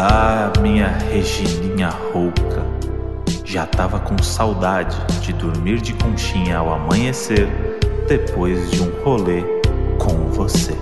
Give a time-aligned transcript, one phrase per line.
[0.00, 2.64] Ah, minha Regininha rouca,
[3.44, 7.48] já tava com saudade de dormir de conchinha ao amanhecer,
[8.06, 9.42] depois de um rolê
[9.98, 10.78] com você.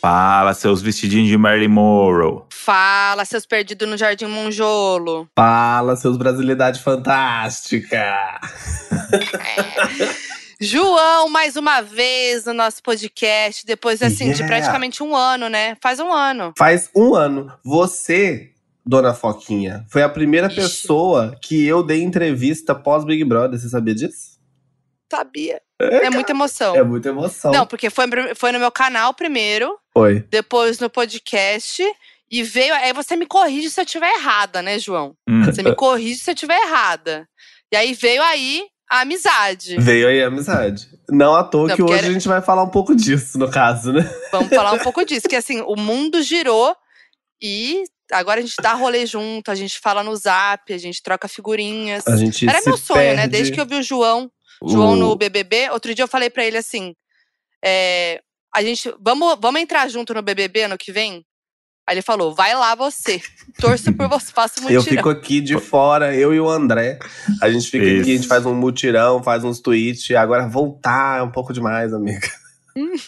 [0.00, 2.42] Fala, seus vestidinhos de Marilyn Monroe.
[2.52, 5.26] Fala, seus perdidos no Jardim Monjolo.
[5.34, 7.98] Fala, seus Brasilidade Fantástica!
[9.12, 10.31] É.
[10.64, 14.46] João, mais uma vez no nosso podcast, depois assim, de Yeah.
[14.46, 15.76] praticamente um ano, né?
[15.82, 16.52] Faz um ano.
[16.56, 17.52] Faz um ano.
[17.64, 18.52] Você,
[18.86, 20.54] dona Foquinha, foi a primeira Ixi.
[20.54, 23.58] pessoa que eu dei entrevista pós Big Brother.
[23.58, 24.38] Você sabia disso?
[25.12, 25.60] Sabia.
[25.80, 26.76] É, muita emoção.
[26.76, 27.50] É muita emoção.
[27.50, 28.04] Não, porque foi,
[28.36, 30.20] foi no meu canal primeiro, Foi.
[30.30, 31.82] depois no podcast.
[32.30, 32.72] E veio.
[32.74, 35.14] Aí você me corrige se eu estiver errada, né, João?
[35.28, 35.44] Hum.
[35.44, 37.28] Você me corrige se eu estiver errada.
[37.72, 39.76] E aí veio aí a amizade.
[39.78, 40.86] Veio aí a amizade.
[41.08, 43.50] Não à toa Não, que hoje era- a gente vai falar um pouco disso, no
[43.50, 44.02] caso, né?
[44.30, 45.28] Vamos falar um pouco disso.
[45.28, 46.76] Que assim, o mundo girou
[47.42, 51.26] e agora a gente dá rolê junto, a gente fala no zap, a gente troca
[51.26, 52.06] figurinhas.
[52.06, 53.16] A gente Era meu sonho, né?
[53.22, 53.28] perde.
[53.30, 54.30] Desde que eu vi o João,
[54.66, 55.70] João O- no BBB.
[55.70, 56.94] Outro dia eu falei pra ele assim:
[57.64, 58.20] é,
[58.54, 61.24] a gente, vamos, vamos entrar junto no BBB ano que vem?
[61.86, 63.20] Aí ele falou: vai lá você.
[63.60, 64.96] Torço por você, faço um Eu mutirão.
[64.96, 66.98] fico aqui de fora, eu e o André.
[67.40, 68.02] A gente fica Isso.
[68.02, 70.10] aqui, a gente faz um mutirão, faz uns tweets.
[70.16, 72.28] Agora voltar é um pouco demais, amiga.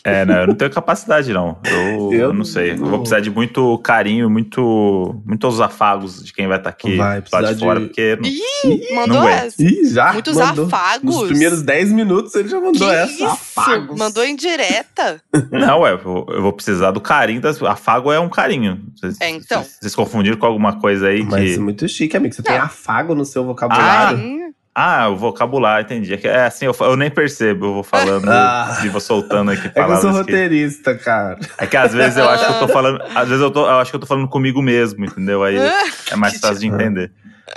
[0.04, 1.58] É, não, eu não tenho capacidade, não.
[1.64, 2.72] Eu, Eu eu não sei.
[2.72, 7.16] Eu vou precisar de muito carinho, muito, muitos afagos de quem vai estar aqui Vai
[7.16, 9.62] lá precisar de fora, de- porque não- Ih, mandou não essa.
[9.62, 10.12] Ih, já?
[10.12, 10.66] Muitos mandou.
[10.66, 11.02] afagos.
[11.16, 13.12] Nos primeiros 10 minutos ele já mandou que essa.
[13.12, 13.24] isso?
[13.26, 13.98] Afagos.
[13.98, 15.20] Mandou em direta.
[15.50, 17.40] Não, ué, eu vou, eu vou precisar do carinho.
[17.40, 18.80] Das, afago é um carinho.
[18.96, 19.62] Vocês, É, então.
[19.62, 21.54] Vocês, vocês confundiram com alguma coisa aí Mas que.
[21.54, 22.34] é muito chique, amigo.
[22.34, 22.64] Você tem Não.
[22.64, 24.18] afago no seu vocabulário.
[24.18, 24.43] Ai,
[24.74, 26.12] Ah, o vocabulário, entendi.
[26.14, 28.80] É que É assim, eu, eu nem percebo, eu vou falando Ah.
[28.84, 31.38] e vou soltando aqui É que eu palavras sou que- roteirista, cara.
[31.58, 33.00] É que às vezes eu acho que eu tô falando.
[33.14, 35.44] Às vezes eu, tô, eu acho que eu tô falando comigo mesmo, entendeu?
[35.44, 35.56] Aí
[36.10, 37.12] é mais fácil de entender.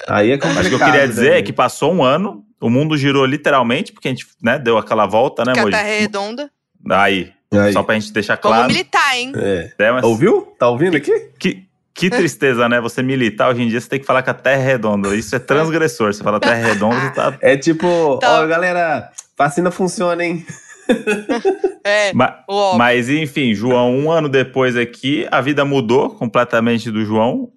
[0.07, 0.55] Aí é complicado.
[0.57, 3.25] Mas o que eu queria né, dizer é que passou um ano, o mundo girou
[3.25, 5.71] literalmente, porque a gente né, deu aquela volta, né, que Moji?
[5.71, 6.51] terra é redonda.
[6.91, 7.73] Aí, Aí.
[7.73, 8.71] só pra gente deixar Vamos claro.
[8.71, 9.31] militar, hein?
[9.35, 9.71] É.
[9.79, 10.53] né, mas Ouviu?
[10.59, 11.11] Tá ouvindo aqui?
[11.39, 11.66] que,
[11.97, 12.79] que tristeza, né?
[12.79, 15.15] Você militar hoje em dia, você tem que falar que a terra é redonda.
[15.15, 16.13] Isso é transgressor.
[16.13, 17.37] Você fala terra é redonda, você tá.
[17.41, 20.45] É tipo, ó, galera, vacina funciona, hein?
[21.83, 22.43] É, Ma-.
[22.77, 27.49] Mas enfim, João, um ano depois aqui, a vida mudou completamente do João.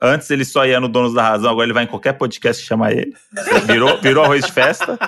[0.00, 2.68] Antes ele só ia no Donos da Razão, agora ele vai em qualquer podcast que
[2.68, 3.14] chama ele.
[3.66, 4.98] Virou, virou arroz de festa.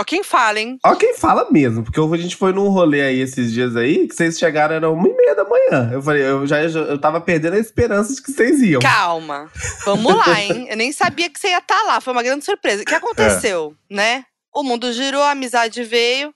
[0.00, 0.78] Ó, quem fala, hein?
[0.82, 4.14] Ó, quem fala mesmo, porque a gente foi num rolê aí esses dias aí, que
[4.14, 5.90] vocês chegaram, era uma e meia da manhã.
[5.92, 8.80] Eu falei, eu já eu tava perdendo a esperança de que vocês iam.
[8.80, 9.50] Calma.
[9.84, 10.68] Vamos lá, hein?
[10.70, 12.00] Eu nem sabia que você ia estar lá.
[12.00, 12.82] Foi uma grande surpresa.
[12.82, 14.24] O que aconteceu, né?
[14.54, 16.34] O mundo girou, a amizade veio.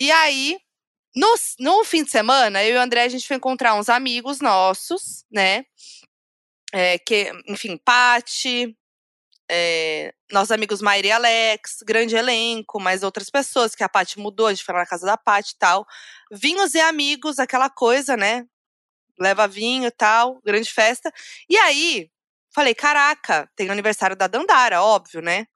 [0.00, 0.56] E aí,
[1.14, 4.40] no, no fim de semana, eu e o André, a gente foi encontrar uns amigos
[4.40, 5.66] nossos, né?
[6.72, 8.74] É, que, enfim, Pati,
[9.50, 14.48] é, nossos amigos Maíra e Alex, grande elenco, mais outras pessoas, que a Pati mudou,
[14.48, 15.86] a gente foi lá na casa da Pati e tal.
[16.30, 18.44] Vinhos e amigos, aquela coisa, né?
[19.18, 21.10] Leva vinho e tal, grande festa.
[21.48, 22.10] E aí,
[22.54, 25.46] falei, caraca, tem aniversário da Dandara, óbvio, né?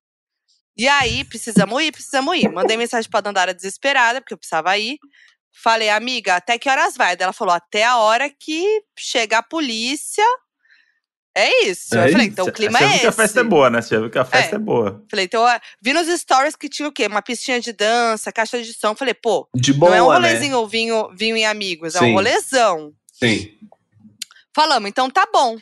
[0.76, 2.48] E aí, precisamos ir, precisamos ir.
[2.52, 4.96] Mandei mensagem pra Dandara desesperada, porque eu precisava ir.
[5.52, 7.16] Falei, amiga, até que horas vai?
[7.16, 10.24] Daí Ela falou, até a hora que chegar a polícia.
[11.38, 11.94] É isso.
[11.96, 12.32] É eu falei, isso.
[12.32, 13.00] então o clima Você é esse.
[13.00, 13.80] que a festa é boa, né?
[13.80, 15.04] Você viu que a festa é, boa.
[15.08, 17.06] Falei, então, ó, vi nos stories que tinha o quê?
[17.06, 18.94] Uma piscina de dança, caixa de som.
[18.96, 20.14] Falei, pô, De boa, não é um né?
[20.14, 22.06] rolezinho vinho, vinho e amigos, é Sim.
[22.06, 22.92] um rolezão.
[23.12, 23.50] Sim.
[24.52, 25.56] Falamos, então tá bom.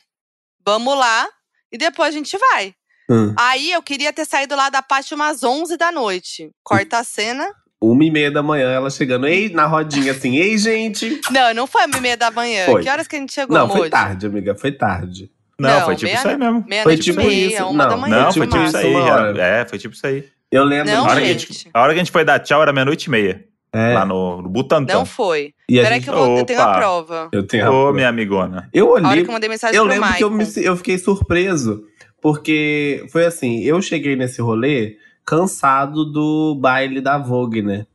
[0.65, 1.29] Vamos lá
[1.71, 2.75] e depois a gente vai.
[3.11, 3.35] Hum.
[3.39, 6.51] Aí eu queria ter saído lá da parte umas 11 da noite.
[6.65, 7.47] Corta a cena.
[7.79, 11.21] Uma e meia da manhã, ela chegando, ei, na rodinha assim, ei, gente.
[11.31, 12.65] Não, não foi uma e meia da manhã.
[12.65, 12.83] Foi.
[12.83, 15.31] Que horas que a gente chegou, Não, foi tarde, amiga, foi tarde.
[15.59, 16.61] Não, Não, foi tipo meia- isso aí mesmo.
[16.61, 17.65] Foi Meia-noite tipo e meia, isso.
[17.67, 18.23] uma da Não, manhã.
[18.25, 19.39] Não, foi tipo isso, aí.
[19.39, 20.25] É, foi tipo isso aí.
[20.53, 20.93] Eu lembro.
[20.93, 21.53] Não, a, hora que a, gente.
[21.53, 23.45] gente, a hora que a gente foi dar tchau era meia-noite e meia.
[23.73, 24.95] É, Lá no, no Butantã.
[24.95, 25.53] Não foi.
[25.69, 27.29] Peraí gente- que eu, vou, eu tenho a prova.
[27.33, 28.69] eu tenho Ô, a- minha amigona.
[28.73, 30.77] Eu A hora olhei que eu mandei mensagem Eu pro lembro que eu, me, eu
[30.77, 31.83] fiquei surpreso,
[32.23, 37.87] porque foi assim, eu cheguei nesse rolê cansado do baile da Vogue, né?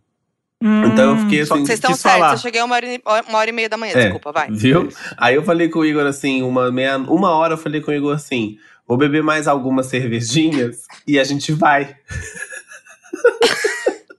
[0.61, 3.49] Então eu fiquei só assim, Vocês estão certos, eu cheguei uma hora, e- uma hora
[3.49, 4.47] e meia da manhã, É, desculpa, vai.
[4.51, 4.89] Viu?
[5.17, 7.93] Aí eu falei com o Igor assim, uma, meia, uma hora eu falei com o
[7.93, 11.95] Igor assim, vou beber mais algumas cervejinhas e a gente vai.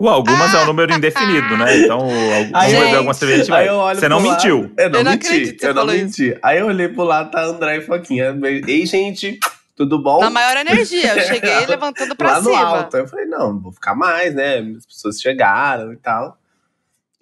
[0.00, 1.79] Ué, algumas é um número indefinido, né?
[1.79, 1.99] Então,
[2.35, 3.94] algum Aí vai eu- beber alguma cerveja, a gente Aí vai.
[3.94, 4.73] Você não mentiu.
[4.77, 6.05] Eu não, Eu não menti, eu não falou isso.
[6.23, 6.39] menti.
[6.43, 8.37] Aí eu olhei pro lado, tá André e Foquinha.
[8.67, 9.39] Ei, gente,
[9.75, 10.21] tudo bom?
[10.21, 11.15] Na maior energia.
[11.17, 12.59] Eu cheguei levantando pra lá no cima.
[12.65, 12.97] alto.
[12.97, 14.59] Aí eu falei, não, vou ficar mais, né?
[14.77, 16.39] As pessoas chegaram e tal.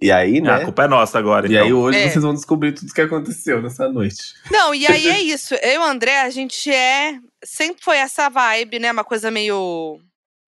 [0.02, 0.50] E aí, né?
[0.50, 1.64] A culpa é nossa agora, E então.
[1.67, 2.08] aí hoje É.
[2.08, 4.35] vocês vão descobrir tudo o que aconteceu nessa noite.
[4.50, 5.55] Não, e aí é isso.
[5.56, 7.19] Eu e o André, a gente é.
[7.44, 8.91] Sempre foi essa vibe, né?
[8.93, 10.00] Uma coisa meio.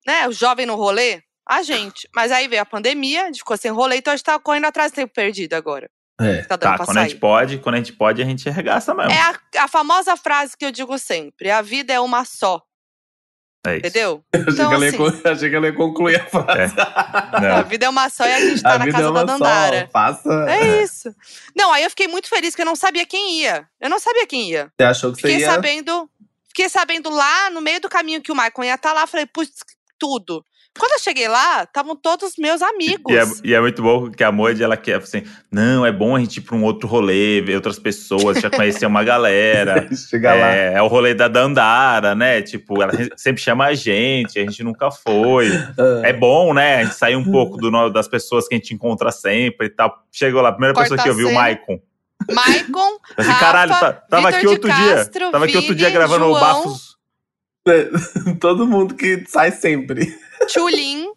[0.07, 0.27] Né?
[0.27, 1.23] O jovem no rolê.
[1.47, 2.09] A gente.
[2.15, 4.65] Mas aí veio a pandemia, a gente ficou sem rolê, então a gente tá correndo
[4.67, 5.91] atrás do tempo perdido agora.
[6.21, 6.43] É.
[6.45, 9.11] Tá Tá, quando a gente pode, quando a gente pode, a gente arregaça mesmo.
[9.13, 12.63] É a, a famosa frase que eu digo sempre: a vida é uma só,
[13.67, 13.79] É isso.
[13.87, 14.25] entendeu?
[14.33, 16.75] Achei, Então, que ia, assim- con- achei que ela ia concluir a frase.
[17.43, 17.57] Não.
[17.57, 19.25] A vida é uma só e a gente tá a na vida casa é uma
[19.25, 19.81] da Dandara.
[19.87, 19.91] só.
[19.91, 20.47] Faça.
[20.51, 21.15] É isso.
[21.57, 23.67] Não, aí eu fiquei muito feliz que eu não sabia quem ia.
[23.81, 24.71] Eu não sabia quem ia.
[24.79, 25.51] Você achou que você Fiquei ia.
[25.51, 26.09] sabendo.
[26.49, 29.07] Fiquei sabendo lá no meio do caminho que o Michael ia estar lá.
[29.07, 29.55] Falei, putz,
[29.99, 30.45] tudo.
[30.79, 33.13] Quando eu cheguei lá, estavam todos meus amigos.
[33.13, 36.17] E é, e é muito bom que a Moide, ela quer assim, não, é bom
[36.17, 39.87] a gente ir pra um outro rolê, ver outras pessoas, já conhecer uma galera.
[39.95, 40.55] Chegar lá.
[40.55, 42.41] É, é o rolê da Dandara, né?
[42.41, 45.49] Tipo, ela sempre chama a gente, a gente nunca foi.
[45.79, 46.77] Ah, É bom, né?
[46.77, 49.95] A gente sair um pouco do, das pessoas que a gente encontra sempre e tal.
[50.11, 51.35] Chegou lá, a primeira Corta pessoa que eu vi, o.
[51.35, 51.79] Maicon.
[52.31, 55.33] Maicon, Assim, Rafa, caralho, tá- tava Vitor aqui outro Castro, dia.
[55.33, 56.41] Tava aqui outro dia Vini, gravando o João.
[56.41, 56.93] Bafos.
[58.41, 60.17] Todo mundo que sai sempre.
[60.47, 61.09] Tchulin.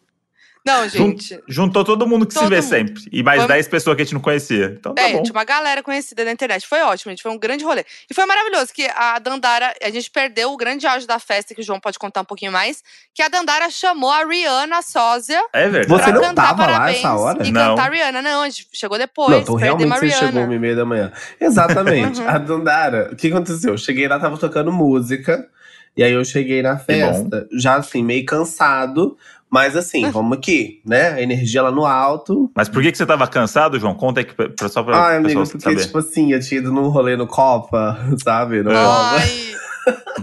[0.67, 1.39] Não, gente.
[1.47, 2.67] Juntou todo mundo que se Todo vê mundo.
[2.67, 3.03] sempre.
[3.11, 4.75] E mais Foi- 10 pessoas que a gente não conhecia.
[4.79, 5.21] Então tá é, bom.
[5.21, 6.65] tinha uma galera conhecida na internet.
[6.65, 7.21] Foi ótimo, gente.
[7.21, 7.85] Foi um grande rolê.
[8.09, 11.61] E foi maravilhoso que a Dandara, a gente perdeu o grande auge da festa, que
[11.61, 12.81] o João pode contar um pouquinho mais,
[13.13, 15.87] que a Dandara chamou a Rihanna, a sósia, É verdade.
[16.03, 17.45] Você não cantar tava lá essa hora?
[17.45, 17.75] e Não.
[17.75, 18.21] cantar a Rihanna.
[18.23, 20.25] Não, a gente chegou depois, não, então realmente você Rihanna.
[20.27, 21.11] chegou uma e meia da manhã.
[21.39, 22.19] Exatamente.
[22.21, 22.27] Uhum.
[22.27, 23.73] A Dandara, o que aconteceu?
[23.73, 25.47] Eu cheguei lá, tava tocando música.
[25.97, 29.17] E aí eu cheguei na festa, já assim, meio cansado.
[29.49, 31.09] Mas assim, vamos aqui, né?
[31.13, 32.51] A energia lá no alto.
[32.55, 33.93] Mas por que, que você tava cansado, João?
[33.95, 35.81] Conta aí que, pra, só pra Ai, amigo, porque, saber.
[35.81, 38.57] tipo assim, eu tinha ido num rolê no Copa, sabe?
[38.63, 39.15] No Copa.
[39.19, 39.55] Ai,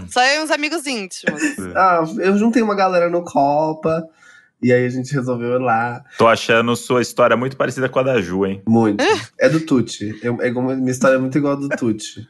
[0.09, 1.41] só eu e uns amigos íntimos.
[1.75, 4.03] Ah, eu juntei uma galera no Copa.
[4.61, 6.03] E aí a gente resolveu ir lá.
[6.17, 8.61] Tô achando sua história muito parecida com a da Ju, hein?
[8.67, 9.03] Muito.
[9.39, 10.17] É do Tuti.
[10.23, 12.27] Eu- É, igual- minha história é muito igual a do Tuti.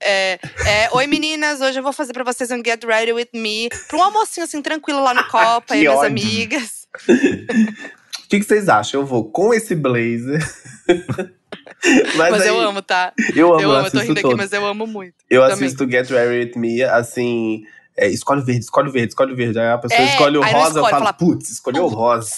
[0.00, 3.68] É, é, Oi meninas, hoje eu vou fazer pra vocês um Get Ready With Me.
[3.88, 6.06] Pra um almocinho assim, tranquilo lá no Copa, Que e minhas ódio.
[6.08, 6.86] amigas.
[8.26, 9.00] O que, que vocês acham?
[9.02, 10.44] Eu vou com esse blazer.
[12.16, 13.12] mas Mas, aí, eu amo, tá?
[13.36, 14.36] Eu amo, eu amo, eu tô rindo aqui, todos.
[14.36, 15.14] mas eu amo muito.
[15.30, 15.54] Eu também.
[15.66, 17.62] assisto Get Ready With Me, assim.
[17.96, 19.58] É, escolhe verde, escolhe verde, escolhe verde.
[19.58, 22.30] Aí a pessoa É, escolhe o rosa, eu escolhe, falo, fala, putz, escolheu o rosa.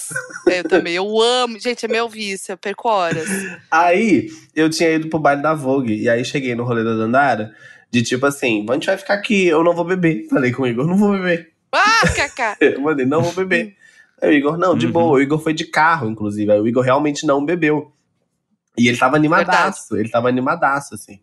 [0.47, 1.59] Eu também, eu amo.
[1.59, 3.27] Gente, é meu vício, eu perco horas.
[3.69, 7.53] Aí eu tinha ido pro baile da Vogue, e aí cheguei no rolê da Dandara,
[7.91, 10.27] de tipo assim, a gente vai ficar aqui, eu não vou beber.
[10.29, 11.51] Falei com o Igor, não vou beber.
[11.71, 12.57] Ah, Cacá!
[12.61, 13.75] Eu mandei, não vou beber.
[14.21, 14.91] Aí o Igor, não, de Uhum.
[14.91, 15.11] boa.
[15.17, 16.51] O Igor foi de carro, inclusive.
[16.51, 17.91] Aí o Igor realmente não bebeu.
[18.77, 21.19] E ele tava animadaço, ele tava animadaço, assim.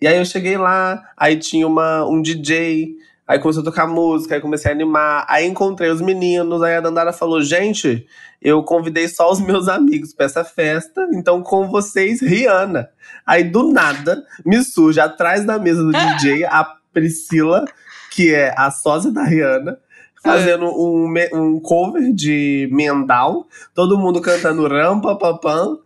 [0.00, 2.94] E aí eu cheguei lá, aí tinha uma, um DJ,
[3.26, 5.24] aí começou a tocar música, aí comecei a animar.
[5.28, 8.06] Aí encontrei os meninos, aí a Dandara falou: gente,
[8.40, 12.88] eu convidei só os meus amigos pra essa festa, então com vocês, Rihanna.
[13.26, 17.64] Aí do nada, me surge atrás da mesa do DJ a Priscila,
[18.10, 19.78] que é a sósia da Rihanna,
[20.22, 25.78] fazendo um, me- um cover de Mendal, todo mundo cantando rampa, papam.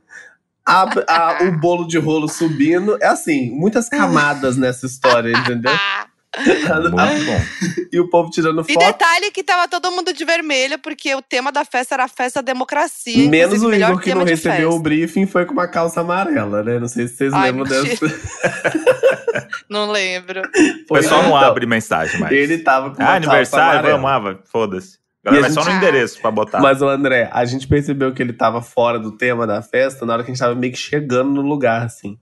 [0.64, 2.96] A, a- o bolo de rolo subindo.
[3.02, 5.72] É assim, muitas camadas nessa história, entendeu?
[6.36, 6.80] Ah.
[6.80, 7.40] Muito bom.
[7.92, 8.86] E o povo tirando E foto.
[8.86, 12.40] detalhe que tava todo mundo de vermelho, porque o tema da festa era a festa
[12.40, 13.28] da democracia.
[13.28, 16.78] Menos o Igor que não recebeu o briefing foi com uma calça amarela, né?
[16.78, 18.06] Não sei se vocês Ai, lembram dessa.
[19.68, 20.42] Não lembro.
[20.90, 22.32] O pessoal não Então, abre mensagem mais.
[22.32, 24.98] Ele tava com uma Ah, aniversário, vamos, ah, vai, foda-se.
[25.24, 26.60] E Agora a vai só gente- no endereço pra botar.
[26.60, 30.14] Mas o André, a gente percebeu que ele tava fora do tema da festa na
[30.14, 32.18] hora que a gente tava meio que chegando no lugar, assim.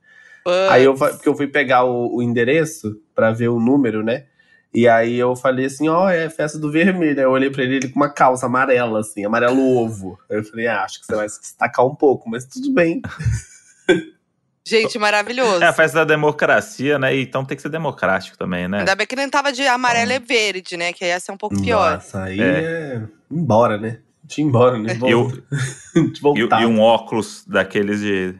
[0.70, 4.24] Aí eu, porque eu fui pegar o, o endereço pra ver o número, né?
[4.72, 7.18] E aí eu falei assim, ó, é festa do vermelho.
[7.18, 10.18] Aí eu olhei pra ele, ele com uma calça amarela, assim, amarelo ovo.
[10.30, 13.00] Aí eu falei, ah, acho que você vai se destacar um pouco, mas tudo bem.
[14.66, 15.64] Gente, maravilhoso.
[15.64, 17.16] É a festa da democracia, né?
[17.16, 18.80] Então tem que ser democrático também, né?
[18.80, 20.92] Ainda bem que não tava de amarelo e verde, né?
[20.92, 21.94] Que ia ser um pouco pior.
[21.94, 23.02] Nossa, aí é.
[23.30, 24.00] Embora, né?
[24.26, 24.98] Tinha embora, né?
[25.06, 25.28] E, o-
[26.12, 26.60] De e, voltar.
[26.60, 28.34] e um óculos daqueles de.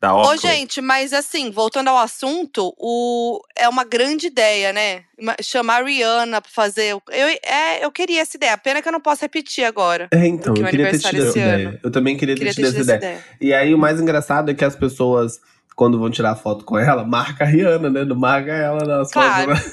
[0.00, 0.40] Da Ô, óculos.
[0.40, 3.38] gente, mas assim, voltando ao assunto, o...
[3.54, 5.02] é uma grande ideia, né?
[5.42, 6.92] Chamar a Rihanna pra fazer.
[6.92, 8.56] Eu, é, eu queria essa ideia.
[8.56, 10.08] Pena que eu não posso repetir agora.
[10.10, 11.68] É, então, eu queria ter tido essa esse ideia.
[11.68, 11.78] ano.
[11.84, 13.12] Eu também queria ter Queria tido ter essa tido essa ideia.
[13.12, 13.24] ideia.
[13.42, 15.38] E aí o mais engraçado é que as pessoas,
[15.76, 18.02] quando vão tirar foto com ela, marca a Rihanna, né?
[18.06, 19.54] Não marca ela nas Claro.
[19.54, 19.72] fotos.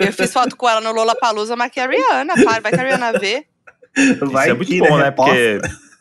[0.00, 2.62] Eu fiz foto com ela no Lollapalooza, marquei a Rihanna, claro.
[2.62, 3.46] Vai que a Rihanna vê.
[4.22, 5.04] Vai Isso é muito que, bom, né?
[5.04, 5.32] Reposta.
[5.60, 5.91] Porque.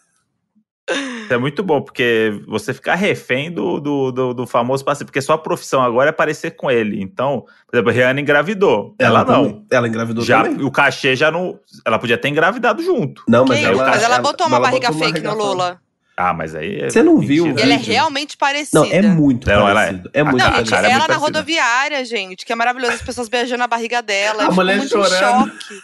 [0.93, 5.05] Isso é muito bom, porque você ficar refém do, do, do, do famoso parceiro.
[5.05, 7.01] Porque sua profissão agora é parecer com ele.
[7.01, 8.95] Então, por exemplo, a Rihanna engravidou.
[8.99, 9.25] Ela, não.
[9.25, 9.65] também.
[9.71, 10.65] Ela engravidou Já, também.
[10.65, 11.59] o cachê já não.
[11.85, 13.23] Ela podia ter engravidado junto.
[13.27, 13.67] Não, mas Quem?
[13.67, 15.81] ela, mas ela botou uma ela barriga botou fake no barriga Lula.
[16.29, 16.81] Ah, mas aí.
[16.81, 17.55] É Você não viu mentira.
[17.55, 18.79] o E ela é realmente parecida.
[18.79, 19.85] Não, é muito Não, ela é.
[19.87, 20.09] parecido.
[20.13, 21.19] É, muito Não, gente, é ela muito na parecida.
[21.25, 22.93] rodoviária, gente, que é maravilhoso.
[22.93, 24.39] As pessoas beijando a barriga dela.
[24.43, 25.47] A fico mulher muito chorando.
[25.47, 25.81] em choque.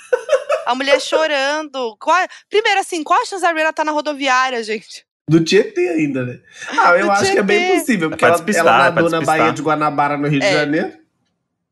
[0.65, 1.95] A mulher chorando.
[1.99, 5.05] Qual- Primeiro, assim, qual a chance da Rihanna tá na rodoviária, gente?
[5.29, 6.39] Do Tietê ainda, né?
[6.79, 7.79] Ah, eu Do acho que é bem Tietê.
[7.79, 9.21] possível, porque ela, despistar, ela é nadou na.
[9.21, 10.53] Baía de Guanabara, no Rio de É.
[10.53, 10.93] Janeiro.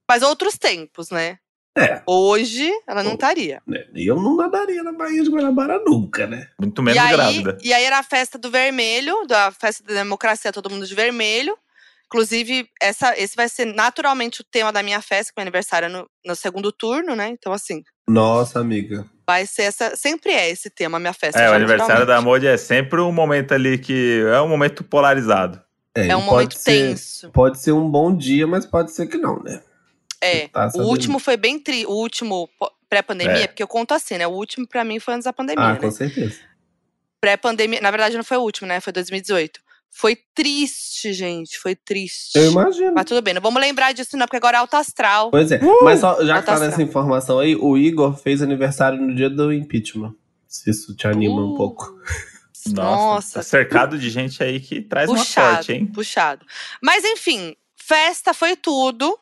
[0.09, 1.37] Mas outros tempos, né?
[1.77, 2.01] É.
[2.07, 3.61] Hoje, ela não estaria.
[3.67, 3.85] né?
[3.93, 6.47] E eu não nadaria na Baía de Guanabara nunca, né?
[6.59, 7.57] Muito menos e, aí, grávida.
[7.61, 11.57] e aí era a festa do vermelho, da festa da democracia, todo mundo de vermelho.
[12.05, 15.87] Inclusive, essa, esse vai ser naturalmente o tema da minha festa, que é meu aniversário
[15.87, 17.27] é no, no segundo turno, né?
[17.27, 19.05] Então, assim, Nossa, amiga.
[19.27, 19.95] vai ser essa.
[19.97, 21.41] Sempre é esse tema, a minha festa.
[21.41, 22.21] É, o aniversário da.
[22.21, 24.23] Modi é sempre um momento ali que.
[24.31, 25.59] É um momento polarizado.
[25.93, 27.31] É e um pode momento ser- tenso.
[27.31, 29.61] Pode ser um bom dia, mas pode ser que não, né?
[30.25, 30.47] É.
[30.47, 31.85] Tá O último foi bem tri.
[31.85, 32.49] O último
[32.89, 33.47] pré-pandemia, É.
[33.47, 34.25] porque eu conto assim, né?
[34.27, 35.79] O último pra mim foi antes da pandemia, Ah, né?
[35.79, 36.35] com certeza.
[37.19, 37.81] Pré-pandemia.
[37.81, 38.79] Na verdade, não foi o último, né?
[38.79, 39.59] Foi 2018.
[39.89, 41.57] Foi triste, gente.
[41.57, 42.37] Foi triste.
[42.37, 42.91] Eu imagino.
[42.93, 45.31] Mas tudo bem, não vamos lembrar disso, não, porque agora é alto astral.
[45.31, 45.59] Pois é.
[45.83, 49.53] Mas só, já que tá nessa informação aí, o Igor fez aniversário no dia do
[49.53, 50.13] impeachment.
[50.47, 51.85] Se isso te anima um Uh, pouco.
[52.67, 55.85] Nossa, Nossa, tá cercado de gente aí que traz uma puxado, sorte, hein?
[55.85, 56.45] puxado.
[56.81, 59.17] Mas enfim, festa foi tudo.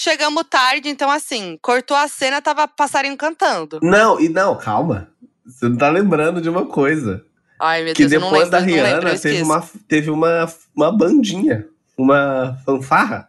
[0.00, 3.80] Chegamos tarde, então assim, cortou a cena, tava passarinho cantando.
[3.82, 5.08] Não, e não, calma.
[5.44, 7.24] Você não tá lembrando de uma coisa.
[7.58, 11.66] Ai, meu que Deus, depois lembro, da Rihanna teve, uma, teve uma, uma bandinha.
[11.96, 13.28] Uma fanfarra.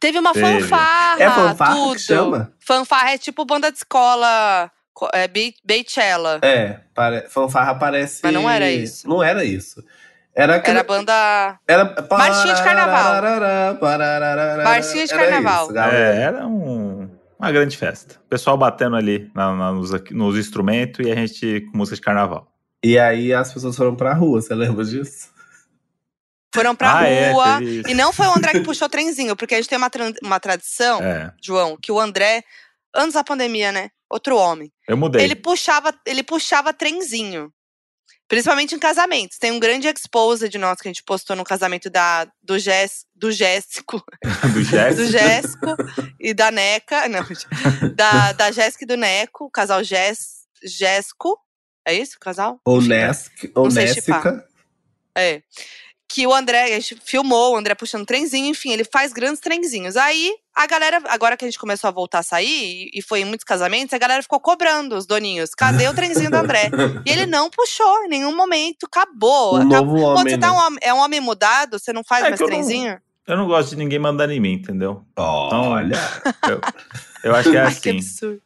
[0.00, 0.60] Teve uma Teve.
[0.62, 1.94] fanfarra, É fanfarra tudo.
[1.94, 2.52] que chama?
[2.58, 6.40] Fanfarra é tipo banda de escola, co- é Be- Beychella.
[6.42, 8.18] É, pare, fanfarra parece.
[8.24, 9.08] Mas não era isso.
[9.08, 9.84] Não era isso.
[10.34, 10.78] Era aquele.
[10.78, 11.58] Era banda.
[11.68, 13.22] Era Marchinha de carnaval.
[14.64, 15.76] Marchinha de carnaval.
[15.92, 18.16] É, era um- uma grande festa.
[18.24, 22.00] O pessoal batendo ali na- na- nos, nos instrumentos e a gente com música de
[22.02, 22.48] carnaval.
[22.82, 25.30] E aí as pessoas foram pra rua, você lembra disso?
[26.54, 27.62] Foram pra Ah, é, rua.
[27.62, 27.88] isso.
[27.88, 30.12] e não foi o André que puxou o trenzinho, porque a gente tem uma, tran-
[30.22, 32.42] uma tradição, É, João, que o André,
[32.94, 33.88] antes da pandemia, né?
[34.10, 34.70] Outro homem.
[34.86, 35.24] eu mudei.
[35.24, 37.50] Ele puxava, ele puxava trenzinho.
[38.32, 39.36] Principalmente em casamentos.
[39.36, 43.30] Tem um grande exposed nosso que a gente postou no casamento da, do, Gés, do
[43.30, 44.02] Jéssico.
[44.54, 45.02] do Jéssico.
[45.02, 45.66] Do Jéssico
[46.18, 47.06] e da Neca.
[47.10, 47.20] Não,
[47.94, 51.38] da, da Jéssica e do Neco, o casal Jés, Jéssico.
[51.86, 52.58] É isso o casal?
[52.64, 54.42] Ou Nesk, ou Néssica.
[55.14, 55.42] É.
[56.12, 59.96] Que o André, a gente filmou o André puxando trenzinho, enfim, ele faz grandes trenzinhos.
[59.96, 63.24] Aí a galera, agora que a gente começou a voltar a sair, e, foi em
[63.24, 65.54] muitos casamentos, a galera ficou cobrando os doninhos.
[65.54, 66.70] Cadê o trenzinho do André?
[67.06, 69.54] E ele não puxou em nenhum momento, acabou.
[69.58, 69.94] Um acabou.
[70.12, 70.34] Quando homem.
[70.34, 72.48] você tá um homem, é um homem mudado, você não faz É mais que eu
[72.48, 73.00] não- trenzinho?
[73.26, 75.04] Eu não gosto de ninguém mandando em mim, entendeu?
[75.16, 75.96] Olha.
[77.24, 77.98] Eu acho que é Ai, que assim.
[77.98, 78.42] absurdo.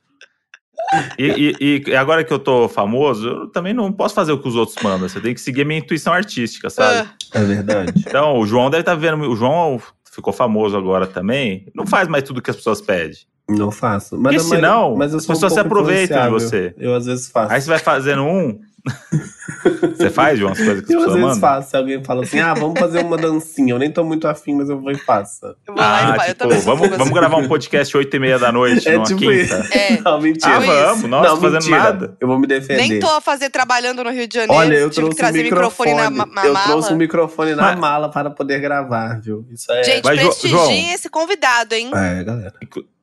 [1.19, 4.49] E, e- e agora que eu tô famoso, eu também não posso fazer o que
[4.49, 5.09] os outros mandam.
[5.09, 7.09] Você tem que seguir a minha intuição artística, sabe?
[7.35, 7.93] Ah, É verdade.
[7.99, 9.29] Então, o João deve estar vendo.
[9.31, 11.67] O João ficou famoso agora também.
[11.75, 13.17] Não faz mais tudo que as pessoas pedem.
[13.49, 14.17] Não faço.
[14.17, 16.75] Porque Mas, senão, mas eu as sou um pessoas se aproveitam de você.
[16.79, 17.53] Eu às vezes faço.
[17.53, 18.59] Aí você vai fazendo um.
[19.97, 21.41] você faz, João, as coisas que Eu às pessoas vezes mandam?
[21.41, 21.71] faço.
[21.71, 23.75] Se alguém fala assim, ah, vamos fazer uma dancinha.
[23.75, 25.45] Eu nem tô muito afim, mas eu vou e faço.
[25.45, 26.97] eu vou lá e Ah, eu tipo, sou vamos, assim.
[26.99, 29.33] vamos gravar um podcast 8 e meia da noite, É numa tipo quinta.
[29.33, 29.55] isso.
[29.77, 30.01] É.
[30.05, 30.55] Não, mentira.
[30.57, 31.09] Ah, vamos, isso.
[31.09, 31.79] nossa, não, fazendo mentira.
[31.79, 32.17] nada.
[32.21, 32.89] Eu vou me defender.
[32.89, 34.55] Nem tô a fazer trabalhando no Rio de Janeiro.
[34.55, 35.95] Olha, eu tive trouxe que trazer um microfone.
[35.95, 36.67] na, ma- na eu mala.
[36.67, 39.47] trouxe um microfone na Mas- mala para poder gravar, viu?
[39.51, 39.83] Isso é.
[39.85, 41.91] Gente, Mas, prestigiem esse convidado, hein?
[41.95, 42.53] É, galera.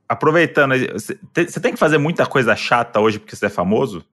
[0.08, 4.04] Aproveitando, você você tem que fazer muita coisa chata hoje porque você é famoso?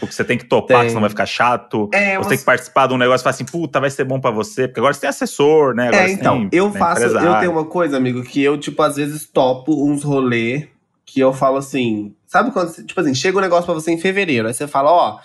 [0.00, 0.82] Porque você tem que topar, Tem.
[0.84, 1.88] que senão vai ficar chato.
[1.92, 4.20] É, você tem que participar de um negócio e falar assim, puta, vai ser bom
[4.20, 4.66] pra você.
[4.68, 5.88] Porque agora você tem assessor, né?
[5.88, 7.40] Agora É, você então, tem, eu né, faço, eu empresário.
[7.40, 10.68] tenho uma coisa, amigo, que eu, tipo, às vezes topo uns rolê
[11.06, 14.48] que eu falo assim, sabe quando, tipo assim, chega um negócio pra você em fevereiro,
[14.48, 15.18] aí você fala, ó,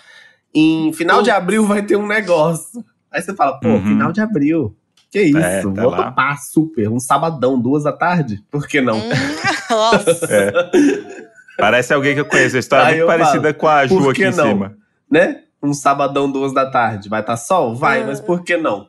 [0.54, 2.84] em final de abril vai ter um negócio.
[3.10, 3.82] Aí você fala, pô, Uhum.
[3.86, 4.76] final de abril.
[5.10, 6.04] Que isso, É, tá vou lá.
[6.10, 8.98] topar super, um sabadão, duas da tarde, por que não?
[8.98, 9.08] Hum,
[9.68, 10.28] nossa.
[10.30, 11.19] É.
[11.58, 12.56] Parece alguém que eu conheço.
[12.56, 14.46] A história é muito parecida falo, com a Ju por aqui que em não?
[14.48, 14.76] cima.
[15.10, 15.42] Né?
[15.62, 17.74] Um sabadão, duas da tarde, vai estar sol?
[17.76, 18.06] Vai, Ah.
[18.06, 18.88] mas por que não?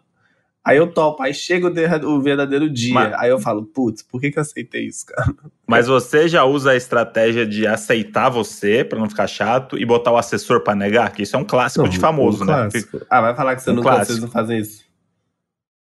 [0.64, 4.30] Aí eu topo, aí chega o, verdadeiro dia, Mas- aí eu falo, putz, por que
[4.32, 5.34] que eu aceitei isso, cara?
[5.68, 10.12] Mas você já usa a estratégia de aceitar você, pra não ficar chato, e botar
[10.12, 11.12] o assessor pra negar?
[11.14, 12.54] Que isso é um clássico de famoso, um né?
[12.54, 13.02] clássico.
[13.10, 13.82] Ah, vai falar que você Um não
[14.14, 14.86] vocês não fazem isso.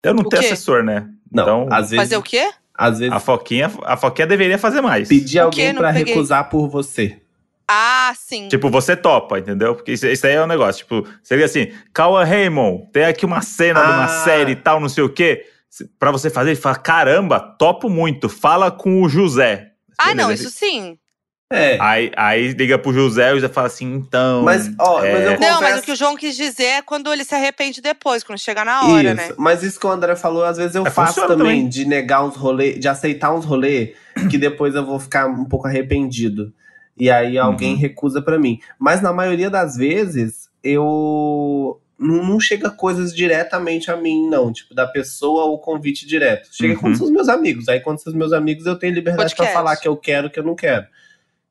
[0.04, 0.48] Eu não O tenho quê?
[0.50, 1.10] assessor, né?
[1.32, 2.48] Não, então, às vezes, Fazer o quê?
[2.78, 5.08] Às vezes a Foquinha, a Foquinha deveria fazer mais.
[5.10, 6.04] pedir alguém peguei.
[6.14, 7.20] recusar por você.
[7.70, 8.48] Ah, sim.
[8.48, 9.76] Tipo, você topa, entendeu?
[9.76, 10.84] Porque isso, isso aí é um negócio.
[10.86, 14.24] Tipo, seria assim: Cauã Raymond, tem aqui uma cena de uma Ah.
[14.24, 15.44] série e tal, não sei o quê.
[16.00, 19.72] Pra você fazer, ele fala: caramba, topo muito, fala com o José.
[19.98, 20.98] ah, Beleza, não, isso sim.
[21.50, 21.78] É.
[21.80, 24.44] Aí, aí liga pro José e o José fala assim, então.
[24.44, 26.82] Mas, ó, é, mas eu Não, mas confesso- o que o João quis dizer é
[26.82, 29.16] quando ele se arrepende depois, quando chegar na hora, isso.
[29.16, 29.30] né?
[29.38, 31.70] Mas isso que o André falou, às vezes eu É, faço também, também.
[31.70, 33.92] de negar uns rolês, de aceitar uns rolês
[34.30, 36.52] que depois eu vou ficar um pouco arrependido.
[36.98, 37.80] E aí alguém Uhum.
[37.80, 38.60] recusa pra mim.
[38.78, 41.80] Mas na maioria das vezes, eu.
[42.00, 44.52] Não, não chega coisas diretamente a mim, não.
[44.54, 46.48] Tipo, da pessoa o convite direto.
[46.52, 46.80] Chega Uhum.
[46.80, 47.68] quando são os meus amigos.
[47.70, 49.54] Aí, quando são os meus amigos, eu tenho liberdade pra Podcast.
[49.54, 50.86] falar que eu quero, que eu não quero.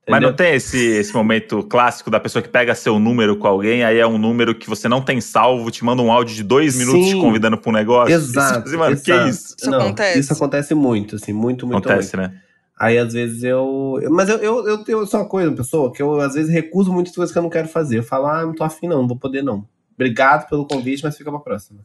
[0.08, 3.82] Mas não tem esse, esse momento clássico da pessoa que pega seu número com alguém,
[3.82, 6.76] aí é um número que você não tem salvo, te manda um áudio de dois
[6.76, 7.20] minutos te Sim.
[7.20, 8.14] convidando pra um negócio.
[8.14, 8.68] Exato.
[8.68, 9.28] Isso, mano, que exato.
[9.28, 9.56] isso?
[9.58, 10.18] Isso Não, acontece.
[10.20, 11.88] Isso acontece muito, assim, muito, muito, muito.
[11.88, 12.40] Acontece, né?
[12.78, 13.98] Aí, às vezes, eu.
[14.10, 16.52] Mas eu, eu, eu, tenho- eu sou uma coisa, uma pessoa, que eu, às vezes,
[16.52, 17.98] recuso muitas coisas que eu não quero fazer.
[17.98, 19.66] Eu falo, ah, não tô afim, não, não vou poder, não.
[19.94, 21.80] Obrigado pelo convite, mas fica pra próxima.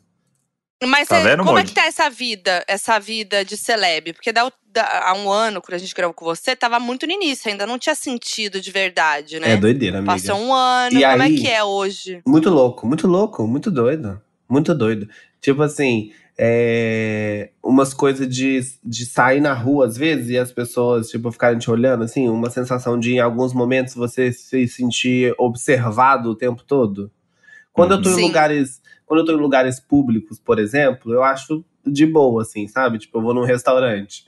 [0.83, 1.73] Mas Tá vendo, como é Moji?
[1.73, 4.13] que tá essa vida, essa vida de celeb?
[4.13, 7.11] Porque da- da- há um ano, quando a gente gravou com você, tava muito no
[7.11, 9.51] início, ainda não tinha sentido de verdade, né?
[9.51, 10.11] É doideira, amiga.
[10.13, 12.21] Passou um ano, E como aí- é que é hoje?
[12.25, 14.19] Muito louco, muito louco, muito doido.
[14.49, 15.07] Muito doido.
[15.39, 21.09] Tipo assim, é, umas coisas de, de sair na rua às vezes e as pessoas,
[21.09, 26.31] tipo, ficarem te olhando, assim, uma sensação de, em alguns momentos, você se sentir observado
[26.31, 27.11] o tempo todo.
[27.71, 28.21] Quando eu tô em Sim.
[28.23, 28.81] lugares.
[29.11, 32.97] Quando eu tô em lugares públicos, por exemplo, eu acho de boa, assim, sabe?
[32.97, 34.23] Tipo, eu vou num restaurante.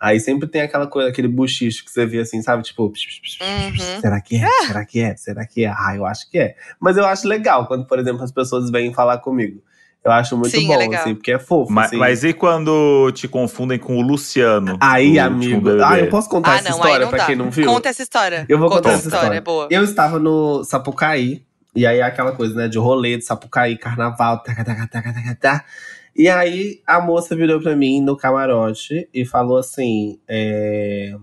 [0.00, 2.62] Aí sempre tem aquela coisa, aquele buchicho que você vê assim, sabe?
[2.62, 4.00] Tipo, Uhum.
[4.00, 4.48] será que é?
[4.68, 5.16] Será que é?
[5.16, 5.68] Será que é?
[5.76, 6.54] Ah, eu acho que é.
[6.78, 9.60] Mas eu acho legal quando, por exemplo, as pessoas vêm falar comigo.
[10.04, 11.00] Eu acho muito Sim, é bom, legal.
[11.02, 11.72] assim, porque é fofo.
[11.72, 11.96] Mas, assim.
[11.96, 14.78] mas e quando te confundem com o Luciano?
[14.80, 15.68] Aí, amigo.
[15.84, 17.26] Ah, eu posso contar Ah, essa não, história não pra dá.
[17.26, 17.66] quem não viu?
[17.66, 18.46] Conta essa história.
[18.48, 19.38] Eu vou Conta contar essa essa história, história.
[19.38, 19.68] é boa.
[19.68, 24.38] Eu estava no Sapucaí, e aí é aquela coisa, né, de rolê de Sapucaí, carnaval,
[24.42, 25.64] taca, taca, taca, taca, taca.
[26.16, 31.14] E aí a moça virou pra mim no camarote e falou assim: é...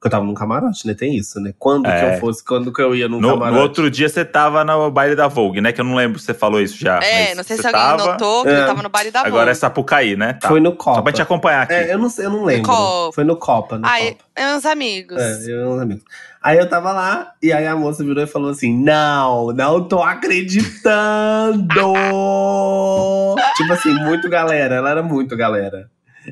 [0.00, 0.94] que eu tava num camarote, né?
[0.94, 1.52] Tem isso, né?
[1.58, 2.14] Quando que É.
[2.14, 3.56] eu fosse, quando que eu ia num No, camarote.
[3.56, 5.72] no outro dia você tava no baile da Vogue, né?
[5.72, 7.00] Que eu não lembro se você falou isso já.
[7.02, 8.60] É, não sei se alguém tava, notou que É.
[8.60, 9.56] eu tava no baile da Agora é Vogue.
[9.56, 10.34] Sapucaí, né?
[10.34, 10.46] Tá.
[10.46, 10.98] Foi no Copa.
[10.98, 11.72] Só pra te acompanhar aqui.
[11.74, 12.70] É, eu não eu não lembro.
[12.70, 13.12] Copa.
[13.16, 14.24] Foi no Copa, no Ai, Copa.
[14.36, 15.18] é uns amigos.
[15.20, 16.04] É, eu e uns amigos.
[16.42, 20.02] Aí eu tava lá, e aí a moça virou e falou assim: Não, não tô
[20.02, 21.74] acreditando!
[23.56, 24.76] tipo assim, muito galera.
[24.76, 25.90] Ela era muito galera.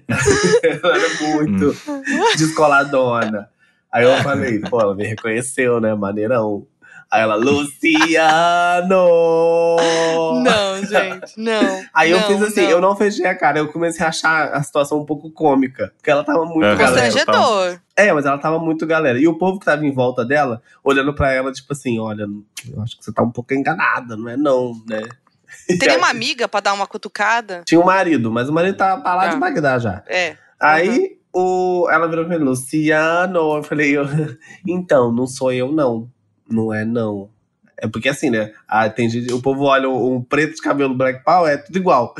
[0.62, 1.76] ela era muito
[2.36, 3.48] descoladona.
[3.92, 5.94] Aí eu falei, pô, ela me reconheceu, né?
[5.94, 6.66] Maneirão.
[7.10, 9.06] Aí ela, Luciano!
[10.42, 11.84] Não, gente, não.
[11.94, 12.70] Aí eu não, fiz assim, não.
[12.70, 15.92] eu não fechei a cara, eu comecei a achar a situação um pouco cômica.
[15.96, 17.10] Porque ela tava muito galera.
[17.10, 17.80] Constrangedor.
[17.96, 19.18] É, mas ela tava muito galera.
[19.18, 22.26] E o povo que tava em volta dela, olhando pra ela, tipo assim, olha,
[22.68, 25.02] eu acho que você tá um pouco enganada, não é não, né?
[25.78, 27.62] Teria uma amiga pra dar uma cutucada?
[27.64, 29.38] Tinha um marido, mas o marido tava pra lá de Ah.
[29.38, 30.02] Bagdá já.
[30.08, 30.36] É.
[30.60, 33.56] Aí o, ela virou pra mim, Luciano.
[33.56, 34.04] Eu falei, eu,
[34.66, 36.10] então, não sou eu, não.
[36.48, 37.28] Não é, não.
[37.78, 38.52] É porque assim, né?
[38.66, 42.14] Ah, tem gente, o povo olha um, preto de cabelo Black Power, é tudo igual.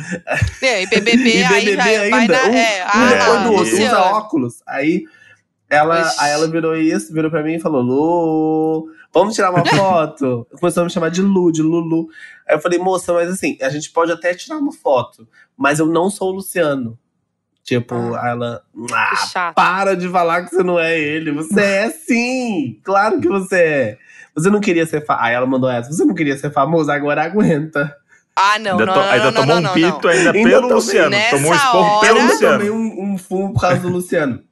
[0.62, 1.76] É, e BBB, E aí BBB
[2.10, 2.48] vai ainda, na.
[2.48, 4.62] um- é, um ah, depois do outro, usa óculos.
[4.66, 5.04] Aí
[5.70, 6.16] ela, Oxi.
[6.20, 10.46] aí ela virou isso, virou pra mim e falou: Lu, vamos tirar uma foto?
[10.60, 12.08] Começou a me chamar de Lu, de Lulu.
[12.46, 15.86] Aí eu falei, moça, mas assim, a gente pode até tirar uma foto, mas eu
[15.86, 16.98] não sou o Luciano.
[17.66, 18.22] Tipo, Ah.
[18.24, 18.62] aí ela.
[19.34, 21.32] Ah, para de falar que você não é ele.
[21.32, 22.80] Você é sim!
[22.84, 23.98] Claro que você é.
[24.36, 25.26] Você não queria ser famoso.
[25.26, 25.90] Aí ela mandou essa.
[25.92, 27.92] Você não queria ser famoso, agora aguenta.
[28.36, 30.10] Ah, não, ainda não, to- não, ainda não, tomou não, um pito não.
[30.10, 30.68] ainda Ainda pelo.
[30.74, 31.16] Luciano.
[31.30, 32.58] Tomou um esporro hora- pelo Eu Luciano.
[32.58, 34.42] tomei um, um fumo por causa do Luciano.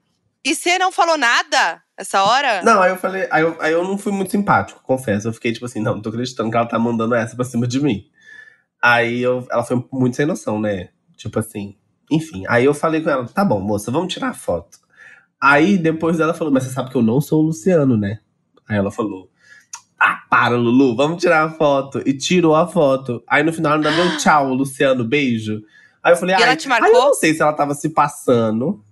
[0.45, 2.63] E você não falou nada essa hora?
[2.63, 5.29] Não, aí eu falei, aí eu, aí eu não fui muito simpático, confesso.
[5.29, 7.67] Eu fiquei tipo assim, não, não tô acreditando que ela tá mandando essa pra cima
[7.67, 8.05] de mim.
[8.83, 10.89] Aí eu, ela foi muito sem noção, né?
[11.17, 11.77] Tipo assim,
[12.11, 12.45] enfim.
[12.49, 14.79] Aí eu falei com ela, tá bom, moça, vamos tirar foto.
[15.41, 18.21] Aí depois ela falou, mas você sabe que eu não sou o Luciano, né?
[18.69, 19.29] Aí ela falou,
[20.01, 22.03] ah, para, Lulu, vamos tirar a foto.
[22.07, 23.23] E tirou a foto.
[23.29, 25.63] Aí no final ainda deu tchau, Luciano, beijo.
[26.03, 27.01] Aí eu falei, E ela te aí eu marcou?
[27.07, 28.83] não sei se ela tava se passando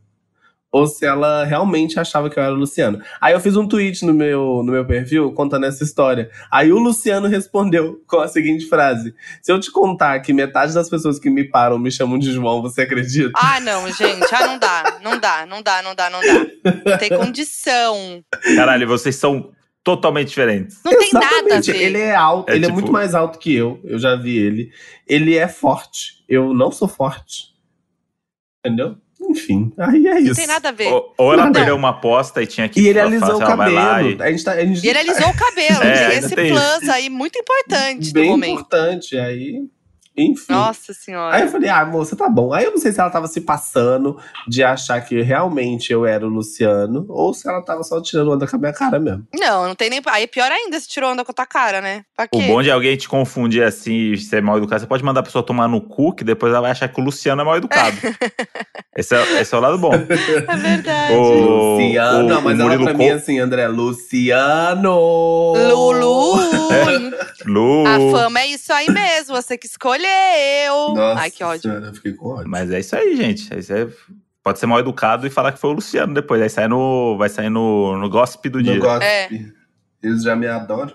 [0.73, 3.01] ou se ela realmente achava que eu era o Luciano.
[3.21, 6.31] Aí eu fiz um tweet no meu, no meu perfil contando essa história.
[6.51, 10.89] Aí o Luciano respondeu com a seguinte frase: Se eu te contar que metade das
[10.89, 13.31] pessoas que me param me chamam de João, você acredita?
[13.37, 14.35] Ah, não, gente.
[14.35, 14.99] Ah, não dá.
[15.03, 16.47] Não dá, não dá, não dá, não dá.
[16.91, 18.25] Não tem condição.
[18.57, 19.53] Caralho, vocês são
[19.85, 20.79] totalmente diferentes.
[20.85, 21.73] Não tem nada a Exatamente.
[21.73, 21.83] ver.
[21.83, 23.79] Ele é alto, É ele é tipo- muito mais alto que eu.
[23.85, 24.71] Eu já vi ele.
[25.07, 26.25] Ele é forte.
[26.29, 27.53] Eu não sou forte.
[28.65, 28.97] Entendeu?
[29.31, 30.29] Enfim, aí é isso.
[30.29, 30.93] Não tem nada a ver.
[30.93, 31.59] Ou, ou ela Nada.
[31.59, 34.11] perdeu uma aposta e tinha que E ele alisou o cabelo.
[34.11, 35.83] e- A gente tá, a gente E ele alisou o cabelo.
[35.85, 38.53] É, esse plus aí muito importante bem no momento.
[38.53, 39.17] importante.
[39.17, 39.63] Aí
[40.17, 40.53] Enfim.
[40.53, 41.35] Nossa senhora.
[41.35, 42.53] Aí eu falei, ah, moça, tá bom.
[42.53, 46.27] Aí eu não sei se ela tava se passando de achar que realmente eu era
[46.27, 49.27] o Luciano, ou se ela tava só tirando onda com a minha cara mesmo.
[49.35, 50.03] Não, não tem nem.
[50.07, 52.05] Aí pior ainda se tirou onda com a tua cara, né?
[52.15, 52.37] Pra quê?
[52.37, 55.23] O bom de alguém te confundir assim e ser mal educado, você pode mandar a
[55.25, 57.97] pessoa tomar no cu, que depois ela vai achar que o Luciano é mal educado.
[58.97, 59.95] esse, é, esse é o lado bom.
[59.95, 61.15] É verdade.
[61.15, 62.19] O- Luciano.
[62.19, 63.67] o- não, mas o ela pra mim é assim, André.
[63.67, 65.55] Luciano!
[65.57, 66.33] Lulu!
[67.47, 67.85] Lu.
[67.87, 70.02] A fama é isso aí mesmo, você que escolheu.
[70.95, 71.63] Nossa Ai, que ódio.
[71.63, 72.49] Senhora, eu fiquei com ódio.
[72.51, 73.53] Mas é isso aí, gente.
[73.53, 73.89] Aí você
[74.43, 76.41] pode ser mal educado e falar que foi o Luciano depois.
[76.43, 78.79] Aí sai no, vai sair no, no gossip do No dia.
[78.79, 79.05] gossip.
[79.05, 79.29] É.
[80.03, 80.93] Eles já me adoram.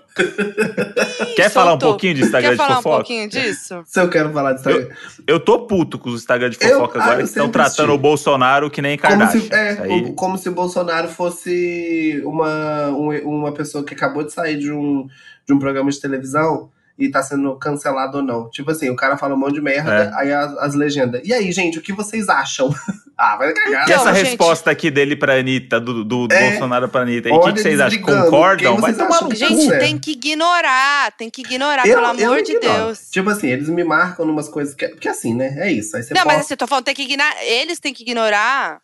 [1.34, 1.88] Quer Ih, falar um soltou.
[1.92, 2.96] pouquinho de Instagram Quer de falar um fofoca?
[2.96, 3.82] pouquinho disso?
[3.88, 4.86] Se eu quero falar disso aí.
[5.26, 7.84] Eu tô puto com os Instagram de Eu- fofoca ah, agora eu que estão tratando
[7.84, 7.90] assisti.
[7.90, 9.40] o Bolsonaro que nem Como Kardashian.
[9.40, 14.24] se, é, Isso aí- como, como se Bolsonaro fosse uma, um- uma pessoa que acabou
[14.24, 15.08] de sair de um,
[15.46, 16.68] de um programa de televisão
[16.98, 18.50] e tá sendo cancelado ou não.
[18.50, 20.20] Tipo assim, o cara fala um monte de merda, É.
[20.20, 21.20] aí as, as legendas.
[21.24, 22.74] E aí, gente, o que vocês acham?
[23.16, 23.88] ah, vai cagar.
[23.88, 24.26] E essa Não, gente.
[24.26, 26.50] resposta aqui dele pra Anitta, do, do É.
[26.50, 28.00] Bolsonaro pra Anitta, o que, vocês acham?
[28.02, 28.72] Concordam?
[28.72, 29.34] Quem Vai vocês tomar no tá.
[29.36, 29.80] Gente, certo.
[29.80, 32.84] tem que ignorar, tem que ignorar, Eu- pelo eu amor de ignoro.
[32.86, 33.10] Deus.
[33.10, 34.88] Tipo assim, eles me marcam numas coisas que.
[34.88, 35.54] Porque assim, né?
[35.58, 35.96] É isso.
[35.96, 37.44] Aí você Não, mas posta- assim, eu tô falando, tem que ignorar.
[37.44, 38.80] Eles têm que ignorar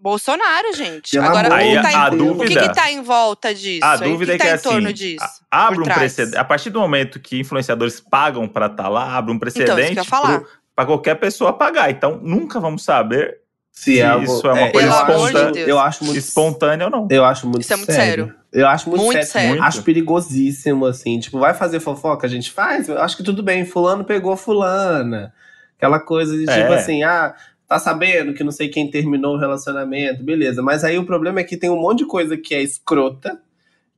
[0.00, 1.12] Bolsonaro, gente.
[1.12, 3.02] Pelo Agora, amor o que, Aí tá em, a o que dúvida- que tá em
[3.02, 3.84] volta disso?
[3.84, 5.24] A dúvida o é que que tá é em torno assim, disso?
[5.50, 6.36] a- abre um precedente.
[6.38, 10.08] A partir do momento que influenciadores pagam pra estar lá, abre um Então, precedente que
[10.08, 11.90] pro- pra qualquer pessoa pagar.
[11.90, 13.38] Então, nunca vamos saber
[13.72, 15.68] se se é isso é uma coisa amor de espontânea, Deus.
[15.68, 17.08] Eu acho muito espontânea ou não.
[17.10, 18.24] Eu acho muito Isso é muito sério.
[18.26, 18.38] sério.
[18.52, 19.48] Eu acho muito, Muito sério.
[19.50, 19.62] sério.
[19.62, 21.18] Acho perigosíssimo, assim.
[21.20, 22.26] Tipo, vai fazer fofoca?
[22.26, 22.88] A gente faz?
[22.88, 23.64] Eu acho que tudo bem.
[23.66, 25.32] Fulano pegou fulana.
[25.76, 26.74] Aquela coisa de tipo É.
[26.76, 27.34] assim, ah,
[27.68, 30.62] tá sabendo que não sei quem terminou o relacionamento, beleza.
[30.62, 33.38] Mas aí o problema é que tem um monte de coisa que é escrota,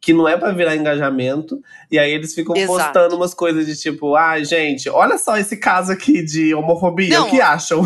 [0.01, 1.63] que não é pra virar engajamento.
[1.91, 2.73] E aí eles ficam Exato.
[2.79, 7.17] postando umas coisas de tipo, ah, gente, olha só esse caso aqui de homofobia.
[7.19, 7.27] Não.
[7.29, 7.83] O que acham?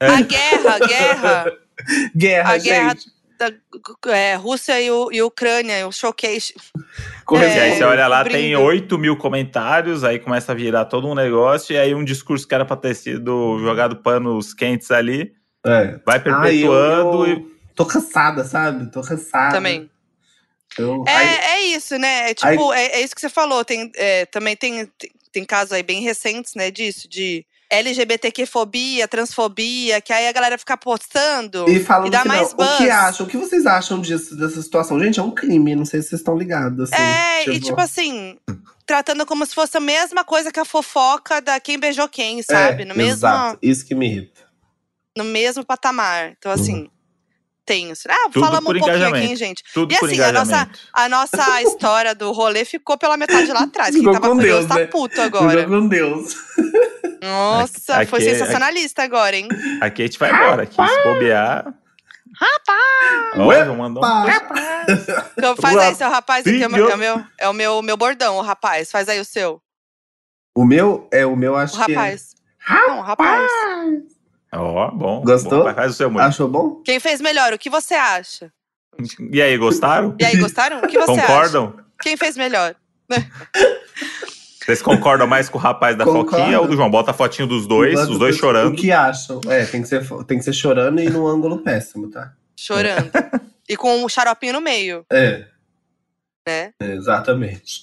[0.00, 1.52] A guerra, a guerra,
[2.14, 3.13] Guerra, A guerra- gente.
[3.50, 6.54] Da é, Rússia e, o, e Ucrânia, o showcase.
[7.24, 7.58] Corresponde.
[7.58, 8.38] E aí você É, olha lá, cobrindo.
[8.38, 12.46] tem 8 mil comentários, aí começa a virar todo um negócio, e aí um discurso
[12.46, 15.32] que era pra ter sido jogado panos quentes ali,
[15.64, 15.98] É.
[16.04, 17.46] vai Ah, eu, perpetuando eu e.
[17.74, 18.90] tô cansada, sabe?
[18.90, 19.54] Tô cansada.
[19.54, 19.90] Também.
[20.78, 22.30] Eu- É, aí- é isso, né?
[22.30, 23.64] É tipo, é, é isso que você falou.
[23.64, 30.00] Tem, é, também tem, tem, tem casos aí bem recentes, né, disso, de LGBTQ-fobia, transfobia,
[30.00, 32.34] que aí a galera fica postando E falando e dá que não.
[32.36, 32.76] mais O buzz.
[32.76, 33.26] que acham?
[33.26, 34.98] O que vocês acham disso, dessa situação?
[35.00, 36.92] Gente, é um crime, não sei se vocês estão ligados.
[36.92, 38.36] Assim, É, e tipo assim,
[38.86, 42.82] tratando como se fosse a mesma coisa que a fofoca da quem beijou quem, sabe?
[42.82, 44.42] é, no, mesmo, Exato, isso que me irrita.
[45.16, 46.32] no mesmo patamar.
[46.38, 46.88] Então, assim,
[47.66, 48.02] tenso.
[48.10, 49.62] Ah, Tudo falamos um pouquinho aqui, hein, gente.
[49.72, 50.68] Tudo E assim, a nossa-.
[50.92, 53.90] A nossa história do rolê ficou pela metade lá atrás.
[53.90, 54.86] Quem Ficou tava com curioso Deus, tá né?
[54.86, 55.62] puto agora.
[55.62, 56.36] Juro com Deus.
[57.24, 59.48] Nossa, Aqui- foi aqui- sensacionalista agora, hein?
[59.80, 61.72] Aqui a gente vai embora, aqui se bobear.
[62.36, 63.76] Rapaz!
[63.76, 64.26] Mandar um...
[64.26, 65.06] Rapaz.
[65.38, 66.46] Então, faz aí, seu rapaz.
[66.46, 68.90] Aqui é o meu, é o meu, é o meu, meu bordão, o rapaz.
[68.90, 69.62] Faz aí o seu.
[70.56, 72.34] O meu, é, o meu acho O rapaz.
[72.66, 72.74] que é.
[72.88, 73.50] Não, o rapaz.
[74.52, 75.22] Ó, bom.
[75.22, 75.64] Gostou?
[75.64, 75.74] bom.
[75.74, 76.24] Faz o seu muito.
[76.24, 76.82] Achou bom?
[76.84, 77.52] Quem fez melhor?
[77.52, 78.52] O que você acha?
[79.32, 80.14] E aí, gostaram?
[80.20, 80.78] E aí, gostaram?
[80.78, 81.20] O que você acha?
[81.22, 81.76] Concordam?
[82.02, 82.74] Quem fez melhor?
[84.64, 86.30] Vocês concordam mais com o rapaz da Concordo.
[86.30, 86.90] Foquinha ou do João?
[86.90, 88.76] Bota a fotinho dos dois, Bota os dois o chorando.
[88.76, 89.40] que acham?
[89.48, 92.32] É, tem que, ser, tem que ser chorando e num ângulo péssimo, tá?
[92.56, 93.10] Chorando.
[93.68, 95.44] e com um xaropinho no meio, É,
[96.46, 96.72] né?
[96.80, 97.82] exatamente.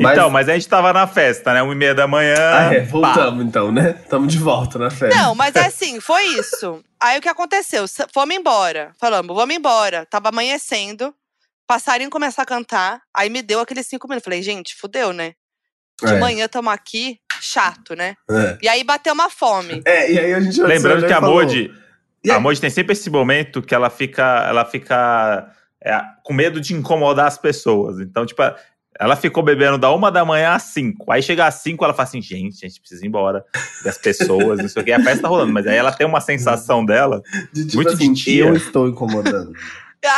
[0.00, 1.60] Mas- Então, mas a gente tava na festa, né?
[1.60, 2.36] Uma e meia da manhã.
[2.38, 2.86] Ah, é, pá.
[2.86, 3.94] voltamos então, né?
[4.08, 5.18] Tamo de volta na festa.
[5.20, 6.80] Não, mas é assim, foi isso.
[7.00, 7.84] Aí o que aconteceu?
[8.14, 8.92] Fomos embora.
[9.00, 10.06] Falamos, vamos embora.
[10.06, 11.12] Tava amanhecendo.
[11.66, 13.02] Passarinho começou a cantar.
[13.12, 14.24] Aí me deu aqueles cinco minutos.
[14.24, 15.34] Falei, gente, fudeu, né?
[16.02, 18.14] De É, manhã tamo aqui, chato, né?
[18.30, 18.58] é.
[18.62, 19.82] E aí bateu uma fome.
[19.84, 21.72] É, e aí a gente Lembrando que a Modi,
[22.30, 22.38] a?
[22.40, 25.50] Modi tem sempre esse momento que ela fica, ela fica
[25.84, 27.98] é, com medo de incomodar as pessoas.
[28.00, 28.42] Então, tipo,
[29.00, 31.10] ela ficou bebendo da uma da manhã às cinco.
[31.12, 33.44] Aí chega às cinco, ela fala assim, gente, a gente precisa ir embora
[33.84, 34.92] das pessoas, não sei o que.
[34.92, 37.22] A festa tá rolando, mas aí ela tem uma sensação dela.
[37.52, 38.44] de, tipo muito assim, de tia.
[38.46, 39.52] eu estou incomodando.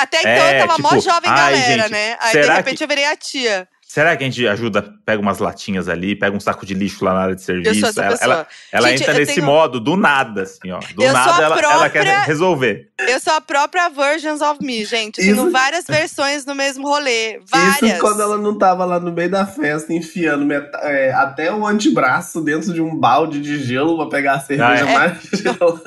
[0.01, 2.17] Até então É, eu tava mó tipo, jovem ai, galera, gente, né?
[2.21, 3.67] Aí de repente que- eu virei a tia.
[3.93, 7.13] Será que a gente ajuda, pega umas latinhas ali, pega um saco de lixo lá
[7.13, 7.81] na área de Eu serviço?
[7.81, 10.79] sou essa ela, ela, ela Gente, entra eu nesse tenho- modo, do nada, assim, ó.
[10.95, 12.89] Do Eu nada ela, ela quer própria- resolver.
[13.09, 15.19] Eu sou a própria Versions of Me, gente.
[15.19, 17.41] Eu tenho Isso- várias versões no mesmo rolê.
[17.51, 17.83] Várias.
[17.95, 21.67] Isso quando ela não tava lá no meio da festa, enfiando meta- é, até o
[21.67, 24.95] antebraço dentro de um balde de gelo pra pegar a cerveja Ah, é.
[24.99, 25.83] mais gelada.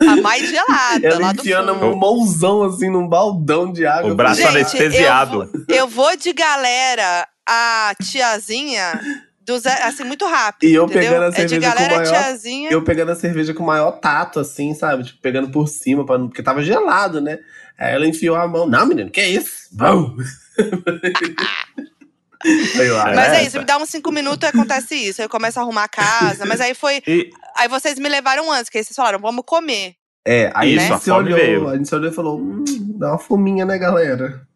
[0.00, 4.12] A mais gelada, Ela lá do enfiando um mãozão assim num baldão de água.
[4.12, 5.42] O braço Gente, anestesiado.
[5.42, 9.00] Eu vou, eu vou de galera, a tiazinha
[9.44, 10.68] do zero, assim, muito rápido.
[10.70, 11.02] E eu entendeu?
[11.02, 12.70] pegando a é de cerveja com galera maior- tiazinha.
[12.70, 15.04] Eu pegando a cerveja com o maior tato, assim, sabe?
[15.04, 17.38] Tipo, pegando por cima, pra não- porque tava gelado, né?
[17.78, 18.66] Aí ela enfiou a mão.
[18.68, 19.68] Não, menino, que isso?
[19.72, 20.24] Vamos!
[22.44, 25.20] Ah, Mas é É, isso, me dá uns cinco minutos e acontece isso.
[25.20, 26.44] Aí eu começo a arrumar a casa.
[26.46, 27.02] Mas aí foi.
[27.06, 29.94] E, Aí vocês me levaram antes, que aí vocês falaram, vamos comer.
[30.26, 31.68] É, aí Isso, a a gente olhou, veio.
[31.68, 32.64] a gente olhou e falou, hum,
[32.98, 34.46] dá uma fominha, né, galera?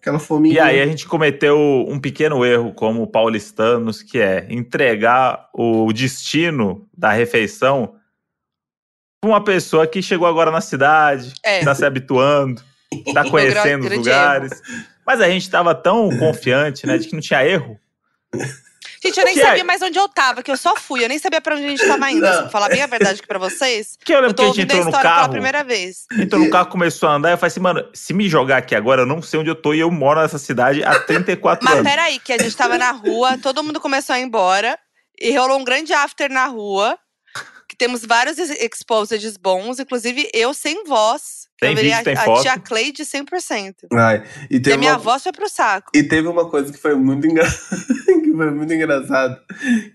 [0.00, 0.54] Aquela fominha.
[0.54, 6.88] e aí a gente cometeu um pequeno erro como paulistanos, que é entregar o destino
[6.96, 7.96] da refeição
[9.20, 11.64] pra uma pessoa que chegou agora na cidade, É.
[11.64, 12.62] tá se habituando,
[13.14, 14.52] tá conhecendo os lugares.
[15.06, 17.78] Mas a gente tava tão confiante, né, de que não tinha erro.
[19.02, 21.04] Gente, eu nem Que sabia mais onde eu tava, que eu só fui.
[21.04, 22.22] Eu nem sabia pra onde a gente tava indo.
[22.22, 22.42] Não.
[22.42, 23.96] Pra falar bem a verdade aqui pra vocês.
[24.04, 26.06] Que eu Eu lembro que tô a gente entrou no história pela carro, primeira vez.
[26.18, 29.02] entrou no carro, começou a andar, eu falei assim, mano, se me jogar aqui agora,
[29.02, 31.88] eu não sei onde eu tô e eu moro nessa cidade há 34 Mas anos.
[31.88, 34.76] peraí, que a gente tava na rua, todo mundo começou a ir embora.
[35.20, 36.98] E rolou um grande after na rua.
[37.68, 41.35] Que temos vários ex- exposeds bons, inclusive eu sem voz.
[41.58, 42.42] Tem eu vídeo, a, tem a foto.
[42.42, 43.74] tia Cleide 100%.
[43.92, 44.98] Ai, e E a minha uma...
[44.98, 45.90] voz foi pro saco.
[45.94, 47.46] E teve uma coisa que foi muito engra...
[48.06, 49.40] que foi muito engraçado.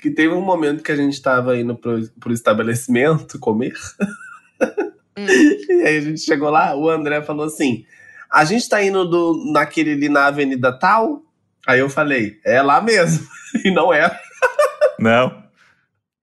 [0.01, 3.73] Que teve um momento que a gente tava indo pro, pro estabelecimento comer.
[5.17, 5.25] Hum.
[5.71, 7.85] E aí a gente chegou lá, o André falou assim:
[8.31, 11.21] a gente tá indo do, naquele ali na avenida tal.
[11.67, 13.27] Aí eu falei, é lá mesmo.
[13.65, 14.17] E não era.
[14.97, 15.40] Não,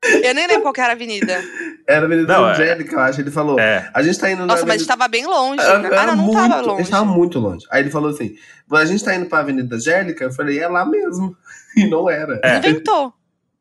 [0.05, 1.43] Eu nem lembro qual que era a avenida.
[1.87, 3.21] Era a Avenida Não, é- Angélica, eu acho.
[3.21, 3.59] Ele falou.
[3.59, 3.91] é.
[3.93, 4.97] A gente tá indo na Nossa, mas a gente Avenida...
[4.97, 5.61] tava bem longe.
[5.61, 5.89] Era- né?
[5.89, 6.83] era Ah, não, não muito, tava A longe.
[6.83, 7.67] gente tava muito longe.
[7.71, 8.35] Aí ele falou assim:
[8.71, 10.25] a gente tá indo pra Avenida Angélica?
[10.25, 11.37] Eu falei, é lá mesmo.
[11.77, 12.41] E não era.
[12.43, 12.57] É.
[12.59, 13.13] Inventou.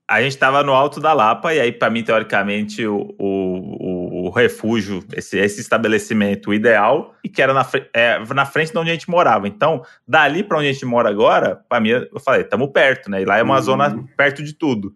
[0.10, 4.30] A gente tava no alto da Lapa, e aí, pra mim, teoricamente, o, o, o
[4.30, 8.94] refúgio, esse, esse estabelecimento ideal, e que era na, é, na frente de onde a
[8.94, 9.48] gente morava.
[9.48, 13.22] Então, dali pra onde a gente mora agora, pra mim, eu falei, tamo perto, né?
[13.22, 13.62] E lá é uma Uhum.
[13.62, 14.94] zona perto de tudo.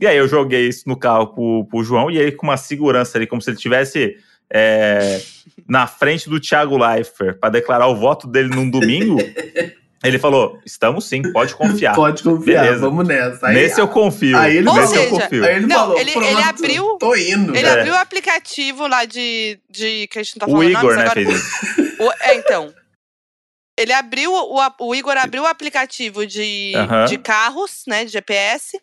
[0.00, 3.18] E aí eu joguei isso no carro pro, pro João, e ele com uma segurança
[3.18, 4.16] ali, como se ele tivesse
[4.50, 5.20] é,
[5.68, 9.18] na frente do Thiago Leifert pra declarar o voto dele num domingo.
[10.04, 11.92] Ele falou: estamos sim, pode confiar.
[11.92, 12.80] Pode confiar, Beleza.
[12.82, 13.48] vamos nessa.
[13.48, 14.38] Aí, Nesse eu confio.
[14.38, 15.44] aí ele Ou Nesse eu seja, confio.
[15.44, 17.56] aí ele Não, falou: ele- ele "Pronto, abriu- Tô indo.
[17.56, 17.70] Ele É.
[17.72, 20.06] abriu o aplicativo lá de, de.
[20.06, 21.14] que a gente não tá O falando Igor, nomes né, agora.
[21.14, 21.94] fez isso.
[22.00, 22.72] O- é, então.
[23.78, 26.72] Ele abriu, o, o Igor abriu o aplicativo de,
[27.08, 28.76] de carros, né, de GPS,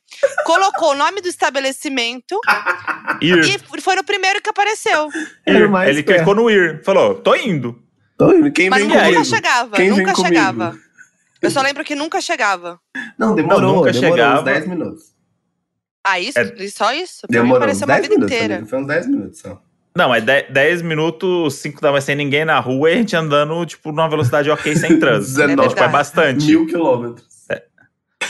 [0.46, 2.40] colocou o nome do estabelecimento
[3.22, 3.44] Ir.
[3.78, 5.10] e foi no primeiro que apareceu.
[5.46, 5.68] Ir.
[5.70, 6.18] mais Ele perto.
[6.20, 6.82] clicou no ir.
[6.84, 7.78] Falou, tô indo.
[8.18, 8.50] Tô indo.
[8.54, 9.26] Quem Mas vem nunca comigo?
[9.26, 10.28] chegava, Quem nunca comigo?
[10.34, 10.78] chegava.
[11.42, 12.80] Eu só lembro que nunca chegava.
[13.20, 13.62] Não, demorou.
[13.62, 14.40] Não, nunca demorou chegava.
[14.40, 15.04] uns 10 minutos.
[16.08, 16.40] Ah, isso?
[16.40, 17.28] É- Só isso?
[17.28, 18.36] Pra mim Demorou uns pareceu uma 10 vida minutos.
[18.36, 18.56] inteira.
[18.56, 18.70] amigo.
[18.70, 19.62] Foi uns 10 minutos só.
[19.98, 23.66] Não, é 10 minutos, 5 da manhã sem ninguém na rua e a gente andando,
[23.66, 25.42] tipo, numa velocidade ok, sem trânsito.
[25.42, 25.70] É, 19.
[25.70, 26.46] tipo, é bastante.
[26.48, 27.26] Mil quilômetros.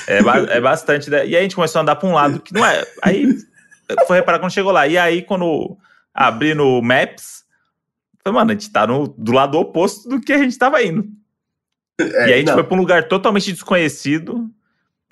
[0.08, 1.10] É, ba- é bastante.
[1.10, 1.26] né?
[1.26, 2.86] E aí a gente começou a andar pra um lado que não é.
[3.02, 3.36] Aí
[4.06, 4.86] foi reparar quando chegou lá.
[4.88, 5.76] E aí, quando
[6.14, 7.44] abri no Maps,
[8.24, 11.06] falei, mano, a gente tá no, do lado oposto do que a gente tava indo.
[12.00, 14.48] É, e aí a gente não, foi pra um lugar totalmente desconhecido.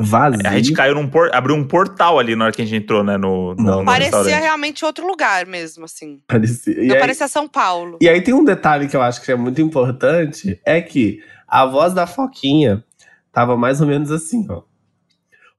[0.03, 0.41] Vazio.
[0.45, 1.33] A gente caiu num por...
[1.33, 3.17] abriu um portal ali na hora que a gente entrou, né?
[3.17, 4.41] No, no, Não, no Parecia restaurante.
[4.41, 6.19] realmente outro lugar mesmo, assim.
[6.27, 6.73] Parecia.
[6.83, 7.97] E Não aí, parecia São Paulo.
[8.01, 11.65] e aí tem um detalhe que eu acho que é muito importante: é que a
[11.65, 12.83] voz da Foquinha
[13.31, 14.61] tava mais ou menos assim, ó.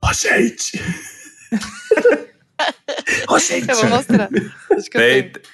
[0.02, 0.80] Ó, gente!
[3.38, 3.68] Gente!
[3.68, 4.28] Eu vou mostrar.
[4.70, 4.98] Acho que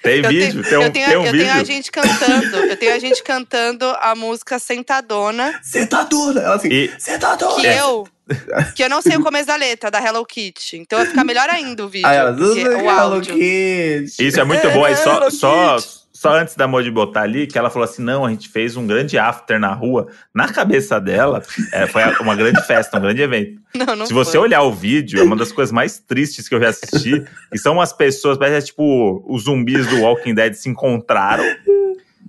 [0.02, 1.46] Tem, vídeo, tenho, tem um, eu tenho, tem um eu vídeo.
[1.46, 2.56] tenho a gente cantando.
[2.56, 5.58] Eu tenho a gente cantando a música Sentadona.
[5.62, 6.40] Sentadora!
[6.40, 7.60] Ela assim, E- sentadora!
[7.60, 8.08] Que eu.
[8.76, 10.76] Que eu não sei o começo da letra, da Hello Kitty.
[10.76, 12.06] Então vai ficar melhor ainda o vídeo.
[12.06, 13.34] Aí ela, o Hello áudio.
[13.34, 14.26] Kitty!
[14.26, 14.84] Isso é muito bom.
[14.84, 15.99] Aí só, Hello só, Kitty.
[16.20, 18.86] Só antes da Modi botar ali, que ela falou assim: não, a gente fez um
[18.86, 20.08] grande after na rua.
[20.34, 23.58] Na cabeça dela, é, foi uma grande festa, um grande evento.
[23.74, 24.40] Não, não Se você foi.
[24.40, 27.24] olhar o vídeo, é uma das coisas mais tristes que eu já assisti.
[27.52, 31.44] e são umas pessoas, parece que é tipo os zumbis do Walking Dead se encontraram.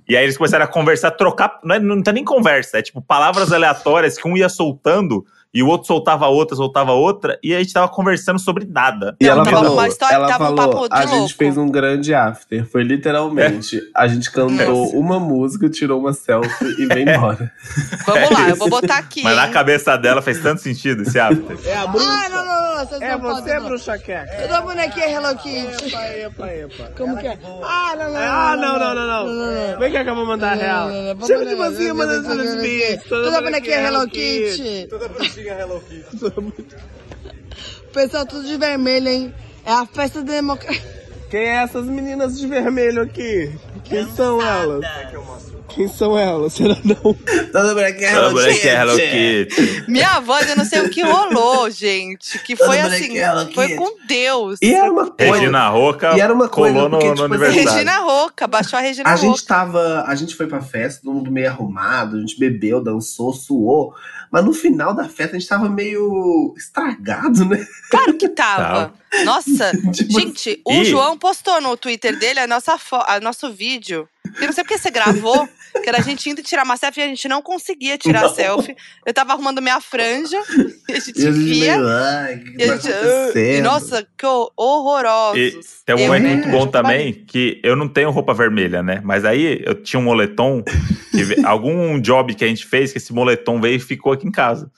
[0.07, 1.59] E aí eles começaram a conversar, trocar.
[1.63, 5.61] Não, é, não tá nem conversa, é tipo palavras aleatórias que um ia soltando e
[5.61, 9.15] o outro soltava outra, soltava outra, e a gente tava conversando sobre nada.
[9.19, 11.35] E ela tava falou, uma história- ela tava um falou, papo de a gente louco.
[11.35, 12.65] fez um grande after.
[12.69, 14.95] Foi literalmente, a gente cantou Nossa.
[14.97, 17.51] uma música, tirou uma selfie e veio embora.
[18.05, 19.23] Vamos lá, eu vou botar aqui.
[19.23, 21.57] Mas na cabeça dela fez tanto sentido esse after.
[21.65, 22.07] É a bruxa.
[22.09, 22.60] Ah, não, não,
[22.99, 23.65] É não você, podem, não.
[23.65, 24.41] bruxa queca.
[24.41, 25.87] Eu dou bonequinha Hello Kitty.
[25.87, 26.91] Epa, epa, epa.
[26.97, 27.37] Como que é?
[27.63, 28.19] Ah, não, não, não.
[28.19, 29.79] Ah, não, não, não, não.
[29.79, 30.89] Vem cá que eu vou mandar real.
[31.27, 33.03] Chama de mocinha mandando seus vídeos.
[33.07, 34.87] Toda bonequinha Hello Kitty.
[34.89, 36.75] Toda bruxinha Hello Kitty.
[37.93, 39.33] Pessoal, tudo de vermelho, hein?
[39.65, 41.01] É a festa da democracia.
[41.29, 43.51] Quem é essas meninas de vermelho aqui?
[43.85, 44.81] Quem são elas?
[45.73, 46.53] Quem são elas?
[46.53, 46.95] Será não?
[46.95, 49.85] Toda que é Toda Hello é Hello Kitty.
[49.87, 52.39] Minha voz, eu não sei o que rolou, gente.
[52.39, 54.59] Que Toda foi assim, ela foi com Deus.
[54.61, 55.33] E era uma coisa.
[55.33, 57.71] Regina Roca E era uma coisa, colou no, porque, no tipo assim, aniversário.
[57.71, 59.25] Regina Roca, baixou a Regina A Roca.
[59.27, 60.03] gente tava.
[60.07, 63.93] A gente foi pra festa, todo mundo meio arrumado, a gente bebeu, dançou, suou.
[64.31, 67.65] Mas no final da festa a gente tava meio estragado, né?
[67.89, 68.93] Claro que tava.
[69.25, 73.51] Nossa, Tipo, gente, o E- João postou no Twitter dele a nossa fo- a nosso
[73.51, 74.07] vídeo.
[74.39, 75.47] Eu não sei porque você gravou,
[75.83, 78.33] que era a gente indo tirar uma selfie e a gente não conseguia tirar Não.
[78.33, 78.75] selfie.
[79.05, 80.41] Eu tava arrumando minha franja
[80.87, 81.77] e a gente E via.
[81.81, 85.37] ai, que E, a tá e nossa, que ho- horrorosos.
[85.37, 89.01] E tem um Eu momento muito bom também, que eu não tenho roupa vermelha, né?
[89.03, 90.71] Mas aí eu tinha um moletom, que
[91.45, 94.71] algum job que a gente fez, que esse moletom veio e ficou aqui em casa.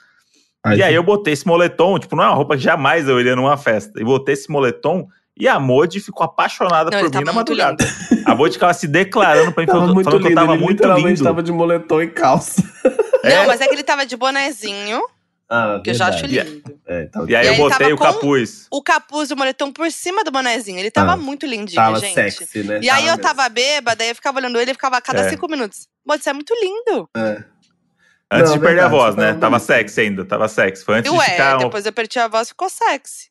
[0.65, 3.19] Ai, e aí eu botei esse moletom, tipo, não é uma roupa que jamais eu
[3.19, 3.99] iria numa festa.
[3.99, 7.83] E botei esse moletom e a Modi ficou apaixonada Não, por mim tava na madrugada.
[8.25, 10.53] A Modi ficava se declarando pra mim, Tava falando, muito falando que eu lindo, tava
[10.53, 11.23] ele muito literalmente lindo.
[11.23, 12.63] tava de moletom e calça.
[13.23, 13.35] É.
[13.37, 15.01] Não, mas é que ele tava de bonezinho,
[15.49, 16.49] Ah, que eu já acho verdade.
[16.49, 16.79] lindo.
[16.85, 18.67] É, tava, E aí E eu aí ele botei tava o capuz.
[18.71, 20.79] O capuz e o moletom por cima do bonezinho.
[20.79, 22.13] Ele tava Ah, muito lindinho, tava gente.
[22.13, 22.79] sexy, né?
[22.81, 25.29] E aí eu tava bêbada, aí eu ficava olhando ele e ficava a cada É.
[25.29, 25.87] cinco minutos.
[26.05, 27.09] Modi, você é muito lindo.
[27.17, 27.43] É.
[28.33, 29.33] Antes Não, de perder a verdade, voz, você né?
[29.35, 30.83] tava sexy ainda, tava sexy.
[30.83, 31.55] Foi antes E de ué, ficar.
[31.57, 33.27] um- depois eu perdi a voz ficou sexy.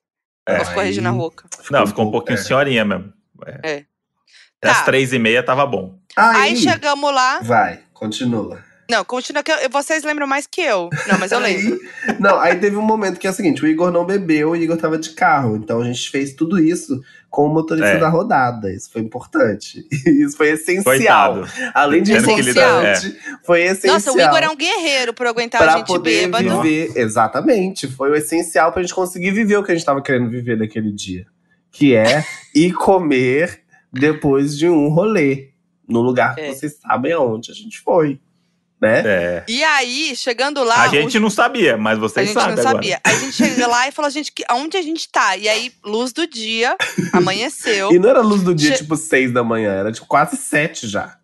[0.46, 0.58] É.
[0.58, 1.44] Ou ficou a Aí- Regina Roca.
[1.70, 2.42] Não, ficou um pouquinho é.
[2.42, 3.12] senhorinha mesmo.
[3.46, 3.58] É.
[3.58, 3.86] Até
[4.60, 4.70] Tá.
[4.72, 5.98] as três e meia tava bom.
[6.16, 7.40] Aí chegamos lá.
[7.40, 8.62] Vai, continua.
[8.90, 10.90] Não, continua que eu- vocês lembram mais que eu.
[11.08, 11.80] Não, mas eu lembro.
[12.06, 14.56] Aí, não, aí teve um momento que é o seguinte: o Igor não bebeu, o
[14.56, 15.56] Igor tava de carro.
[15.56, 17.00] Então a gente fez tudo isso
[17.32, 17.98] com o motorista É.
[17.98, 18.70] da rodada.
[18.70, 19.84] Isso foi importante.
[20.06, 20.84] Isso foi essencial.
[20.84, 21.46] Coitado.
[21.74, 23.94] Além de que lidar, importante, foi essencial.
[23.94, 26.60] Nossa, o Igor é um guerreiro por aguentar a Pra gente poder bêbado.
[26.62, 26.92] viver.
[26.94, 27.88] Exatamente.
[27.88, 30.92] Foi o essencial pra gente conseguir viver o que a gente tava querendo viver naquele
[30.92, 31.24] dia.
[31.70, 32.22] Que é
[32.54, 35.48] ir comer depois de um rolê.
[35.88, 36.52] No lugar que É.
[36.52, 38.20] vocês sabem aonde a gente foi.
[38.82, 39.02] Né?
[39.06, 39.44] É.
[39.46, 40.82] E aí, chegando lá.
[40.82, 42.74] A gente não sabia, mas A vocês gente não sabem agora.
[42.74, 43.00] sabia.
[43.04, 45.36] Aí a gente chega lá e falou, gente, que, aonde a gente tá?
[45.36, 46.76] E aí, luz do dia,
[47.14, 47.92] amanheceu.
[47.92, 50.88] E não era luz do dia, Che- tipo, seis da manhã, era tipo quase sete
[50.88, 51.16] já.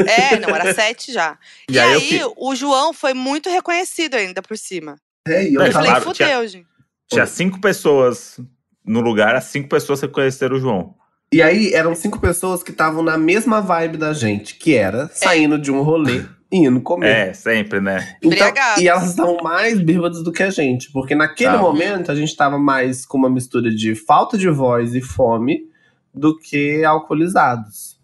[0.00, 1.38] É, não, era sete já.
[1.70, 4.96] E, E aí aí, fi- o João foi muito reconhecido ainda por cima.
[5.26, 6.66] É, e eu É, Eu falei, fudeu, gente.
[7.10, 8.38] Tinha cinco pessoas
[8.84, 10.94] no lugar, as cinco pessoas que conheceram o João.
[11.32, 15.58] E aí eram cinco pessoas que estavam na mesma vibe da gente, que era saindo
[15.58, 17.08] de um rolê indo comer.
[17.28, 18.16] É, sempre, né?
[18.22, 21.58] Então, e elas estavam mais bêbadas do que a gente, porque naquele Tá.
[21.58, 25.68] momento a gente tava mais com uma mistura de falta de voz e fome
[26.14, 27.98] do que alcoolizados.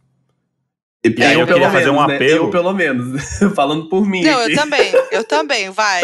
[1.04, 2.16] E, E aí eu queria fazer um né?
[2.16, 2.44] apelo.
[2.46, 3.22] Eu, pelo menos.
[3.54, 4.22] Falando por mim.
[4.24, 4.52] Não, aqui.
[4.52, 6.02] eu também, eu também, vai.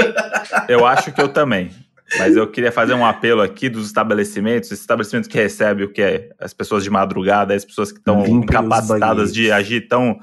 [0.69, 1.71] Eu acho que eu também.
[2.19, 6.03] Mas eu queria fazer um apelo aqui dos estabelecimentos, esses estabelecimentos que recebem o que
[6.03, 10.19] é as pessoas de madrugada, as pessoas que estão incapacitadas de agir tão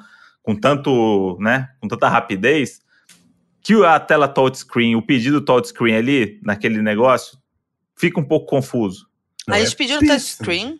[0.47, 2.79] com tanto, né, com tanta rapidez,
[3.61, 7.37] que a tela touchscreen, o pedido touchscreen ali naquele negócio
[7.97, 9.07] fica um pouco confuso.
[9.45, 10.79] A é gente pediu no touchscreen.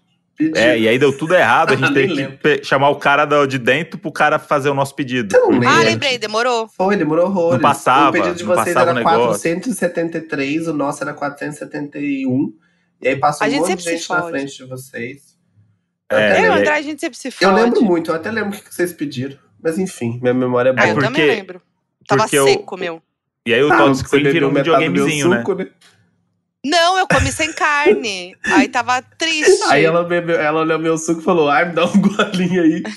[0.56, 3.58] É, e aí deu tudo errado, a gente Nem teve que chamar o cara de
[3.58, 5.36] dentro pro cara fazer o nosso pedido.
[5.68, 6.70] Ah, lembrei, demorou.
[6.70, 7.56] Foi, demorou horrores.
[7.56, 9.52] Não passava, O pedido de vocês era o negócio.
[9.52, 12.54] 473, o nosso era 471.
[13.02, 15.38] E aí passou A um gente monte de gente na frente de vocês.
[16.10, 17.44] É, eu, André, a gente sempre se fode.
[17.44, 19.38] eu lembro muito, eu até lembro o que vocês pediram.
[19.68, 20.86] Mas enfim, minha memória é boa.
[20.86, 21.62] Ah, eu porque- também lembro.
[22.08, 23.02] Tava porque eu- seco, meu.
[23.46, 25.38] E aí o Ah, você touchscreen virou um bebeu metade do meu videogamezinho, né?
[25.40, 25.68] suco, né?
[26.66, 28.36] Não, eu comi sem carne.
[28.44, 29.64] Aí tava triste.
[29.70, 32.84] Aí ela bebeu, ela olhou meu suco e falou: ai, me dá um golinho aí.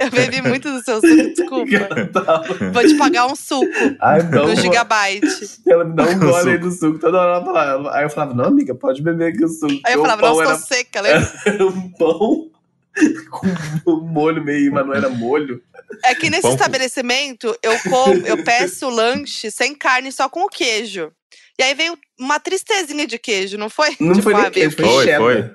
[0.00, 2.70] Eu bebi muito do seu suco, desculpa.
[2.72, 3.66] Vou te pagar um suco
[4.00, 5.60] Ai, me dá um Gigabyte.
[5.68, 6.98] Ela me dá um gole aí do suco.
[6.98, 7.94] Toda hora ela falava.
[7.96, 9.78] Aí eu falava: não, amiga, pode beber aqui o suco.
[9.84, 11.32] Aí eu falava, o pão nossa, era tô seca, lembra?
[11.44, 12.50] Era um pão
[13.84, 15.62] com molho meio, mas não era molho.
[16.04, 20.48] É que nesse Pão estabelecimento, eu, com, eu peço lanche sem carne, só com o
[20.48, 21.12] queijo.
[21.58, 23.90] E aí veio uma tristezinha de queijo, não foi?
[24.00, 25.50] Não Tipo, foi nem queijo, foi, Foi, foi.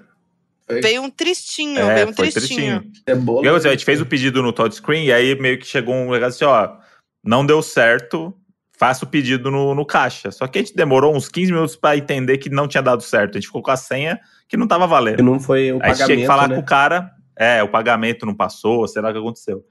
[0.68, 0.82] Foi.
[0.82, 2.82] Veio um tristinho, É, veio um foi tristinho.
[2.82, 3.04] tristinho.
[3.08, 3.50] É bolo.
[3.56, 6.46] A gente fez o pedido no touchscreen e aí meio que chegou um negócio assim,
[6.46, 6.78] ó,
[7.24, 8.34] não deu certo,
[8.78, 10.30] faça o pedido no, no caixa.
[10.32, 13.32] Só que a gente demorou uns 15 minutos pra entender que não tinha dado certo.
[13.32, 15.24] A gente ficou com a senha que não tava Que valendo.
[15.24, 16.56] não foi o Aí a gente tinha que pagamento, falar né?
[16.56, 19.64] com o cara, é, o pagamento não passou, sei lá o que aconteceu.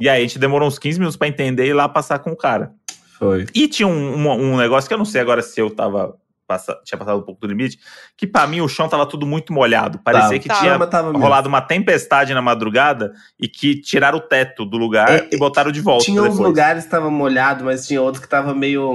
[0.00, 2.30] E aí a gente demorou uns 15 minutos pra entender e ir lá passar com
[2.32, 2.72] o cara.
[3.18, 3.46] Foi.
[3.54, 6.16] E tinha um, um, um negócio que eu não sei agora se eu tava.
[6.48, 7.78] passa- tinha passado um pouco do limite,
[8.16, 9.98] que pra mim o chão tava tudo muito molhado.
[10.00, 10.38] Parecia Tava.
[10.40, 10.60] que Tava.
[10.60, 15.28] tinha tava rolado uma tempestade na madrugada e que tiraram o teto do lugar É,
[15.30, 16.04] e botaram de volta.
[16.04, 16.40] Tinha uns depois.
[16.48, 18.92] lugares que tava molhado, mas tinha outros que tava meio.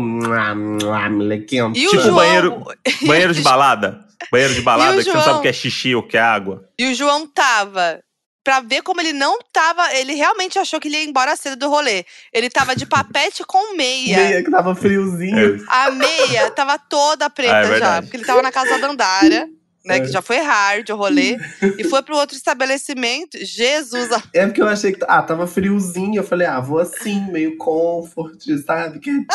[1.73, 2.63] E o Tipo João, banheiro-
[3.05, 3.99] Banheiro de balada.
[4.31, 5.39] Banheiro de balada o que você não sabe João?
[5.39, 6.63] o que é xixi ou o que é água.
[6.79, 7.99] E o João tava
[8.47, 9.93] pra ver como ele não tava.
[9.93, 12.05] Ele realmente achou que ele ia embora cedo do rolê.
[12.31, 14.17] Ele tava de papete com meia.
[14.17, 15.65] Meia que tava friozinho.
[15.67, 19.49] A meia tava toda preta Ah, é já, porque ele tava na casa da Dandara,
[19.85, 19.97] né?
[19.97, 19.99] É.
[19.99, 21.35] Que já foi hard o rolê.
[21.77, 23.37] e foi pro outro estabelecimento.
[23.41, 25.03] Jesus, a- É porque eu achei que.
[25.09, 26.15] Ah, tava friozinho.
[26.21, 28.99] Eu falei, ah, vou assim, meio comfort, sabe?
[28.99, 29.27] Quietinho.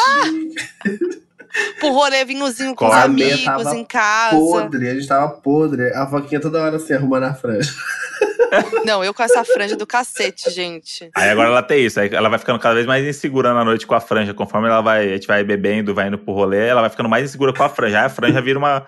[1.78, 4.36] pro rolê vinhozinho com os amigos em casa.
[4.36, 5.92] podre, a gente tava podre.
[5.94, 7.72] A Foquinha toda hora assim, arrumando a franja.
[8.84, 11.11] Não, eu com essa franja do cacete, gente.
[11.14, 13.86] Aí agora ela tem isso, aí ela vai ficando cada vez mais insegura na noite
[13.86, 14.34] com a franja.
[14.34, 17.24] Conforme ela vai, a gente vai bebendo, vai indo pro rolê, ela vai ficando mais
[17.24, 17.98] insegura com a franja.
[18.00, 18.86] Aí a franja vira uma.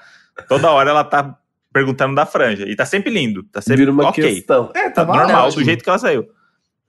[0.49, 1.37] Toda hora ela tá
[1.73, 2.65] perguntando da franja.
[2.69, 3.43] E tá sempre lindo.
[3.45, 4.35] Tá sempre Vira uma ok.
[4.35, 4.71] questão.
[4.75, 5.63] É, Tá tava normal ótimo.
[5.63, 6.29] do jeito que ela saiu.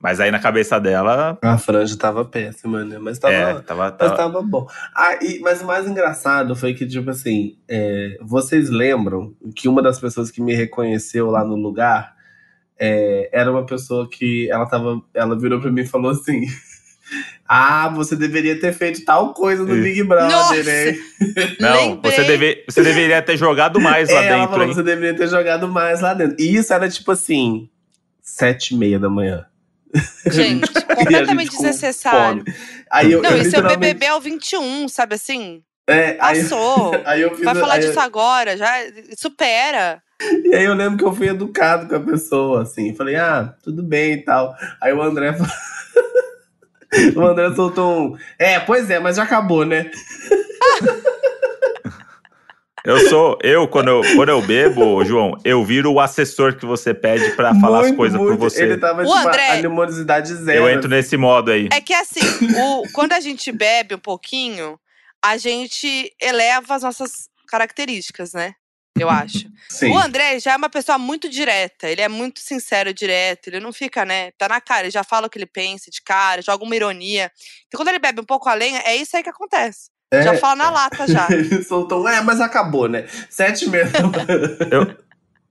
[0.05, 1.35] Mas aí na cabeça dela.
[1.41, 2.99] A franja tava péssima, né?
[2.99, 3.33] Mas tava.
[3.33, 3.85] é, tava.
[3.89, 4.67] Mas tava- tava bom.
[4.95, 9.81] Ah, e- mas o mais engraçado foi que, tipo assim, é, vocês lembram que uma
[9.81, 12.13] das pessoas que me reconheceu lá no lugar
[12.79, 15.01] é, era uma pessoa que ela tava.
[15.11, 16.41] Ela virou pra mim e falou assim.
[17.47, 19.83] Ah, você deveria ter feito tal coisa no Isso.
[19.83, 20.55] Big Brother, Nossa!
[20.71, 20.99] hein?
[21.61, 24.73] Não, você, deve, você deveria ter jogado mais lá É, ela dentro, falou hein?
[24.73, 26.35] você deveria ter jogado mais lá dentro.
[26.39, 27.69] E isso era tipo assim,
[28.23, 29.45] sete e meia da manhã.
[30.31, 32.43] Gente, completamente gente desnecessário.
[32.91, 35.61] Aí eu, Não, eu seu literalmente- BBB é o 21, sabe assim?
[35.87, 36.91] É, aí, Passou.
[37.05, 38.73] aí eu fiz, Vai falar aí, disso agora, já
[39.17, 40.01] supera.
[40.43, 42.95] E aí eu lembro que eu fui educado com a pessoa, assim.
[42.95, 44.55] Falei, ah, tudo bem e tal.
[44.81, 45.33] Aí o André.
[45.33, 45.45] fa-
[47.15, 48.17] o André soltou um.
[48.39, 49.91] É, pois é, mas já acabou, né?
[52.85, 53.37] Eu sou.
[53.41, 57.53] Eu, quando eu, quando eu bebo, João, eu viro o assessor que você pede pra
[57.55, 58.39] falar as Muito, coisas por muito.
[58.39, 58.63] você.
[58.63, 60.59] Ele tava, O tipo, André- animosidade zero.
[60.59, 61.67] Eu entro nesse modo aí.
[61.71, 62.21] É que assim,
[62.57, 64.79] o- quando a gente bebe um pouquinho,
[65.23, 68.53] a gente eleva as nossas características, né?
[68.97, 69.49] Eu acho.
[69.69, 69.91] Sim.
[69.91, 73.73] O André já é uma pessoa muito direta, ele é muito sincero, direto, ele não
[73.73, 74.31] fica, né?
[74.37, 77.29] Tá na cara, ele já fala o que ele pensa de cara, joga uma ironia.
[77.67, 79.89] Então quando ele bebe um pouco além, é isso aí que acontece.
[80.19, 80.23] É.
[80.23, 81.27] Já fala na lata já.
[81.31, 82.07] Ele soltou um.
[82.09, 83.05] É, mas acabou, né?
[83.29, 83.93] Sete meses.
[84.71, 84.95] Eu,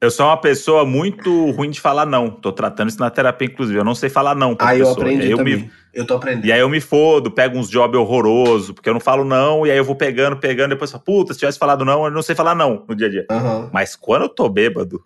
[0.00, 2.28] eu sou uma pessoa muito ruim de falar não.
[2.30, 3.78] Tô tratando isso na terapia, inclusive.
[3.78, 5.02] Eu não sei falar não pra aí eu pessoa.
[5.06, 5.56] aprendi e aí eu também.
[5.56, 6.44] me, Eu tô aprendendo.
[6.44, 9.70] E aí eu me fodo, pego uns jobs horrorosos, porque eu não falo não, e
[9.70, 12.34] aí eu vou pegando, pegando, depois falo, puta, se tivesse falado não, eu não sei
[12.34, 13.26] falar não no dia a dia.
[13.30, 13.70] Aham.
[13.72, 15.02] Mas quando eu tô bêbado,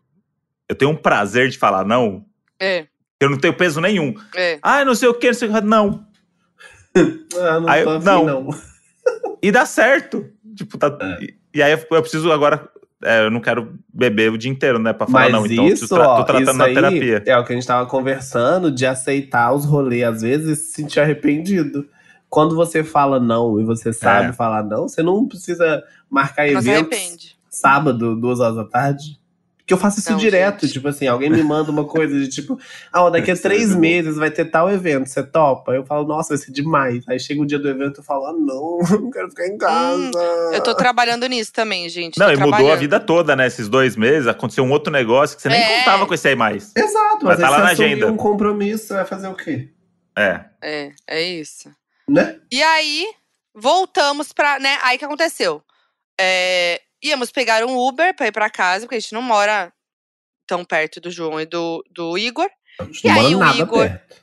[0.69, 2.25] eu tenho um prazer de falar não,
[2.59, 2.87] É,
[3.21, 4.15] eu não tenho peso nenhum.
[4.35, 4.59] é.
[4.61, 6.05] Ah, não sei o que, não sei o que, não.
[7.39, 8.25] Ah, não Aí eu- tô afim, não.
[8.25, 8.51] não.
[9.43, 10.27] E dá certo.
[10.57, 10.97] Tipo, tá.
[11.01, 11.25] É.
[11.25, 12.69] E, e aí eu, eu preciso agora.
[13.05, 14.93] é, eu não quero beber o dia inteiro, né?
[14.93, 15.47] Pra falar Mas não.
[15.47, 17.23] Então eu isso, preciso tra- ó, tô tratando isso na terapia.
[17.27, 20.73] é o que a gente tava conversando, de aceitar os rolês, às vezes, e se
[20.73, 21.87] sentir arrependido.
[22.29, 24.33] Quando você fala não e você sabe É.
[24.33, 27.37] falar não, você não precisa marcar se eventos arrepende.
[27.49, 29.18] sábado, duas horas da tarde.
[29.69, 30.73] Porque eu faço isso Não, direto, gente.
[30.73, 32.59] tipo assim, alguém me manda uma coisa de tipo,
[32.91, 35.73] ah, ó, daqui a é três meses vai ter tal evento, você topa?
[35.73, 37.05] Eu falo, nossa, vai ser demais.
[37.07, 40.11] Aí chega o dia do evento eu falo, ah, não, não quero ficar em casa.
[40.17, 42.19] Hum, Eu tô trabalhando nisso também, gente.
[42.19, 43.47] Não, tô e mudou a vida toda, né?
[43.47, 45.79] Esses dois meses, aconteceu um outro negócio que você nem É.
[45.81, 46.73] contava com esse aí mais.
[46.75, 48.07] Exato, Vai mas tá lá você na agenda.
[48.11, 49.69] um compromisso, você vai fazer o quê?
[50.17, 50.45] É.
[50.63, 51.69] É, é isso.
[52.09, 52.37] Né?
[52.51, 53.07] E aí,
[53.55, 54.79] voltamos pra, né?
[54.83, 55.63] Aí o que aconteceu?
[56.19, 59.73] É, íamos pegar um Uber pra ir pra casa, porque a gente não mora
[60.47, 62.49] tão perto do João e do, do Igor.
[63.05, 64.17] E não aí, mora o nada Igor- perto.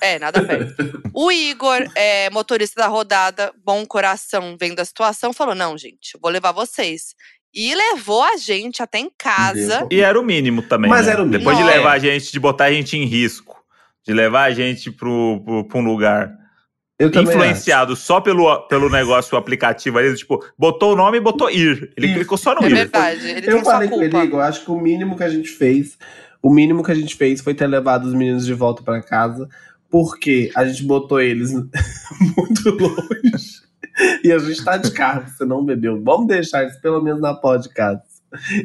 [0.00, 0.74] É, nada perto.
[1.14, 6.20] o Igor, é, motorista da rodada, bom coração, vendo a situação, falou: não, gente, eu
[6.20, 7.14] vou levar vocês.
[7.52, 9.86] E levou a gente até em casa.
[9.90, 10.88] E era o mínimo também.
[10.88, 11.12] Mas né?
[11.12, 11.38] era o mínimo.
[11.38, 11.76] Depois de Não, é.
[11.76, 13.64] levar a gente, de botar a gente em risco,
[14.06, 16.32] de levar a gente pro, pro, pra um lugar
[17.00, 21.50] Eu influenciado só pelo, pelo negócio, o aplicativo ali, tipo, botou o nome e botou
[21.50, 21.90] ir.
[21.96, 22.14] Ele Ir.
[22.16, 22.74] clicou só no É ir.
[22.74, 24.16] verdade, ele Eu falei com ele.
[24.18, 25.96] Igor, acho que o mínimo que a gente fez,
[26.42, 29.48] o mínimo que a gente fez foi ter levado os meninos de volta pra casa,
[29.88, 31.50] porque a gente botou eles
[32.36, 33.60] muito longe.
[34.22, 36.00] E a gente tá de carro, você não bebeu.
[36.02, 38.02] Vamos deixar eles pelo menos na pó de casa.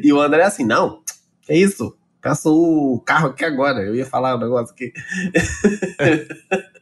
[0.02, 1.00] E o André assim, não,
[1.42, 1.96] que isso?
[2.20, 3.80] Peço o carro aqui agora.
[3.80, 4.92] Eu ia falar um negócio aqui.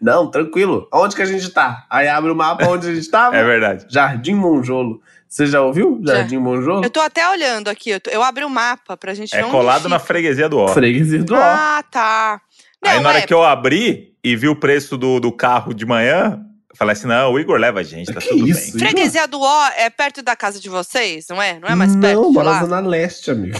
[0.00, 0.88] não, tranquilo.
[0.92, 1.84] Onde que a gente tá?
[1.88, 3.36] Aí abre o mapa onde a gente tava.
[3.36, 3.86] É verdade.
[3.88, 5.00] Jardim Monjolo.
[5.28, 6.00] Você já ouviu?
[6.04, 6.16] Já.
[6.16, 6.84] Jardim Monjolo?
[6.84, 9.44] Eu tô até olhando aqui, eu, tô- eu abri o mapa pra gente É ver
[9.44, 10.68] onde colado na freguesia do ó.
[10.68, 11.38] Freguesia do Ó.
[11.38, 12.40] Ah, tá.
[12.82, 15.72] Não, Aí na hora é, que eu abri e vi o preço do, do carro
[15.74, 16.40] de manhã,
[16.70, 18.76] eu falei assim: não, o Igor leva a gente, tá Que tudo isso?
[18.76, 18.86] bem.
[18.86, 21.58] Freguesia do Ó é perto da casa de vocês, não é?
[21.58, 23.58] Não é mais perto Não, mora na Zona Leste, amigo.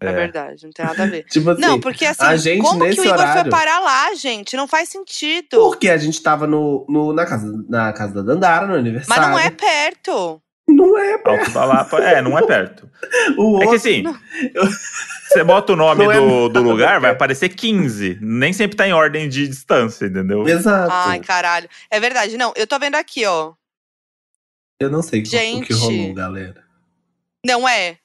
[0.00, 0.06] É.
[0.06, 0.12] É.
[0.12, 1.24] verdade, não tem nada a ver.
[1.30, 3.80] Tipo assim, não, porque assim, a gente, como que nesse o Igor foi horário- parar
[3.80, 4.56] lá, gente?
[4.56, 5.48] Não faz sentido.
[5.58, 9.28] porque a gente tava no, no- na, casa, na casa da Dandara, no Mas aniversário.
[9.30, 10.40] não é perto.
[10.68, 11.30] Não é, pé.
[11.38, 12.88] Alto da Lapa, é, não é perto.
[13.38, 14.02] O É que assim,
[15.28, 17.14] você bota o nome Não é do, do nada lugar, vai perto.
[17.16, 18.18] aparecer 15.
[18.20, 20.46] Nem sempre tá em ordem de distância, entendeu?
[20.46, 20.90] Exato.
[20.92, 21.68] Ai, caralho.
[21.90, 22.36] É verdade.
[22.36, 23.52] Não, eu tô vendo aqui, ó.
[24.80, 25.66] Eu não sei o que- o Gente.
[25.66, 26.62] que rolou, galera.
[27.44, 27.96] Não é.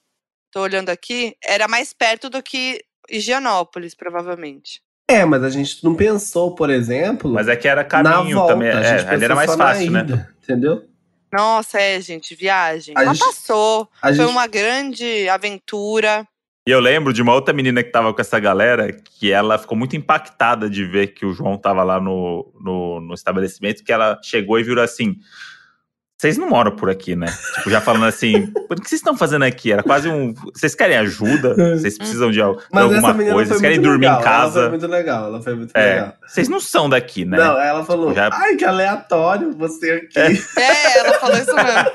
[0.53, 1.35] Tô olhando aqui.
[1.43, 2.79] Era mais perto do que
[3.09, 4.81] Higienópolis, provavelmente.
[5.09, 8.53] É, mas a gente não pensou, por exemplo, Mas é que era na caminho volta.
[8.53, 8.69] também.
[8.69, 9.99] a É, ali era mais fácil, né?
[10.01, 10.85] ida, Entendeu?
[11.31, 12.93] Nossa, é, gente, viagem.
[12.95, 13.89] A Mas gente- passou.
[14.01, 16.25] A Foi gente, uma grande aventura.
[16.65, 19.77] E eu lembro de uma outra menina que tava com essa galera, que ela ficou
[19.77, 24.17] muito impactada de ver que o João tava lá no, no, no estabelecimento, que ela
[24.23, 25.15] chegou e virou assim.
[26.17, 27.25] Vocês não moram por aqui, né?
[27.55, 29.73] Tipo, já falando assim, por que vocês estão fazendo aqui?
[29.73, 30.33] Era quase um.
[30.55, 31.53] Vocês querem ajuda?
[31.75, 33.49] Vocês precisam de, de alguma coisa?
[33.49, 34.21] Vocês querem dormir legal.
[34.21, 34.69] em Ela foi casa?
[34.69, 35.93] muito legal, ela foi muito É.
[35.95, 36.13] legal.
[36.25, 37.37] Vocês não são daqui, né?
[37.37, 40.41] Não, ela falou, Já- ai, que aleatório você aqui.
[40.57, 41.91] É, ela falou isso mesmo.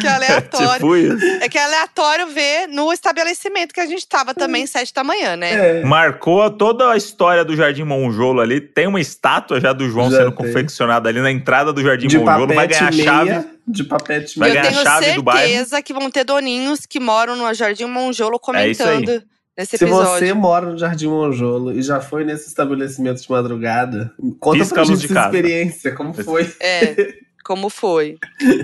[0.00, 0.72] Que aleatório.
[0.74, 1.24] tipo isso.
[1.40, 5.36] É que é aleatório ver no estabelecimento que a gente tava também, sete da manhã,
[5.36, 5.80] né?
[5.80, 5.84] É.
[5.84, 8.60] Marcou toda a história do Jardim Monjolo ali.
[8.60, 10.46] Tem uma estátua já do João Já sendo tem.
[10.46, 12.54] confeccionada ali na entrada do Jardim De Monjolo.
[12.54, 13.46] Vai ganhar a meia, chave.
[13.68, 14.62] de papete Vai eu meia.
[14.64, 15.48] ganhar a tenho chave do bairro.
[15.48, 18.88] certeza que vão ter doninhos que moram no Jardim Monjolo É isso aí.
[19.04, 19.22] comentando
[19.56, 24.58] nesse Se você mora no Jardim Monjolo e já foi nesse estabelecimento de madrugada, conta
[24.58, 25.26] Pisca pra gente de sua casa.
[25.28, 26.52] experiência, como foi.
[26.58, 27.14] É,
[27.44, 28.16] como foi.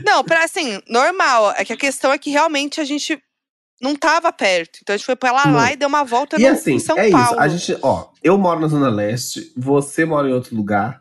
[0.04, 1.52] Não, pra assim, normal.
[1.56, 3.22] É que a questão é que realmente a gente
[3.80, 4.78] não tava perto.
[4.82, 6.78] Então a gente foi pra lá, lá e deu uma volta E no, assim, em
[6.78, 7.26] São é Paulo.
[7.26, 7.40] isso.
[7.40, 11.00] A gente, ó, eu moro na Zona Leste, você mora em outro lugar.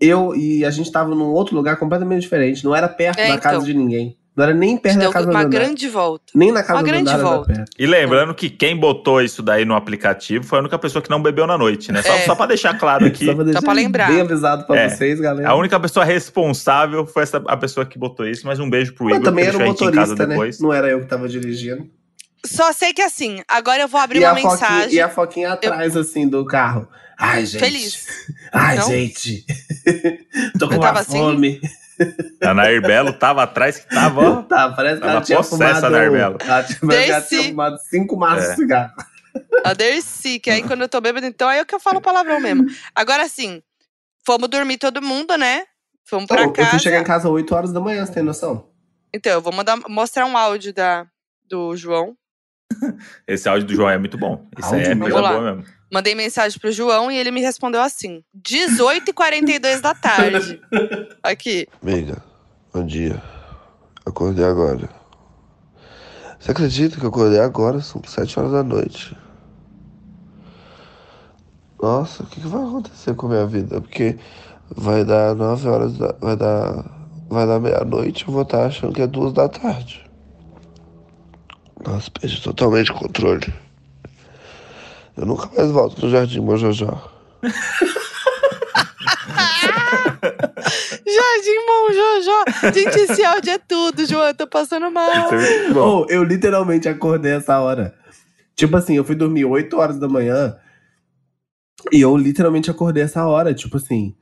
[0.00, 2.64] Eu e a gente tava num outro lugar completamente diferente.
[2.64, 3.66] Não era perto É, da casa então.
[3.66, 4.18] de ninguém.
[4.34, 6.24] Não era nem perto da casa uma grande volta.
[6.34, 7.64] Nem na casa uma da grande volta.
[7.78, 11.20] E lembrando que quem botou isso daí no aplicativo foi a única pessoa que não
[11.22, 12.00] bebeu na noite, né?
[12.02, 12.18] Só, É.
[12.20, 13.26] só pra deixar claro aqui.
[13.26, 14.08] Só pra deixar pra lembrar.
[14.10, 14.88] bem avisado pra É.
[14.88, 15.50] vocês, galera.
[15.50, 19.04] A única pessoa responsável foi essa, a pessoa que botou isso, mas um beijo pro
[19.04, 20.26] Mas Igor, também era o motorista, né?
[20.26, 20.58] depois.
[20.60, 21.86] Não era eu que tava dirigindo.
[22.44, 24.94] Só sei que assim, agora eu vou abrir e, uma Foquinha, mensagem.
[24.94, 26.88] e a Foquinha atrás, assim, do carro.
[27.18, 27.60] Ai, gente.
[27.60, 28.06] Feliz.
[28.52, 28.88] Ai, Não?
[28.88, 29.44] gente.
[30.58, 31.18] Tô com Eu uma tava assim?
[32.42, 34.42] A Nair Belo tava atrás que tava, ó.
[34.42, 35.90] Tá, parece que Tava ela tinha fumado.
[35.90, 36.38] né, Arbelo?
[36.40, 38.50] Ela tinha, tinha fumado cinco maços É.
[38.50, 38.92] de cigarro.
[39.64, 42.38] A Dercy, que aí quando eu tô bêbada, então aí é que eu falo palavrão
[42.40, 42.66] mesmo.
[42.94, 43.62] Agora sim,
[44.26, 45.62] fomos dormir todo mundo, né?
[46.04, 46.78] Fomos pra Então, eu fui casa.
[46.78, 48.68] chegar em casa às 8 horas da manhã, você tem noção?
[49.14, 51.06] Então, eu vou mandar, mostrar um áudio da,
[51.48, 52.14] do João.
[53.26, 54.46] Esse áudio do João é muito bom.
[54.58, 55.64] Isso aí é coisa boa mesmo.
[55.92, 60.60] Mandei mensagem pro João e ele me respondeu assim: 18h42 da tarde.
[61.22, 61.68] Aqui.
[61.82, 62.22] Amiga,
[62.72, 63.22] bom dia.
[64.04, 64.88] Acordei agora.
[66.38, 67.80] Você acredita que eu acordei agora?
[67.80, 69.16] São sete horas da noite.
[71.80, 73.80] Nossa, o que, que vai acontecer com a minha vida?
[73.80, 74.16] Porque
[74.74, 76.12] vai dar nove horas da.
[76.20, 77.00] Vai dar.
[77.28, 80.04] Vai dar meia-noite eu vou estar achando que é duas da tarde.
[81.84, 83.52] Nossa, perdi totalmente o controle.
[85.16, 87.10] Eu nunca mais volto pro Jardim Mojojó.
[90.22, 92.44] Jardim Monjojó.
[92.72, 94.28] Gente, esse áudio é tudo, João.
[94.28, 95.10] Eu tô passando mal.
[95.10, 95.70] É.
[95.76, 97.94] Oh, eu literalmente acordei essa hora.
[98.54, 100.56] Tipo assim, eu fui dormir 8 horas da manhã
[101.90, 103.52] e eu literalmente acordei essa hora.
[103.52, 104.14] Tipo assim,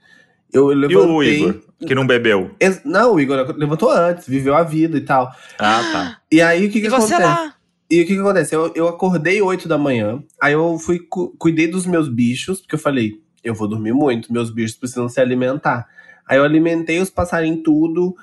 [0.53, 1.11] eu E levantei.
[1.11, 1.55] o Igor,
[1.87, 2.51] que não bebeu?
[2.85, 5.31] Não, o Igor levantou antes, viveu a vida e tal.
[5.59, 6.19] Ah, tá.
[6.31, 7.23] E aí o que, que E você acontece?
[7.23, 7.55] lá?
[7.91, 8.55] E o que, que acontece?
[8.55, 12.77] Eu, eu acordei 8 da manhã, aí eu fui cu- cuidei dos meus bichos, porque
[12.77, 15.87] eu falei, eu vou dormir muito, meus bichos precisam se alimentar.
[16.29, 18.15] Aí eu alimentei os passarinhos tudo,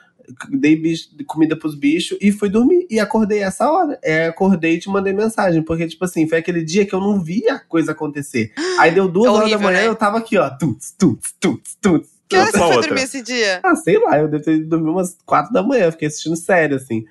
[0.50, 2.88] dei bicho- comida pros bichos e fui dormir.
[2.90, 4.00] E acordei essa hora.
[4.02, 7.20] É, acordei e te mandei mensagem, porque, tipo assim, foi aquele dia que eu não
[7.22, 8.54] vi a coisa acontecer.
[8.80, 9.88] Aí deu duas horas da Horrível, manhã né?
[9.88, 12.10] eu tava aqui, ó, tuts, tuts, tuts, tuts.
[12.30, 12.82] Que hora você foi outra?
[12.82, 13.60] dormir esse dia?
[13.64, 16.76] Ah, sei lá, eu devo ter ido dormir umas quatro da manhã, fiquei assistindo sério,
[16.78, 17.06] assim.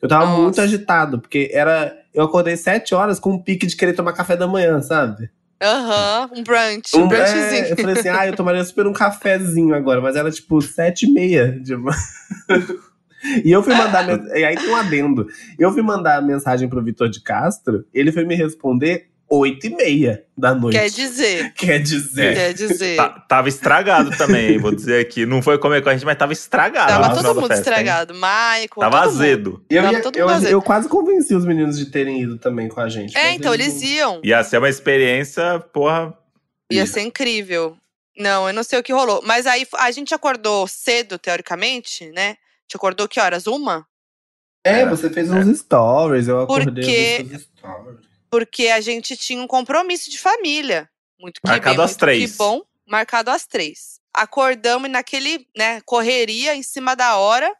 [0.00, 0.42] Eu tava Nossa.
[0.42, 1.96] muito agitado, porque era.
[2.14, 5.30] Eu acordei sete horas com um pique de querer tomar café da manhã, sabe?
[5.62, 6.96] Aham, um brunch.
[6.96, 7.64] Um, Um, é, brunchzinho.
[7.66, 11.12] eu falei assim, ah, eu tomaria super um cafezinho agora, mas era tipo sete e
[11.12, 11.52] meia.
[11.60, 11.74] de
[13.44, 14.08] e eu fui mandar.
[14.34, 15.26] E aí tem um adendo.
[15.58, 19.70] Eu fui mandar a mensagem pro Vitor de Castro, ele foi me responder oito e
[19.70, 20.76] meia da noite.
[20.78, 21.52] Quer dizer.
[21.56, 22.34] Quer dizer.
[22.34, 22.96] Quer dizer.
[22.96, 25.24] Tá- tava estragado também, vou dizer aqui.
[25.24, 26.88] Não foi comer com a gente, mas tava estragado.
[26.90, 27.60] Tava todo mundo festa, hein?
[27.60, 28.14] estragado.
[28.14, 29.14] Maicon, Tava todo mundo.
[29.22, 29.64] azedo.
[29.70, 30.52] Eu, Tava ia- eu, mundo azedo.
[30.52, 33.16] eu quase convenci os meninos de terem ido também com a gente.
[33.16, 34.20] É, então, eles não- iam.
[34.24, 36.12] Ia ser uma experiência, porra.
[36.70, 37.76] Ia ser incrível.
[38.18, 39.22] Não, eu não sei o que rolou.
[39.24, 42.30] Mas aí a gente acordou cedo, teoricamente, né?
[42.30, 43.46] A gente acordou que horas?
[43.46, 43.86] Uma?
[44.64, 48.09] É, você fez uns stories, eu acordei Porque- stories.
[48.30, 50.88] Porque a gente tinha um compromisso de família.
[51.18, 52.30] Muito que Marcado bem, às muito três.
[52.30, 54.00] Que bom, marcado às três.
[54.14, 57.52] Acordamos e naquele, né, correria em cima da hora.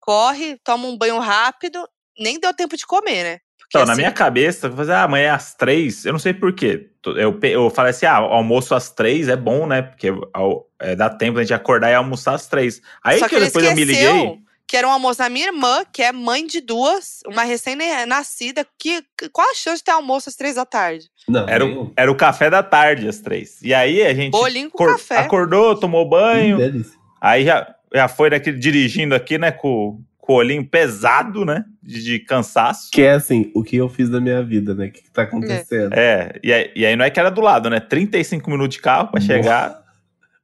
[0.00, 1.86] corre, toma um banho rápido,
[2.18, 3.38] nem deu tempo de comer, né?
[3.56, 6.12] Porque, Então, na assim, minha cabeça, eu vou fazer, ah, amanhã é às três, eu
[6.12, 6.90] não sei porquê.
[7.06, 9.80] Eu, eu falei assim, ah, almoço às três é bom, né?
[9.82, 12.80] Porque ao- é, dá tempo da gente acordar e almoçar às três.
[13.02, 14.38] Aí que, que depois eu me esqueceu liguei.
[14.72, 19.02] Que era um almoço da minha irmã, que é mãe de duas, uma recém-nascida, que
[19.18, 21.10] que- qual a chance de ter almoço às três da tarde?
[21.28, 23.60] Não, Era o, era o café da tarde, às três.
[23.62, 25.18] E aí a gente Bolinho com acor- café.
[25.18, 26.98] acordou, tomou banho, delícia.
[27.20, 32.02] aí já, já foi naquele, dirigindo aqui, né, com, com o olhinho pesado, né, de,
[32.02, 32.88] de cansaço.
[32.92, 34.86] Que é assim, o que eu fiz da minha vida, né?
[34.86, 35.92] O que, que tá acontecendo?
[35.92, 37.78] É, e aí, e aí não é que era do lado, né?
[37.78, 39.82] 35 minutos de carro pra chegar.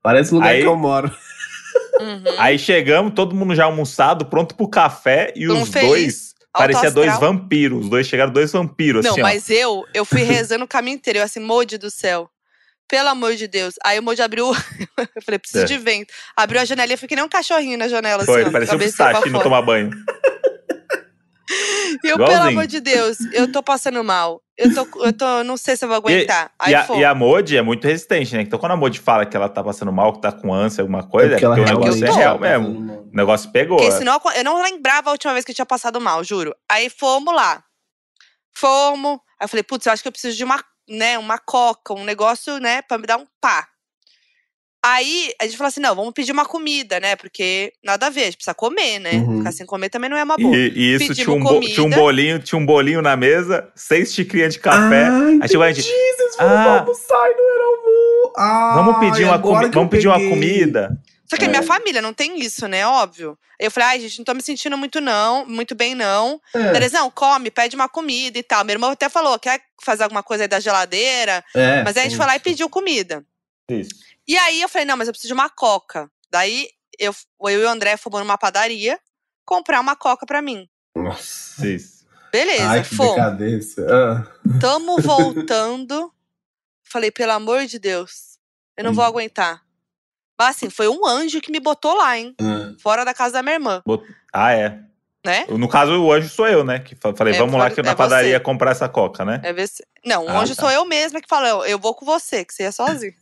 [0.03, 1.11] Parece o lugar Aí- que eu moro.
[2.01, 2.23] Uhum.
[2.39, 6.35] Aí chegamos, todo mundo já almoçado, pronto pro café, e Todo os feliz, dois.
[6.53, 7.85] Parecia dois vampiros.
[7.85, 11.19] Os dois chegaram dois vampiros, Não, assim, mas eu, eu fui rezando o caminho inteiro.
[11.19, 12.29] Eu assim, Modi do céu.
[12.89, 13.75] Pelo amor de Deus.
[13.85, 14.47] Aí o Modi abriu.
[15.15, 15.67] eu falei, preciso É.
[15.67, 16.13] de vento.
[16.37, 18.25] Abriu a janelinha, eu fiquei que nem um cachorrinho na janela.
[18.25, 19.45] Foi, assim, parecia um pistache no fora.
[19.45, 19.91] tomar banho.
[22.05, 22.49] E eu, pelo Igualzinho.
[22.51, 24.43] amor de Deus, eu tô passando mal.
[24.59, 26.51] Eu tô, eu tô, não sei se eu vou aguentar.
[26.59, 28.43] Aí E a, e a Modi é muito resistente, né?
[28.43, 31.05] Então quando a Modi fala que ela tá passando mal, que tá com ânsia, alguma
[31.05, 33.09] coisa, é porque, o realmente negócio é tá real mesmo.
[33.13, 33.77] O negócio pegou.
[33.77, 33.97] Porque é.
[33.97, 36.53] senão eu não lembrava a última vez que eu tinha passado mal, juro.
[36.69, 37.63] Aí fomos lá.
[38.53, 39.21] Fomos.
[39.39, 42.03] Aí eu falei, putz, eu acho que eu preciso de uma, né, uma coca, um
[42.03, 43.69] negócio, né, pra me dar um pá.
[44.85, 47.17] Aí a gente falou assim: não, vamos pedir uma comida, né?
[47.17, 49.13] Porque nada a ver, a gente precisa comer, né?
[49.15, 49.39] Uhum.
[49.39, 50.57] Ficar sem comer também não é uma boa.
[50.57, 54.15] E, e isso tinha um, bo- tinha um bolinho, tinha um bolinho na mesa, seis
[54.15, 55.07] xicrinhas de café.
[55.09, 56.79] Ah, Aí a gente, vocês foram Ah.
[56.81, 58.33] almoçar e não era almoço.
[58.37, 60.97] Ah, vamos pedir uma, comi vamos pedir uma comida.
[61.29, 61.51] Só que a É.
[61.51, 62.87] minha família não tem isso, né?
[62.87, 63.37] Óbvio.
[63.61, 66.41] Aí eu falei, ai, gente, não tô me sentindo muito, não, muito bem, não.
[66.55, 68.65] É, Terezão, come, pede uma comida e tal.
[68.65, 71.45] Meu irmão até falou, quer fazer alguma coisa aí da geladeira?
[71.55, 73.25] é, Mas aí a gente foi lá e pediu comida.
[73.71, 73.91] Isso.
[74.29, 76.11] E aí eu falei, não, mas eu preciso de uma coca.
[76.31, 76.69] Daí
[76.99, 78.99] eu, eu e o André fomos numa padaria
[79.45, 80.69] comprar uma coca pra mim.
[80.95, 81.67] Nossa.
[81.67, 82.07] Isso.
[82.31, 83.79] Beleza, Ai, que fomos.
[83.91, 84.27] Ah.
[84.61, 86.13] Tamo voltando.
[86.85, 88.39] Falei, pelo amor de Deus,
[88.77, 89.09] eu não vou Hum.
[89.09, 89.63] aguentar.
[90.39, 92.35] Mas assim, foi um anjo que me botou lá, hein?
[92.41, 92.75] Ah.
[92.81, 93.83] Fora da casa da minha irmã,
[94.33, 94.79] Ah, é.
[95.25, 95.47] né?
[95.49, 96.79] No caso, o anjo sou eu, né?
[96.79, 98.45] Que fa- falei, É, vamos lá que na é padaria você.
[98.45, 99.41] comprar essa coca, né?
[99.43, 99.53] É
[100.07, 100.63] Não, o Ah, anjo tá.
[100.63, 103.13] sou eu mesma que fala, eu, eu vou com você, que você é sozinho.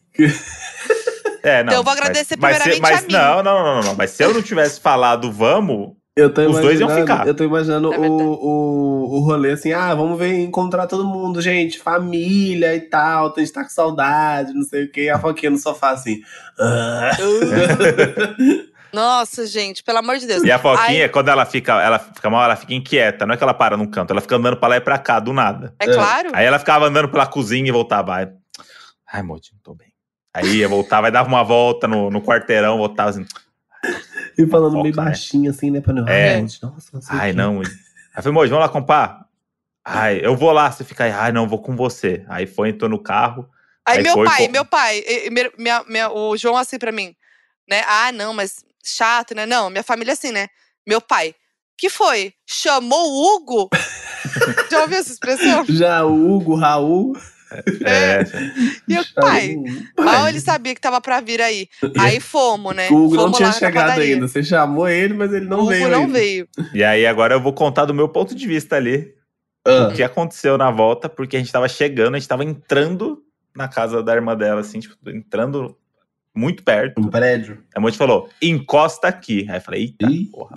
[1.42, 1.72] É, não.
[1.72, 3.12] Então eu vou mas- agradecer mas, se- primeiramente mas, a mim.
[3.12, 3.94] Não, não, não, não, não.
[3.94, 7.26] Mas se eu não tivesse falado vamos, Eu tô Os dois iam ficar.
[7.26, 11.40] Eu tô imaginando É o, o, o rolê assim, ah, vamos ver encontrar todo mundo,
[11.40, 15.08] gente, família e tal, a gente tá com saudade, não sei o quê.
[15.08, 16.20] A Foquinha no sofá assim.
[16.58, 17.10] ah.
[18.92, 20.42] Nossa, gente, pelo amor de Deus.
[20.42, 23.26] E a Foquinha, quando ela fica, ela fica mal, ela fica inquieta.
[23.26, 25.20] Não é que ela para num canto, ela fica andando pra lá e pra cá,
[25.20, 25.74] do nada.
[25.78, 26.30] É claro.
[26.32, 28.14] Aí ela ficava andando pela cozinha e voltava.
[28.14, 28.28] Ai,
[29.12, 29.85] ai Moji, não tô bem.
[30.36, 33.24] Aí ia voltar, vai dar uma volta no, no quarteirão, voltava assim.
[34.36, 35.02] E falando Foca, meio né?
[35.04, 35.80] baixinho assim, né?
[35.80, 36.06] Pra não.
[36.06, 36.40] É.
[36.42, 36.60] Nossa,
[36.92, 37.36] não Ai, quê.
[37.36, 37.60] não.
[37.60, 37.66] Aí
[38.16, 39.24] eu falei, Moji, vamos lá comprar?
[39.82, 41.10] Ai, eu vou lá, você fica aí.
[41.10, 42.22] Ai, não, vou com você.
[42.28, 43.48] Aí foi, entrou no carro.
[43.86, 45.02] Aí, Aí meu foi, pai, meu pai,
[45.56, 47.14] minha- minha- o João assim pra mim,
[47.66, 47.82] né?
[47.86, 49.46] Ah, não, mas chato, né?
[49.46, 50.48] Não, minha família assim, né?
[50.86, 51.34] Meu pai,
[51.78, 52.34] que foi?
[52.46, 53.70] Chamou o Hugo?
[54.70, 55.64] Já ouviu essa expressão?
[55.68, 57.16] Já o Hugo, Raul.
[57.84, 58.20] É,
[58.88, 59.56] E o pai,
[59.98, 61.68] mal ele sabia que tava pra vir aí.
[61.98, 62.88] Aí fomos, né?
[62.90, 64.26] O Hugo não tinha chegado ainda.
[64.28, 65.88] Você chamou ele, mas ele não o Hugo veio.
[65.88, 66.12] não ainda.
[66.12, 66.48] veio.
[66.72, 69.14] E aí agora eu vou contar do meu ponto de vista ali.
[69.66, 73.22] Ah, O que aconteceu na volta, porque a gente tava chegando, a gente tava entrando
[73.54, 75.76] na casa da irmã dela, assim, tipo, entrando
[76.34, 77.00] muito perto.
[77.00, 77.64] um prédio.
[77.74, 79.46] A Monte falou, encosta aqui.
[79.48, 80.26] Aí eu falei, eita, Ih.
[80.26, 80.56] porra.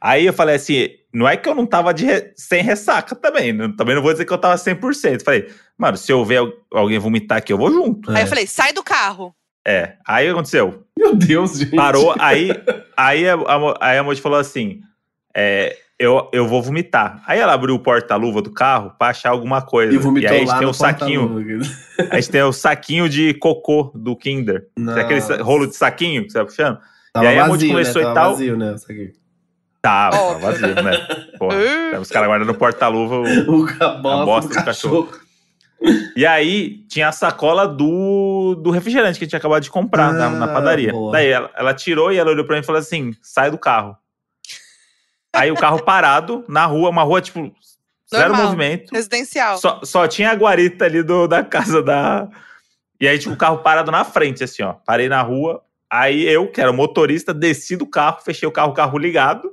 [0.00, 3.52] Aí eu falei assim, não é que eu não tava de re- sem ressaca também,
[3.52, 3.72] né?
[3.76, 5.22] também não vou dizer que eu tava 100%.
[5.22, 8.10] Falei, mano, se eu ver al- alguém vomitar aqui, eu vou junto.
[8.10, 8.22] Aí É.
[8.22, 9.34] eu falei, sai do carro.
[9.66, 10.84] É, aí o que aconteceu?
[10.98, 11.76] Meu Deus, gente.
[11.76, 12.50] Parou, aí,
[12.96, 14.80] aí, a, a, Mo- aí a Monte falou assim,
[15.36, 17.22] é, eu, eu vou vomitar.
[17.26, 19.92] Aí ela abriu o porta-luva do carro pra achar alguma coisa.
[19.92, 21.36] E vomitou aí a gente tem um saquinho,
[22.10, 24.66] a gente tem o saquinho de cocô do Kinder.
[24.82, 26.78] Sabe aquele rolo de saquinho que você vai puxando?
[27.12, 28.00] Tava E aí a Monte vazio, começou né?
[28.00, 28.30] e Tava tal.
[28.32, 28.74] vazio, né?
[29.82, 30.92] Tá, tá vazio, né?
[31.38, 31.56] Porra.
[31.94, 33.16] Aí Os caras guardam no porta-luva.
[33.16, 33.24] o-
[33.64, 35.12] O a bosta, bosta do do cachorro.
[36.14, 40.12] E aí tinha a sacola do, do refrigerante que a gente tinha acabado de comprar
[40.12, 40.92] na, na Ah, padaria.
[40.92, 41.12] boa.
[41.12, 43.96] Daí ela, ela tirou e ela olhou pra mim e falou assim: sai do carro.
[45.32, 47.50] Aí o carro parado na rua, uma rua, tipo,
[48.12, 48.44] zero Normal.
[48.46, 48.90] movimento.
[48.92, 49.56] residencial.
[49.56, 52.28] Só, só tinha a guarita ali do, da casa da.
[53.00, 54.74] E aí, tipo, o carro parado na frente, assim, ó.
[54.84, 55.62] Parei na rua.
[55.88, 59.50] Aí eu, que era o motorista, desci do carro, fechei o carro, o carro ligado.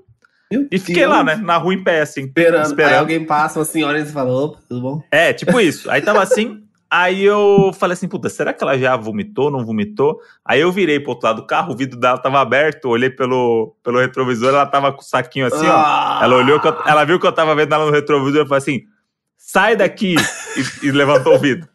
[0.51, 1.09] Meu E fiquei Deus.
[1.11, 1.35] lá, né?
[1.35, 2.21] Na rua em pé, assim.
[2.25, 2.65] Esperando.
[2.65, 2.91] Esperando.
[2.93, 5.03] Aí alguém passa, uma senhora e você fala, opa, tudo bom?
[5.11, 5.89] É, tipo isso.
[5.91, 10.21] Aí tava assim, Aí eu falei assim, puta, será que ela já vomitou, não vomitou?
[10.45, 13.75] Aí eu virei pro outro lado do carro, o vidro dela tava aberto, olhei pelo,
[13.83, 15.75] pelo retrovisor, ela tava com o saquinho assim, ó.
[15.75, 16.21] Ah.
[16.23, 18.83] Ela olhou, eu- ela viu que eu tava vendo ela no retrovisor e falou assim:
[19.37, 20.15] sai daqui!
[20.81, 21.67] E, e levantou o vidro.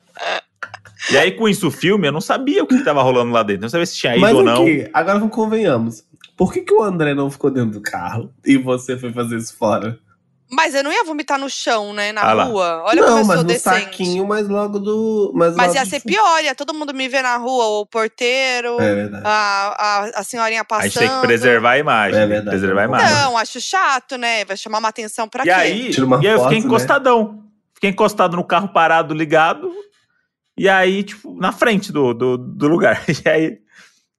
[1.10, 3.42] E aí, com isso, o filme, eu não sabia o que, que tava rolando lá
[3.42, 3.62] dentro.
[3.62, 4.64] Não sabia se tinha ido Mas ou não.
[4.64, 4.88] quê?
[4.94, 6.04] Agora convenhamos.
[6.36, 9.56] Por que, que o André não ficou dentro do carro e você foi fazer isso
[9.56, 9.98] fora?
[10.54, 12.12] Mas eu não ia vomitar no chão, né?
[12.12, 12.82] Na Ah rua.
[12.84, 13.84] Olha não, como eu mas sou no decente.
[13.84, 15.32] saquinho, mas logo do.
[15.34, 16.10] Mas, Mas logo ia ser fundo.
[16.12, 19.22] pior, ia todo mundo me ver na rua, o porteiro, É verdade.
[19.26, 19.30] a,
[19.78, 20.90] a, a senhorinha A passando.
[20.90, 22.20] gente tem que preservar a imagem.
[22.20, 22.50] É verdade.
[22.50, 23.14] preservar a imagem.
[23.16, 24.44] Não, acho chato, né?
[24.44, 25.50] Vai chamar uma atenção pra E quê?
[25.52, 26.66] aí, e aí eu fiquei né?
[26.66, 27.42] encostadão.
[27.72, 29.72] Fiquei encostado no carro parado, ligado.
[30.54, 33.02] E aí, tipo, na frente do, do, do lugar.
[33.24, 33.58] E aí,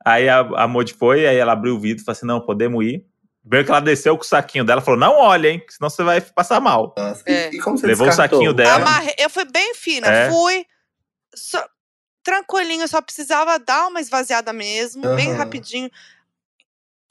[0.05, 2.83] aí a, a Modi foi, aí ela abriu o vidro e falou assim: não, podemos
[2.85, 3.05] ir.
[3.45, 5.59] Veio que ela desceu com o saquinho dela falou: não olha, hein?
[5.59, 6.93] que Senão você vai passar mal.
[6.97, 7.51] Nossa, É.
[7.51, 8.39] e, e como você Levou o descartou?
[8.39, 8.75] saquinho dela.
[8.75, 10.29] Amarrei- eu fui bem fina, É.
[10.31, 10.65] fui
[11.35, 11.65] só-
[12.23, 15.37] tranquilinho, só precisava dar uma esvaziada mesmo, bem Aham.
[15.39, 15.89] rapidinho.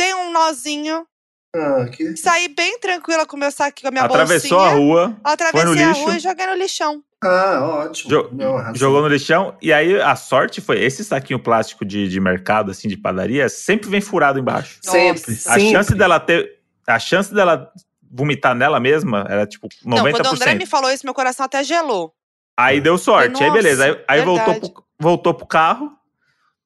[0.01, 1.07] Dei um nozinho,
[1.55, 2.16] Ah, que...
[2.16, 4.74] saí bem tranquila com o meu saquinho, com a minha Atravessou bolsinha.
[4.74, 6.01] a rua, Atravessei foi no a lixo.
[6.03, 7.05] rua e joguei no lixão.
[7.23, 8.11] Ah ótimo.
[8.11, 8.77] jo- Não, arrasou.
[8.77, 9.55] jogou no lixão.
[9.62, 13.89] E aí a sorte foi: esse saquinho plástico de, de mercado, assim, de padaria, sempre
[13.89, 14.79] vem furado embaixo.
[14.83, 15.51] Sempre, Nossa.
[15.51, 15.70] A sempre.
[15.70, 16.59] chance dela ter.
[16.87, 17.70] A chance dela
[18.11, 19.73] vomitar nela mesma era tipo 90%.
[19.85, 22.12] Não, quando o André me falou isso, meu coração até gelou.
[22.57, 23.41] Aí deu sorte.
[23.41, 23.85] Eu, aí beleza.
[23.85, 25.93] Aí, nossa, aí voltou, pro, voltou pro carro.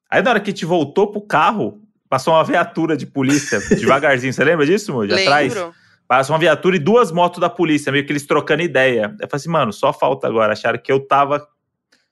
[0.09, 4.33] Aí na hora que a gente voltou pro carro, passou uma viatura de polícia devagarzinho.
[4.33, 5.07] Você lembra disso, amor?
[5.07, 5.53] De atrás?
[5.53, 5.73] Lembro.
[6.07, 9.13] Passou uma viatura e duas motos da polícia, meio que eles trocando ideia.
[9.19, 10.53] Eu falei assim, mano, só falta agora.
[10.53, 11.45] Acharam que eu tava.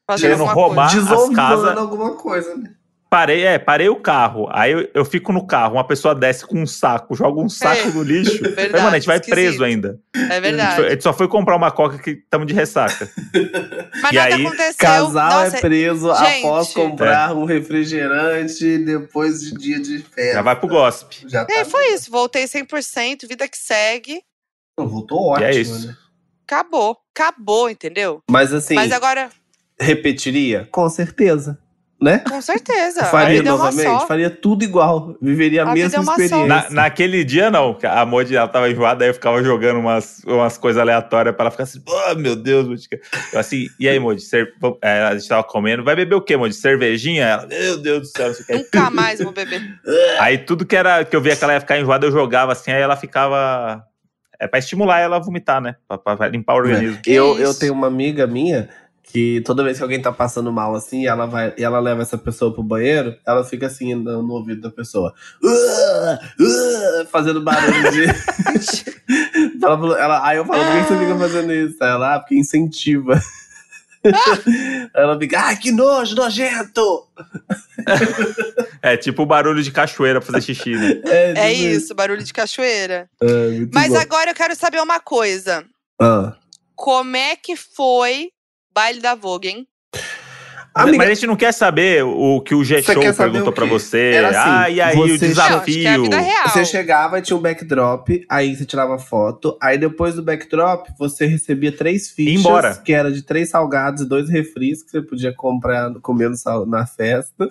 [0.05, 0.91] Fazendo Querendo roubar.
[0.91, 1.15] coisa.
[1.15, 2.75] as casas- alguma coisa, né?
[3.07, 4.47] Parei, é, parei o carro.
[4.51, 7.87] Aí eu, eu fico no carro, uma pessoa desce com um saco, joga um saco
[7.87, 8.41] É, no lixo.
[8.43, 9.35] Verdade, mano, a gente vai esquisito.
[9.35, 9.99] preso ainda.
[10.13, 10.89] É A gente, foi- a verdade.
[10.89, 13.09] gente só foi comprar uma coca que estamos de ressaca.
[14.01, 14.75] Mas E nada aí, aconteceu.
[14.77, 15.11] Casal
[15.43, 16.37] Nossa, é preso gente.
[16.45, 20.33] após comprar um refrigerante depois de dia de festa.
[20.33, 21.25] Já vai pro gossip.
[21.27, 22.11] Já tá É, foi isso.
[22.11, 24.21] Voltei 100%, vida que segue.
[24.77, 25.87] Não, voltou ótimo, E é isso.
[25.87, 25.95] né?
[26.45, 26.97] Acabou.
[27.17, 28.19] Acabou, entendeu?
[28.29, 29.29] Mas assim, Mas agora,
[29.79, 30.67] repetiria?
[30.71, 31.57] Com certeza.
[32.01, 32.19] Né?
[32.19, 33.05] com certeza.
[33.05, 34.05] Faria é novamente?
[34.05, 35.15] Faria tudo igual.
[35.21, 36.45] Viveria a, A mesma é experiência.
[36.45, 37.77] Na, naquele dia, não.
[37.83, 41.51] A Modi ela tava enjoada, aí eu ficava jogando umas, umas coisas aleatórias pra ela
[41.51, 42.87] ficar assim, oh, meu Deus, Modi.
[43.31, 44.21] Eu assim, e aí, Modi?
[44.21, 46.53] Cer- é, a gente tava comendo, vai beber o quê, Modi?
[46.53, 47.23] Cervejinha?
[47.23, 48.53] Ela, meu Deus do céu, não sei o que.
[48.77, 49.61] Nunca mais vou beber.
[50.19, 52.71] Aí tudo que era que eu via que ela ia ficar enjoada, eu jogava assim,
[52.71, 53.83] aí ela ficava.
[54.37, 55.75] É pra estimular ela a vomitar, né?
[55.87, 57.01] Pra, pra limpar o organismo.
[57.01, 58.69] Que eu, eu tenho uma amiga minha
[59.11, 62.17] que toda vez que alguém tá passando mal assim, ela vai e ela leva essa
[62.17, 67.91] pessoa pro banheiro, ela fica assim no, no ouvido da pessoa, "Ah, ah", fazendo barulho
[67.91, 68.05] de.
[69.63, 71.77] ela, ela- aí eu falo, por que você fica fazendo isso?
[71.83, 73.13] Aí Ela, ah, porque incentiva.
[74.03, 74.11] Aí
[74.93, 77.07] ela fica, ai, que nojo, nojento!
[78.81, 81.01] É tipo o barulho de cachoeira pra fazer xixi, né?
[81.05, 83.09] É tipo isso, barulho de cachoeira.
[83.21, 83.27] É,
[83.73, 83.97] Mas bom.
[83.99, 85.63] agora eu quero saber uma coisa.
[85.99, 86.35] Ah.
[86.75, 88.29] Como é que foi
[88.75, 89.67] baile da Vogue, hein?
[90.77, 94.11] Amiga, Mas a gente não quer saber o que o G-Show perguntou pra você.
[94.15, 96.03] Era assim, ah, e aí o Não, é desafio.
[96.03, 96.49] vida real.
[96.49, 101.25] Você chegava e tinha um backdrop, aí você tirava foto, aí depois do backdrop você
[101.25, 102.75] recebia três fichas, embora.
[102.75, 106.65] que era de três salgados e dois refris que você podia comprar comer no sal-
[106.65, 107.49] na festa.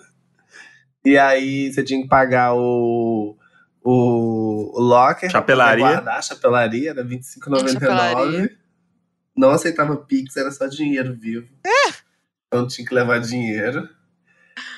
[1.03, 3.39] E aí você tinha que pagar o,
[3.83, 5.31] o, o locker.
[5.31, 5.85] pra poder Chapelaria.
[5.87, 8.51] Guardar, a chapelaria, era R$25,99.
[9.37, 11.47] Não aceitava Pix, era só dinheiro vivo.
[12.49, 13.89] Então tinha que levar dinheiro.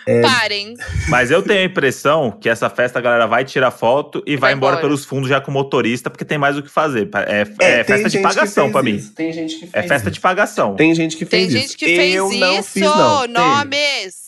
[0.09, 0.23] É.
[0.23, 0.75] Parem.
[1.09, 4.51] Mas eu tenho a impressão que essa festa a galera vai tirar foto e vai,
[4.51, 4.87] Vai embora, embora.
[4.87, 7.11] pelos fundos já com motorista, porque tem mais o que fazer.
[7.29, 8.95] É, é tem festa de pagação pra mim.
[8.95, 10.11] isso, Tem gente que fez É festa isso.
[10.13, 10.77] de pagação.
[10.77, 11.69] Tem gente que fez Tem isso.
[11.69, 12.39] gente que fez eu isso.
[12.39, 13.27] não fiz, não.
[13.27, 14.27] Nomes.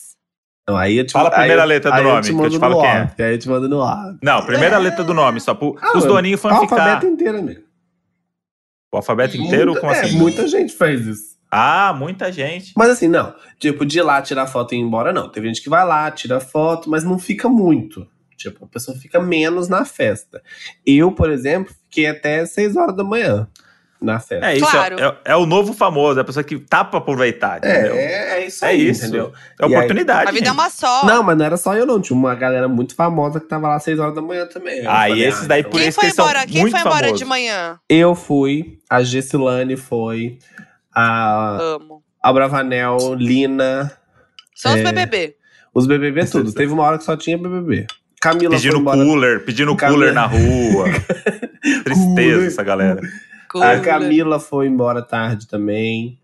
[0.67, 2.25] Não, aí eu te, Fala a aí primeira eu- letra do aí nome, eu te
[2.27, 3.13] que eu mando te falo no quem é.
[3.27, 4.15] Aí eu te mando no ar.
[4.21, 6.75] Não, primeira letra do nome, só pro, os doninhos foram ficar.
[6.81, 7.61] alfabeto inteiro, amigo.
[8.91, 9.71] O alfabeto inteiro?
[9.71, 10.17] Muita- Como é, assim?
[10.17, 11.37] muita gente fez isso.
[11.51, 12.73] Ah, muita gente.
[12.75, 13.33] Mas assim, não.
[13.59, 15.29] Tipo, de ir lá tirar foto e ir embora, não.
[15.29, 18.07] Teve gente que vai lá, tira foto, mas não fica muito.
[18.37, 20.41] Tipo, a pessoa fica menos na festa.
[20.85, 23.47] Eu, por exemplo, fiquei até 6 horas da manhã
[24.01, 24.45] na festa.
[24.49, 24.95] É isso, é- Claro.
[24.99, 27.95] é, é o novo famoso, é a pessoa que tá pra aproveitar, entendeu?
[27.95, 29.03] É, é, é isso É aí, isso.
[29.03, 29.33] entendeu?
[29.59, 30.29] É E aí- oportunidade.
[30.29, 31.05] A vida é uma só.
[31.05, 31.99] Não, mas não era só eu, não.
[31.99, 34.79] Tinha uma galera muito famosa que tava lá às 6 horas da manhã também.
[34.83, 36.45] Eu Ah, e falei, esses daí então- por Quem isso foi que eles são embora?
[36.47, 37.19] Quem muito foi embora famosos.
[37.19, 37.79] de manhã?
[37.89, 40.37] Eu fui, a Gessilane foi,
[40.95, 42.01] a, Amo.
[42.23, 43.91] a Bravanel, Lina,
[44.55, 44.83] Só os É.
[44.83, 45.35] BBB.
[45.73, 46.51] os BBB tudo.
[46.53, 47.85] Teve uma hora que só tinha BBB.
[48.21, 48.97] Camila Pedindo foi embora.
[48.97, 50.85] cooler, pedindo Camila- cooler na rua.
[51.85, 52.99] Tristeza essa galera.
[53.49, 53.81] A Cooler.
[53.83, 56.19] Camila foi embora tarde também.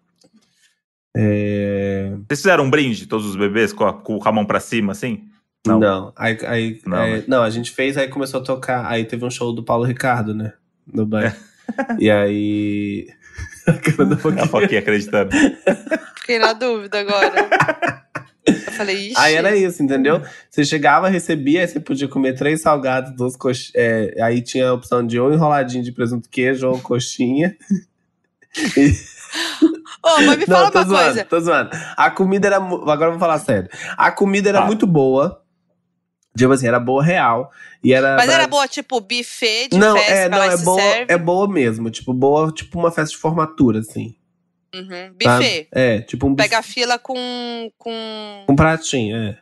[1.15, 2.11] É...
[2.27, 5.23] Vocês fizeram um brinde, todos os bebês, com a, com a mão pra cima, assim?
[5.65, 5.79] Não.
[5.79, 6.13] Não.
[6.15, 7.23] Aí, aí, Não, é, né?
[7.27, 8.85] não, a gente fez, aí começou a tocar.
[8.85, 10.53] Aí teve um show do Paulo Ricardo, né?
[10.85, 11.35] No bairro.
[11.99, 13.07] e aí.
[13.65, 14.45] A cara da A Foquinha.
[14.45, 15.31] Foquinha acreditando.
[16.17, 18.04] Fiquei na dúvida agora.
[18.47, 19.13] Eu falei, ixi.
[19.17, 20.21] Aí era isso, entendeu?
[20.49, 23.73] Você chegava, recebia, aí você podia comer três salgados, duas coxinhas.
[24.21, 27.55] aí tinha a opção de ou enroladinho de presunto queijo ou coxinha.
[30.03, 31.25] Ô, mas me fala tô uma zoando, coisa.
[31.25, 31.69] tô zoando.
[31.97, 32.57] A comida era.
[32.57, 33.69] Agora eu vou falar sério.
[33.97, 34.65] A comida era Tá.
[34.65, 35.41] muito boa.
[36.37, 37.51] Tipo assim, era boa real.
[37.83, 38.15] E era.
[38.15, 41.13] Mas era boa, tipo, buffet de Não, festa, é, não, é boa, serve.
[41.13, 41.89] é boa mesmo.
[41.89, 44.15] Tipo, boa, tipo uma festa de formatura, assim.
[44.75, 45.45] Uhum, sabe?
[45.45, 45.67] Buffet.
[45.71, 49.37] É, tipo um Pega a buffet fila com, com, com pratinho, é.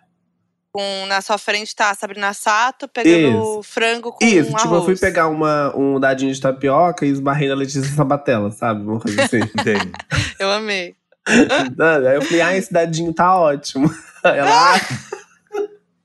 [0.72, 1.06] com.
[1.08, 4.62] Na sua frente tá a Sabrina Sato pegando frango com Isso, arroz.
[4.62, 8.84] tipo, eu fui pegar uma, um dadinho de tapioca e esbarrei na Letícia Sabatella, sabe?
[8.84, 9.40] Uma coisa assim.
[10.40, 10.96] Eu amei.
[11.26, 13.90] Aí eu falei, ah, esse dadinho tá ótimo.
[14.24, 14.80] Ela, ah,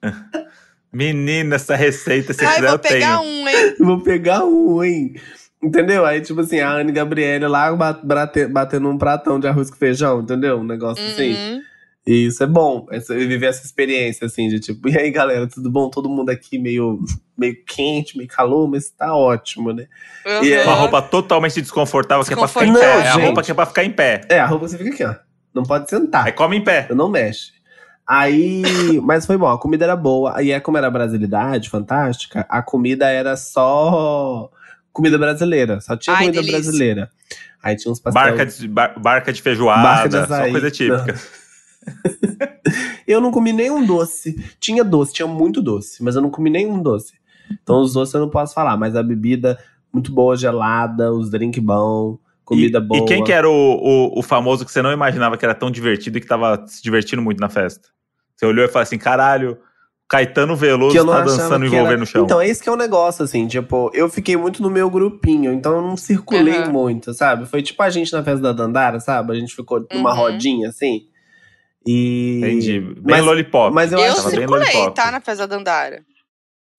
[0.93, 3.31] Menina, essa receita, se Ai, quiser, vou eu pegar tenho.
[3.31, 3.75] um, hein?
[3.79, 5.21] vou pegar um, hein?
[5.63, 6.05] Entendeu?
[6.07, 9.77] Aí, tipo assim, a Anne Gabriele lá ba- bate- batendo um pratão de arroz com
[9.77, 10.59] feijão, entendeu?
[10.59, 11.33] Um negócio assim.
[11.35, 11.61] Uhum.
[12.07, 15.69] E isso é bom, essa, viver essa experiência, assim, de tipo, e aí, galera, tudo
[15.71, 15.91] bom?
[15.91, 17.01] Todo mundo aqui meio,
[17.37, 19.87] meio quente, meio calor, mas tá ótimo, né?
[20.25, 20.45] Uhum.
[20.45, 23.03] E é- Uma roupa totalmente desconfortável que é pra ficar em Desconfortável.
[23.03, 23.09] pé.
[23.09, 24.21] É a Não, roupa que é pra ficar em pé.
[24.31, 25.15] É, a roupa você fica aqui, ó.
[25.53, 26.25] Não pode sentar.
[26.27, 26.87] Aí come em pé.
[26.95, 27.51] não mexe.
[28.07, 28.63] Aí,
[29.03, 30.41] mas foi bom, a comida era boa.
[30.43, 34.49] E é como era brasilidade, fantástica, a comida era só
[34.99, 35.81] comida brasileira.
[35.81, 36.61] Só tinha Ai, comida delícia.
[36.61, 37.11] brasileira.
[37.63, 38.27] Aí tinha uns pastéis.
[38.27, 41.15] Barca de, bar- barca de feijoada, Barca de só coisa típica.
[43.07, 44.37] Eu não comi nenhum doce.
[44.61, 47.15] Tinha doce, tinha muito doce, mas eu não comi nenhum doce.
[47.51, 49.59] Então os doces eu não posso falar, mas a bebida
[49.93, 53.01] muito boa, gelada, os drink bom, comida e, boa.
[53.01, 55.71] E quem que era o, o, o famoso que você não imaginava que era tão
[55.71, 57.89] divertido e que tava se divertindo muito na festa?
[58.37, 59.57] Você olhou e falou assim, caralho,
[60.09, 61.97] Caetano Veloso que eu não tá dançando que envolver era...
[61.99, 62.25] no chão.
[62.25, 65.73] Então, esse que é o negócio, assim, tipo, eu fiquei muito no meu grupinho, então
[65.77, 66.73] eu não circulei Aham.
[66.73, 67.45] muito, sabe?
[67.47, 69.33] Foi tipo a gente na festa da Dandara, sabe?
[69.33, 70.17] A gente ficou numa Uhum.
[70.17, 71.03] rodinha, assim.
[71.87, 72.39] E.
[72.43, 72.81] Entendi.
[72.81, 73.75] Bem Mas- lollipop.
[73.75, 74.95] mas eu Eu, acho- bem circulei, lollipop.
[74.95, 75.11] tá?
[75.11, 76.03] Na festa da Dandara.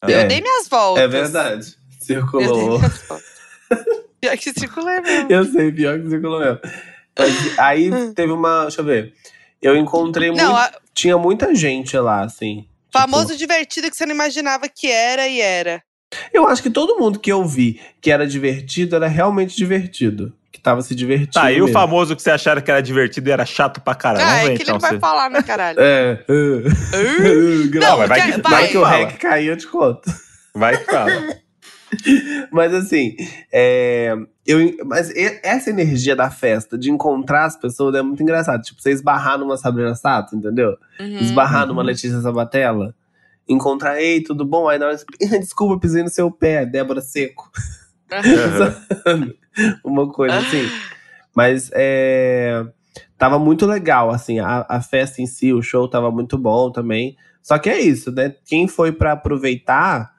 [0.03, 0.23] É.
[0.23, 1.03] Eu dei minhas voltas.
[1.03, 1.65] É verdade.
[1.67, 2.80] Eu dei Circulou.
[2.80, 3.23] minhas voltas.
[4.21, 5.32] Pior que circulei mesmo.
[5.32, 6.59] Eu sei, pior que circulou mesmo.
[7.17, 8.63] Mas aí teve uma.
[8.63, 9.13] Deixa eu ver.
[9.61, 10.41] Eu encontrei muito.
[10.43, 12.65] Não, a- Tinha muita gente lá, assim.
[12.92, 15.82] Famoso divertido que você não imaginava que era e era.
[16.34, 20.34] Eu acho que todo mundo que eu vi que era divertido era realmente divertido.
[20.52, 21.32] Que tava se divertindo.
[21.34, 21.80] Tá, e o mesmo.
[21.80, 24.26] famoso que você achava que era divertido e era chato pra caralho.
[24.26, 24.74] ah, é ver que ele então.
[24.74, 25.78] não vai você- falar, né, caralho?
[25.80, 26.24] É.
[27.80, 28.68] Não, mas vai que- Vai vai.
[28.68, 30.12] que o rec caiu, eu te conto.
[30.56, 31.12] Vai que fala.
[32.52, 33.16] Mas assim,
[33.52, 34.16] é,
[34.46, 35.12] eu, mas
[35.44, 38.62] essa energia da festa, de encontrar as pessoas, é muito engraçado.
[38.62, 40.76] Tipo, você esbarrar numa Sabrina Sato, entendeu?
[41.00, 41.18] Uhum.
[41.20, 42.96] Esbarrar numa Letícia Sabatella.
[43.48, 44.68] Encontrar, ei, tudo bom?
[44.68, 47.50] Aí na hora você, desculpa, pisei no seu pé, Débora Seco.
[48.12, 49.34] Aham.
[49.84, 50.68] Uma coisa assim.
[51.36, 52.66] Mas é,
[53.18, 57.16] tava muito legal, assim, a, a festa em si, o show tava muito bom também.
[57.42, 58.34] Só que é isso, né?
[58.46, 60.12] Quem foi pra aproveitar,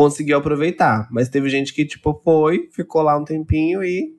[0.00, 1.06] conseguiu aproveitar.
[1.10, 4.14] Mas teve gente que, tipo, foi, ficou lá um tempinho e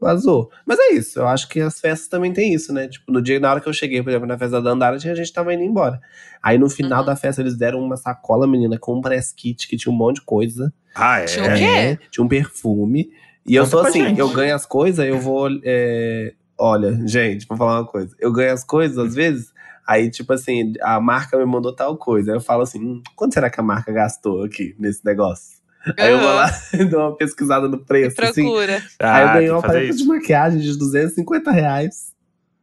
[0.00, 0.50] vazou.
[0.66, 2.88] Mas é isso, eu acho que as festas também tem isso, né?
[2.88, 5.14] Tipo, no dia, na hora que eu cheguei, por exemplo, na festa da Dandara, tinha
[5.14, 6.00] gente que tava indo embora.
[6.42, 7.06] Aí no final Uhum.
[7.06, 10.16] da festa eles deram uma sacola, menina, com um press kit que tinha um monte
[10.16, 10.72] de coisa.
[10.94, 11.24] Ah, é.
[11.26, 11.98] Tinha o quê?
[12.10, 13.10] Tinha um perfume.
[13.46, 14.18] E eu Conta sou pra assim, gente.
[14.20, 15.48] eu ganho as coisas, eu vou.
[15.64, 18.14] é, Olha, gente, vou falar uma coisa.
[18.18, 19.52] Eu ganho as coisas, às vezes,
[19.86, 22.32] aí, tipo assim, a marca me mandou tal coisa.
[22.32, 25.56] Aí eu falo assim: hum, quanto será que a marca gastou aqui nesse negócio?
[25.98, 28.20] Aí eu vou lá e dou uma pesquisada no preço.
[28.22, 28.42] Assim.
[28.42, 28.82] Procura.
[29.00, 32.12] Aí eu Ah, ganhei tem uma que fazer paleta de maquiagem de 250 reais.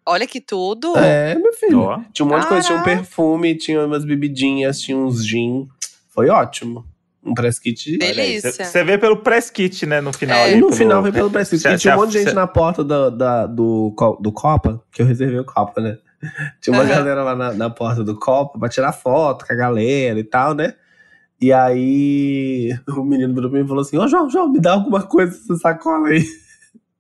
[0.05, 0.97] Olha que tudo.
[0.97, 1.80] É, meu filho.
[1.80, 2.01] Ó.
[2.11, 2.97] Tinha um monte de coisa, tinha um Caraca.
[3.01, 5.67] perfume, tinha umas bebidinhas, tinha uns gin.
[6.09, 6.86] Foi ótimo.
[7.26, 7.97] Um press kit.
[7.97, 8.49] Delícia.
[8.49, 10.38] Aí, Você vê pelo press kit, né, no final.
[10.39, 10.43] É.
[10.43, 11.65] ali, E no pelo- final veio pelo press kit.
[11.65, 14.84] E se tinha um monte de gente se- na porta do, da, do, do Copa,
[14.91, 15.97] que eu reservei o Copa, né?
[16.61, 16.89] Tinha uma Aham.
[16.89, 20.53] galera lá na, na porta do Copa pra tirar foto com a galera e tal,
[20.53, 20.74] né?
[21.39, 24.74] E aí o menino virou pra mim e falou assim: Ô João, João, me dá
[24.74, 26.26] alguma coisa dessa sacola aí.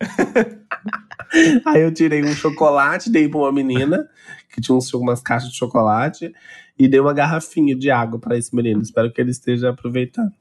[1.65, 4.07] aí eu tirei um chocolate, dei pra uma menina,
[4.53, 6.33] que tinha uns, umas caixas de chocolate,
[6.77, 8.81] e dei uma garrafinha de água pra esse menino.
[8.81, 10.33] Espero que ele esteja aproveitando.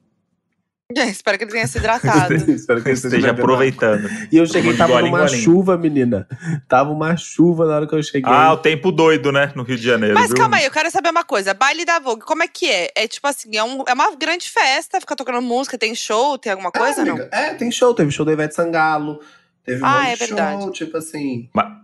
[1.09, 2.34] Espero que ele tenha se hidratado.
[2.51, 4.09] Espero que ele Esteja aproveitando.
[4.30, 5.43] E eu cheguei, tava numa golinho.
[5.43, 6.26] chuva, menina.
[6.68, 8.32] Tava uma chuva na hora que eu cheguei.
[8.32, 9.53] Ah, o tempo doido, né?
[9.55, 10.14] No Rio de Janeiro.
[10.14, 10.36] Mas viu?
[10.36, 11.55] calma aí, eu quero saber uma coisa.
[11.55, 12.90] Baile da Vogue, como é que é?
[12.97, 16.53] É tipo assim, é, um- é uma grande festa, fica tocando música, tem show, tem
[16.53, 17.12] alguma coisa, é, não?
[17.14, 17.95] amiga, É, tem show.
[17.95, 19.20] Teve show da Ivete Sangalo.
[19.64, 20.72] Teve um Ah, é de show, verdade.
[20.72, 21.49] tipo assim.
[21.55, 21.80] Ma-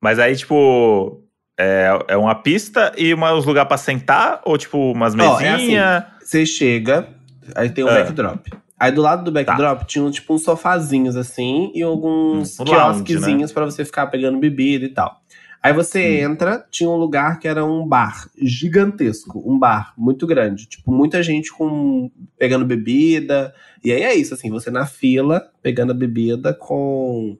[0.00, 1.22] Mas aí, tipo,
[1.58, 4.42] é, é uma pista e uma, uns lugares pra sentar?
[4.44, 6.04] Ou, tipo, umas Ó, é assim, mesinhas?
[6.22, 7.08] Você chega,
[7.54, 7.94] aí tem um Ah.
[7.94, 8.48] backdrop.
[8.78, 13.52] Aí do lado do backdrop tinha tipo uns sofazinhos assim e alguns Hum, um quiosquezinhos
[13.52, 15.20] pra você ficar pegando bebida e tal.
[15.62, 16.32] Aí você Hum.
[16.32, 21.22] entra, tinha um lugar que era um bar gigantesco, um bar muito grande, tipo muita
[21.22, 23.54] gente com pegando bebida.
[23.82, 27.38] E aí é isso assim, você na fila pegando a bebida com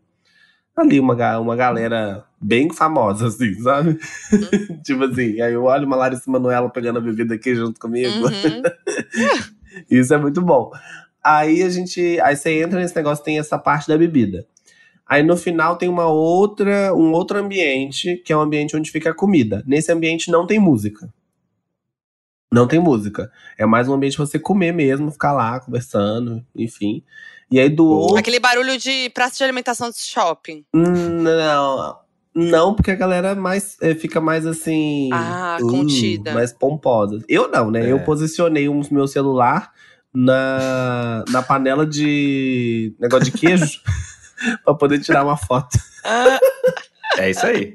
[0.77, 3.99] ali uma, uma galera bem famosa assim, sabe?
[4.85, 8.09] tipo assim, aí eu olho uma Larissa Manoela pegando a bebida aqui junto comigo.
[8.25, 8.63] Uhum.
[9.91, 10.71] Isso é muito bom.
[11.23, 12.21] Aí a gente.
[12.21, 14.47] Aí você entra nesse negócio, tem essa parte da bebida.
[15.07, 19.11] Aí no final tem uma outra, um outro ambiente, que é um ambiente onde fica
[19.11, 19.63] a comida.
[19.67, 21.13] Nesse ambiente não tem música.
[22.53, 23.31] Não tem música.
[23.59, 27.03] É mais um ambiente pra você comer mesmo, ficar lá conversando, enfim.
[27.51, 28.17] E aí do outro.
[28.17, 30.65] Aquele barulho de praça de alimentação de shopping.
[30.73, 31.99] Não,
[32.35, 35.09] não, porque a galera mais, é, fica mais assim.
[35.13, 36.33] Ah, uh, contida.
[36.35, 37.23] Mais pomposa.
[37.29, 37.87] Eu não, né?
[37.87, 37.93] É.
[37.93, 39.71] Eu posicionei o meu celular
[40.13, 43.81] na, na panela de negócio de queijo
[44.65, 45.79] pra poder tirar uma foto.
[46.05, 46.39] Ah,
[47.19, 47.75] É isso aí.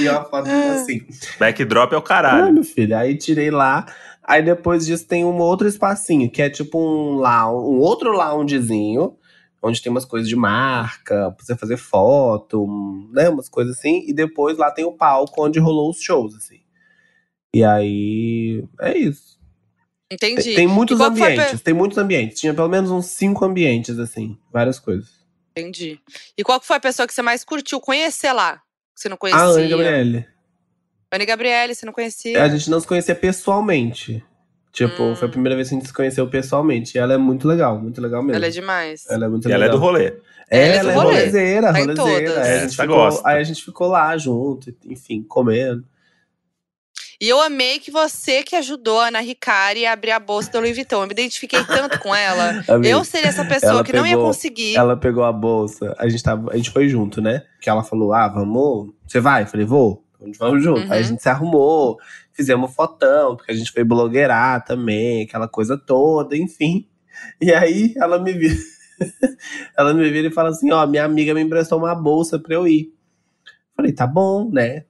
[0.00, 1.02] E uma foto assim.
[1.38, 2.54] Backdrop é o Ah, caralho.
[2.54, 2.96] meu filho.
[2.96, 3.86] Aí tirei lá.
[4.24, 9.14] Aí depois disso tem um outro espacinho, que é tipo um lounge, um outro loungezinho,
[9.62, 12.66] onde tem umas coisas de marca, pra você fazer foto,
[13.12, 13.28] né?
[13.28, 14.04] Umas coisas assim.
[14.06, 16.60] E depois lá tem o palco onde rolou os shows, assim.
[17.54, 18.64] E aí.
[18.80, 19.38] É isso.
[20.10, 20.42] entendi.
[20.42, 22.38] Tem, tem muitos ambientes, tem muitos ambientes.
[22.38, 24.38] Tinha pelo menos uns cinco ambientes, assim.
[24.52, 25.08] Várias coisas.
[25.52, 25.98] Entendi.
[26.36, 28.56] E qual que foi a pessoa que você mais curtiu conhecer lá?
[28.94, 29.42] Que você não conhecia?
[29.42, 30.26] A Anne Gabriele.
[31.10, 32.42] Anne Gabriele, você não conhecia?
[32.42, 34.22] A gente não se conhecia pessoalmente.
[34.76, 35.16] Tipo, Hum.
[35.16, 36.96] foi a primeira vez que a gente se conheceu pessoalmente.
[36.96, 38.36] E ela é muito legal, muito legal mesmo.
[38.36, 39.04] Ela é demais.
[39.08, 40.12] Ela é muito E ela é do rolê.
[40.50, 41.14] É, Ela é ela é do rolê.
[41.16, 42.30] rolezeira, Tá rolezeira.
[42.34, 42.36] todas.
[42.46, 43.28] Aí, a gente ficou, gosta.
[43.28, 45.82] aí a gente ficou lá junto, enfim, comendo.
[47.18, 50.58] E eu amei que você que ajudou a Ana Ricari a abrir a bolsa da
[50.60, 51.00] Louis Vuitton.
[51.02, 52.62] Eu me identifiquei tanto com ela.
[52.84, 54.76] Eu seria essa pessoa ela que não ia conseguir.
[54.76, 57.42] Ela pegou a bolsa, a gente, tava, a gente foi junto, né?
[57.62, 58.92] Que ela falou: Ah, vamos.
[59.06, 59.44] Você vai?
[59.44, 60.04] Eu falei, vou.
[60.20, 60.80] A gente vamos junto.
[60.82, 60.92] Uhum.
[60.92, 61.96] Aí a gente se arrumou,
[62.36, 66.86] fizemos fotão, porque a gente foi blogueirar também, aquela coisa toda, enfim.
[67.40, 68.54] E aí ela me vira.
[69.76, 72.68] ela me vira e fala assim: Ó, minha amiga me emprestou uma bolsa pra eu
[72.68, 72.92] ir.
[73.74, 74.84] Falei, tá bom, né?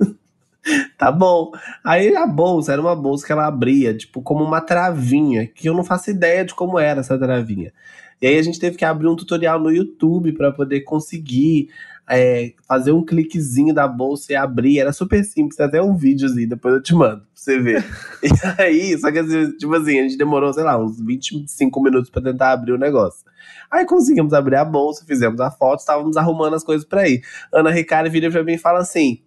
[0.98, 1.50] tá bom.
[1.84, 5.74] Aí a bolsa era uma bolsa que ela abria, tipo, como uma travinha, que eu
[5.74, 7.72] não faço ideia de como era essa travinha.
[8.20, 11.68] E aí a gente teve que abrir um tutorial no YouTube para poder conseguir
[12.08, 14.78] é, fazer um cliquezinho da bolsa e abrir.
[14.78, 17.84] Era super simples, até um videozinho, depois eu te mando pra você ver.
[18.22, 22.10] e aí, só que assim, tipo assim, a gente demorou, sei lá, uns 25 minutos
[22.10, 23.24] para tentar abrir o negócio.
[23.70, 27.22] Aí conseguimos abrir a bolsa, fizemos a foto, estávamos arrumando as coisas para ir.
[27.52, 29.20] Ana Ricari vira pra mim e fala assim: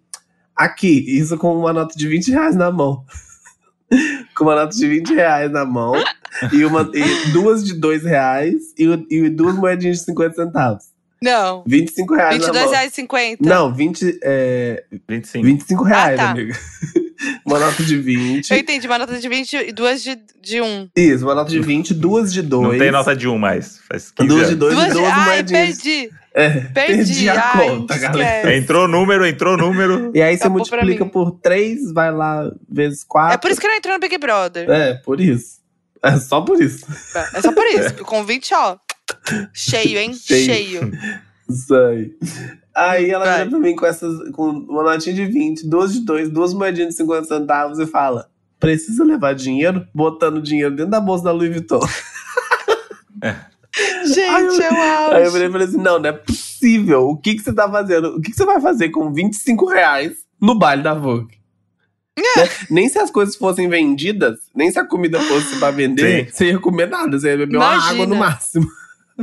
[0.56, 3.04] aqui, isso com uma nota de 20 reais na mão.
[4.36, 5.94] com uma nota de 20 reais na mão
[6.52, 10.89] e, uma, e duas de 2 reais e, e duas moedinhas de 50 centavos.
[11.22, 11.62] Não.
[11.66, 12.70] 25 reais na mão.
[12.70, 13.36] R$22,50.
[13.40, 15.44] Não, 20, é, 25.
[15.44, 16.30] 25 reais, tá.
[16.30, 16.58] amiga.
[17.44, 18.50] uma nota de 20.
[18.50, 20.88] Eu entendi, uma nota de 20 e duas de, de um.
[20.96, 22.72] Isso, uma nota de 20, duas de 2.
[22.72, 23.78] Não tem nota de um mais.
[23.88, 24.58] Faz 15 Duas de anos.
[24.58, 24.94] 2 Duas e de...
[24.94, 25.82] 12 Ai, moedinhas.
[25.82, 26.10] perdi.
[26.32, 26.72] É, Perdi.
[26.72, 28.36] perdi a Ai, conta, galera.
[28.38, 28.56] esquece.
[28.58, 30.12] Entrou número, entrou número.
[30.14, 33.34] E aí você Acabou pra multiplica por 3, vai lá, vezes 4.
[33.34, 34.70] É por isso que não entrou no Big Brother.
[34.70, 35.58] É, por isso.
[36.02, 36.86] É só por isso.
[37.34, 37.94] É só por isso.
[37.94, 38.78] que Com 20, ó.
[39.52, 40.12] Cheio, hein?
[40.18, 40.44] Cheio.
[40.44, 40.92] Cheio.
[41.48, 42.12] Isso aí.
[42.74, 46.30] Aí ela vira pra mim com, essas, com uma notinha de 20, duas de 2,
[46.30, 49.86] duas moedinhas de 50 centavos e fala: precisa levar dinheiro?
[49.94, 51.80] Botando dinheiro dentro da bolsa da Louis Vuitton.
[54.04, 55.14] Gente, Aí eu- eu acho.
[55.14, 57.08] Aí eu virei e falei assim: não, não é possível.
[57.08, 58.16] O que, que você tá fazendo?
[58.16, 61.38] O que, que você vai fazer com 25 reais no baile da Vogue?
[62.18, 62.22] É.
[62.42, 62.48] Né?
[62.70, 66.32] Nem se as coisas fossem vendidas, nem se a comida fosse pra vender, Sim.
[66.32, 67.90] você ia comer nada, você ia beber uma Imagina.
[67.92, 68.66] água no máximo.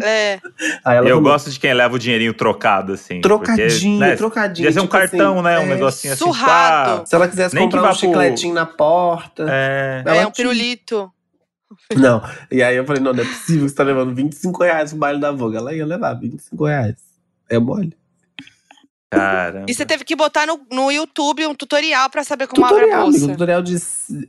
[0.03, 0.39] É.
[0.83, 3.21] Aí ela Eu falou, gosto de quem leva o dinheirinho trocado, assim.
[3.21, 3.69] Trocadinho,
[3.99, 4.67] porque, né, trocadinho.
[4.67, 5.59] Podia ser um tipo cartão, assim, né?
[5.59, 6.23] Um é, negocinho assim.
[6.23, 6.89] surrado.
[6.89, 9.45] tipo, ah, Se ela quisesse Nem que comprar um vá pro- chicletinho na porta.
[9.49, 10.03] É.
[10.05, 11.11] É um pirulito.
[11.95, 12.21] Não.
[12.49, 14.99] E aí eu falei, não, não é possível que você tá levando 25 reais pro
[14.99, 15.57] baile da Vogue.
[15.57, 16.95] Ela ia levar 25 reais.
[17.49, 17.93] É mole.
[19.09, 19.65] Cara.
[19.67, 22.81] E você teve que botar no, no YouTube um tutorial pra saber como abre a
[22.81, 23.19] Tutorial, amigo.
[23.19, 23.31] bolsa.
[23.33, 23.77] Tutorial de.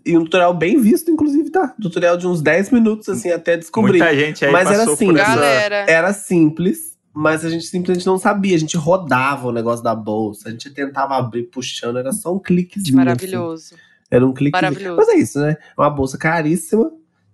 [0.07, 1.75] E um tutorial bem visto, inclusive, tá?
[1.83, 3.99] Tutorial de uns 10 minutos, assim, até descobrir.
[3.99, 5.45] Muita gente aí Mas era assim, por essa.
[5.89, 8.55] Era simples, mas a gente simplesmente não sabia.
[8.55, 12.39] A gente rodava o negócio da bolsa, a gente tentava abrir puxando, era só um
[12.39, 12.97] cliquezinho.
[12.97, 13.75] Maravilhoso.
[13.75, 13.83] assim.
[14.11, 14.53] Era um clique.
[14.53, 14.97] Maravilhoso.
[14.97, 15.57] Mas é isso, né?
[15.77, 16.89] É uma bolsa caríssima,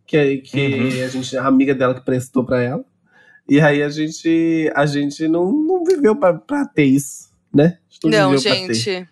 [0.07, 1.05] que, que Uhum.
[1.05, 2.83] a gente, a amiga dela que prestou pra ela.
[3.47, 7.24] E aí a gente, a gente não, não viveu pra ter isso.
[7.55, 7.79] Né?
[8.05, 9.09] Não, gente.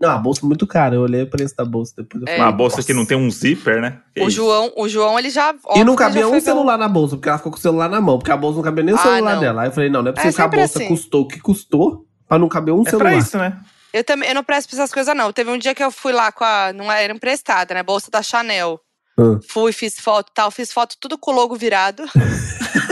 [0.00, 0.94] Não, a bolsa é muito cara.
[0.94, 2.22] Eu olhei o preço da bolsa depois.
[2.22, 2.36] Eu É.
[2.36, 3.98] falei, Uma bolsa que não tem um zíper, né?
[4.14, 4.30] Que O?
[4.30, 5.52] João, o João, ele já.
[5.74, 8.16] E não cabia um celular na bolsa, porque ela ficou com o celular na mão.
[8.18, 9.40] Porque a bolsa não cabia nem o Ah, celular não.
[9.40, 9.62] dela.
[9.62, 10.88] Aí eu falei, não, não é É possível que a bolsa assim.
[10.88, 13.10] custou o que custou pra não caber um É celular.
[13.10, 13.58] pra isso, né?
[13.92, 15.32] Eu também, eu não presto pra essas coisas, não.
[15.32, 16.72] Teve um dia que eu fui lá com a.
[16.72, 17.82] Não era emprestada, né?
[17.82, 18.78] Bolsa da Chanel.
[19.18, 19.40] Hum.
[19.48, 20.48] Fui, fiz foto e tal.
[20.52, 22.04] Fiz foto tudo com o logo virado.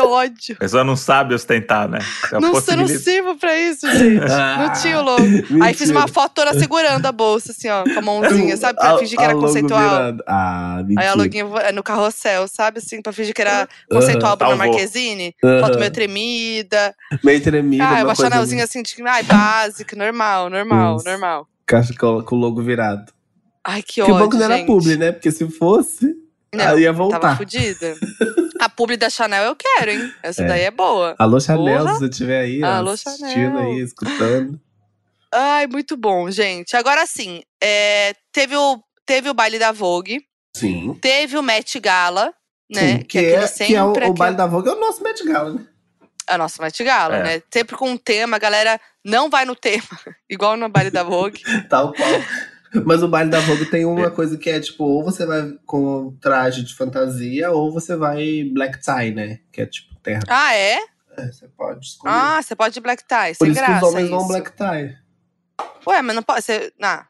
[0.00, 0.54] que ódio.
[0.56, 1.98] A pessoa não sabe ostentar, né?
[1.98, 4.20] É Não, eu não possibilidade- sirvo pra isso, gente.
[4.24, 5.22] Não tinha o logo.
[5.62, 8.78] Aí fiz uma foto toda segurando a bolsa, assim, ó, com a mãozinha, sabe?
[8.78, 10.16] Pra A- fingir que era conceitual.
[10.26, 11.00] Ah, mentira.
[11.02, 12.78] Aí a loguinha vo- no carrossel, sabe?
[12.78, 14.72] Assim, pra fingir que era conceitual Bruna Salvou.
[14.72, 15.34] Marquezine.
[15.44, 15.60] Aham.
[15.60, 16.94] Foto meio tremida.
[17.24, 17.84] Meio tremida.
[17.84, 21.10] Ah, uma chanelzinha assim, de, ai, básica, normal, normal, Nossa.
[21.10, 21.46] normal.
[21.66, 23.12] Caixa com o logo virado.
[23.64, 25.10] Ai, que Que ódio, bom que não era publi, né?
[25.12, 26.14] Porque se fosse,
[26.54, 27.36] Não, aí ia Tava voltar.
[27.36, 27.94] fodida.
[28.60, 30.12] A publi da Chanel eu quero, hein?
[30.22, 30.46] Essa É.
[30.46, 31.14] daí é boa.
[31.18, 31.92] Alô, Chanel, Porra.
[31.94, 33.58] se você estiver aí, Alô, assistindo Chanel.
[33.58, 34.60] aí, escutando.
[35.32, 36.76] Ai, muito bom, gente.
[36.76, 40.22] Agora sim, é, teve, o, teve o baile da Vogue,
[40.56, 40.94] Sim.
[41.00, 42.32] teve o Met Gala,
[42.70, 42.98] né?
[42.98, 45.02] Sim, que, é, que é o, sempre o aquele- baile da Vogue, é o nosso
[45.02, 45.66] Met Gala, né?
[46.28, 47.22] A nossa Met Gala, É.
[47.22, 47.42] né?
[47.52, 49.82] Sempre com um tema, a galera não vai no tema,
[50.30, 51.42] igual no baile da Vogue.
[51.68, 52.08] Tal qual.
[52.84, 56.16] Mas o baile da Vogue tem uma coisa que é tipo, ou você vai com
[56.20, 59.40] traje de fantasia, ou você vai black tie, né?
[59.52, 60.22] Que é tipo terra.
[60.28, 60.78] Ah, é?
[61.16, 62.14] É, você pode escolher.
[62.14, 64.28] Ah, você pode black tie, Por sem isso que graça os homens vão isso.
[64.28, 64.96] black tie.
[65.86, 66.42] Ué, mas não pode.
[66.42, 67.02] Você, não.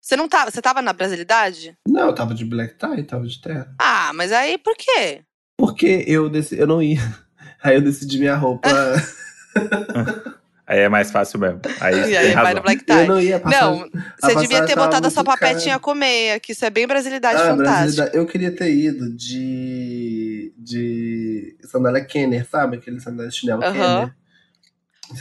[0.00, 0.50] você não tava.
[0.50, 1.76] Você tava na brasilidade?
[1.88, 3.74] Não, eu tava de black tie, tava de terra.
[3.78, 5.22] Ah, mas aí por quê?
[5.56, 7.00] Porque eu, decidi, eu não ia.
[7.62, 8.70] Aí eu decidi minha roupa.
[10.70, 11.60] Aí é mais fácil mesmo.
[11.80, 13.06] Aí E aí vai no black eu tie.
[13.08, 13.60] não ia passar.
[13.60, 13.90] Não,
[14.20, 15.36] você devia ter botado a sua cara.
[15.38, 17.64] papetinha com meia, que isso é bem brasilidade Ah, fantástica.
[17.80, 18.16] brasilidade.
[18.16, 20.52] Eu queria ter ido de.
[20.56, 22.76] de sandália Kenner, sabe?
[22.76, 23.72] Aquele sandália de chinelo Aham.
[23.72, 24.14] Kenner.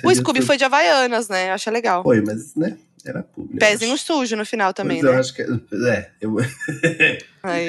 [0.06, 0.46] O Scooby tudo.
[0.46, 1.50] foi de Havaianas, né?
[1.50, 2.04] Eu achei legal.
[2.04, 2.78] Foi, mas, né?
[3.06, 3.58] Era público.
[3.58, 5.20] Pezinho sujo no final também, mas eu né?
[5.20, 5.42] acho que.
[5.42, 6.36] É, eu,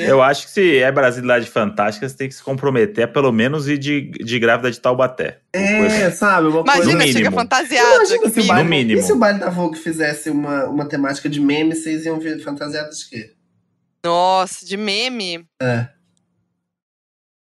[0.04, 3.68] Eu acho que se é brasilidade fantástica, você tem que se comprometer a pelo menos
[3.68, 5.38] ir de, de grávida de Taubaté.
[5.52, 6.48] é, sabe?
[6.48, 7.36] Uma Imagina, No chega mínimo.
[7.36, 7.94] fantasiado.
[7.94, 8.98] Imagina se o No baile, mínimo.
[8.98, 12.40] E se o baile da Vogue fizesse uma, uma temática de meme, vocês iam ver
[12.42, 13.32] fantasiados de quê?
[14.04, 15.46] Nossa, de meme.
[15.62, 15.86] É.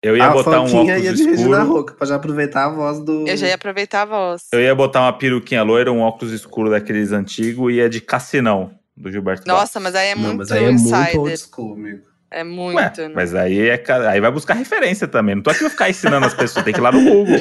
[0.03, 1.64] Eu ia a botar um óculos ia de escuro.
[1.64, 3.26] Roca, pra já aproveitar a voz do.
[3.26, 4.42] Eu já ia aproveitar a voz.
[4.53, 8.72] Eu ia botar uma peruquinha loira, um óculos escuro daqueles antigos e ia de Cassinão,
[8.96, 9.46] do Gilberto.
[9.46, 11.20] Nossa, mas aí é Não, muito mas aí é muito insider.
[11.20, 12.12] old school, amigo.
[12.34, 13.12] É muito, Ué, né?
[13.14, 15.34] mas aí, é, aí vai buscar referência também.
[15.34, 17.36] Não tô aqui pra ficar ensinando as pessoas, tem que ir lá no Google.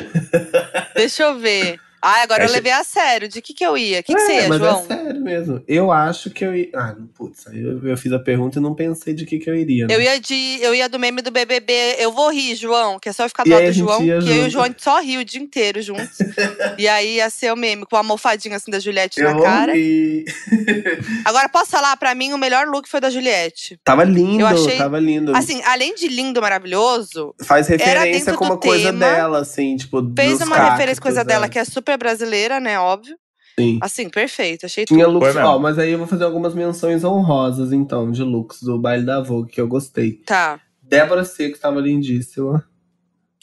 [0.96, 1.80] Deixa eu ver.
[2.02, 3.28] Ah, agora Aí eu levei a sério.
[3.28, 4.00] De que que eu ia?
[4.00, 4.80] O que, que é, você ia, mas João?
[4.90, 5.64] é sério mesmo.
[5.68, 6.70] Eu acho que eu ia.
[6.74, 9.56] Ah, putz, aí eu, eu fiz a pergunta e não pensei de que, que eu
[9.56, 9.88] iria.
[9.88, 9.96] né?
[9.96, 10.60] Eu ia de.
[10.62, 11.98] Eu ia do meme do BBB.
[12.00, 14.08] Eu vou rir, João, que é só eu ficar do lado a do João, que
[14.08, 14.50] eu e o.
[14.50, 16.18] João a só ri o dia inteiro juntos.
[16.78, 19.72] e aí ia ser o meme, com uma almofadinha assim da Juliette Eu na cara.
[19.72, 20.26] ouvi.
[21.26, 23.80] Agora, posso falar, pra mim, o melhor look foi da Juliette.
[23.84, 25.36] Tava lindo, Eu achei- tava lindo.
[25.36, 30.02] Assim, além de lindo, maravilhoso, Faz referência com uma coisa tema, dela, assim, tipo.
[30.16, 31.24] fez uma cactos, referência coisa é.
[31.24, 32.80] dela que é super brasileira, né?
[32.80, 33.16] Óbvio.
[33.60, 33.80] Sim.
[33.82, 34.66] Assim, perfeito.
[34.66, 35.20] Achei Tinha tudo.
[35.20, 39.06] looks, ó, mas aí eu vou fazer algumas menções honrosas, então, de looks do baile
[39.06, 40.14] da Vogue, que eu gostei.
[40.26, 40.60] Tá.
[40.82, 42.64] Débora Seco estava lindíssima.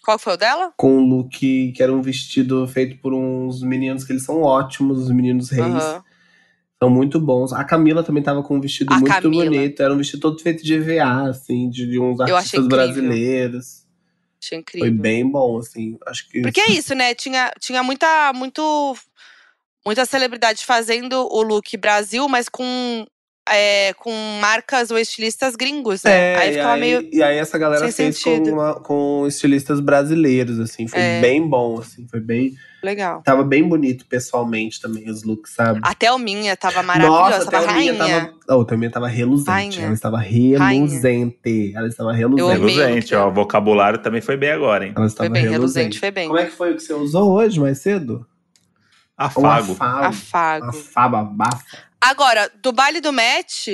[0.05, 0.73] Qual foi o dela?
[0.77, 1.39] Com um look
[1.73, 5.67] que era um vestido feito por uns meninos que eles são ótimos, os meninos reis.
[5.67, 6.03] Aham.
[6.83, 7.53] São muito bons.
[7.53, 9.45] A Camila também tava com um vestido A muito Camila.
[9.47, 9.83] bonito.
[9.83, 12.69] Era um vestido todo feito de EVA, assim, de, de uns artistas incrível.
[12.69, 13.85] brasileiros.
[14.43, 14.89] Achei incrível.
[14.89, 15.99] Foi bem bom, assim.
[16.07, 16.41] Acho que.
[16.43, 17.15] Porque é isso, né?
[17.15, 18.97] Tinha, tinha muita, muito,
[19.85, 23.05] muita celebridade fazendo o look Brasil, mas com,
[23.49, 26.35] é, com marcas ou estilistas gringos, né?
[26.35, 27.09] É, aí ficava aí, meio.
[27.13, 30.87] e aí essa galera fez com, uma- com estilistas brasileiros, assim.
[30.87, 31.21] Foi É.
[31.21, 32.07] bem bom, assim.
[32.09, 32.55] Foi bem.
[32.83, 33.23] Legal.
[33.23, 35.81] Tava bem bonito pessoalmente também, os looks, sabe?
[35.83, 37.95] A Thelminha tava maravilhosa, Nossa, tava rainha.
[37.97, 38.35] tava.
[38.51, 39.51] Oh, a Thelminha tava reluzente.
[39.51, 39.85] Rainha.
[39.87, 41.73] Ela estava reluzente.
[41.75, 42.53] Ela estava reluzente.
[42.53, 43.29] Reluzente, ó.
[43.29, 44.93] O vocabulário também foi bem agora, hein?
[44.97, 45.99] Ela Foi estava bem, reluzente, reluzente.
[46.01, 46.29] foi bem.
[46.29, 48.25] Como é que foi o que você usou hoje, mais cedo?
[49.17, 49.73] Afago.
[49.73, 50.05] afago.
[50.05, 50.67] Afago.
[50.69, 51.79] Afago, abafa.
[52.01, 53.67] Agora, do baile do match,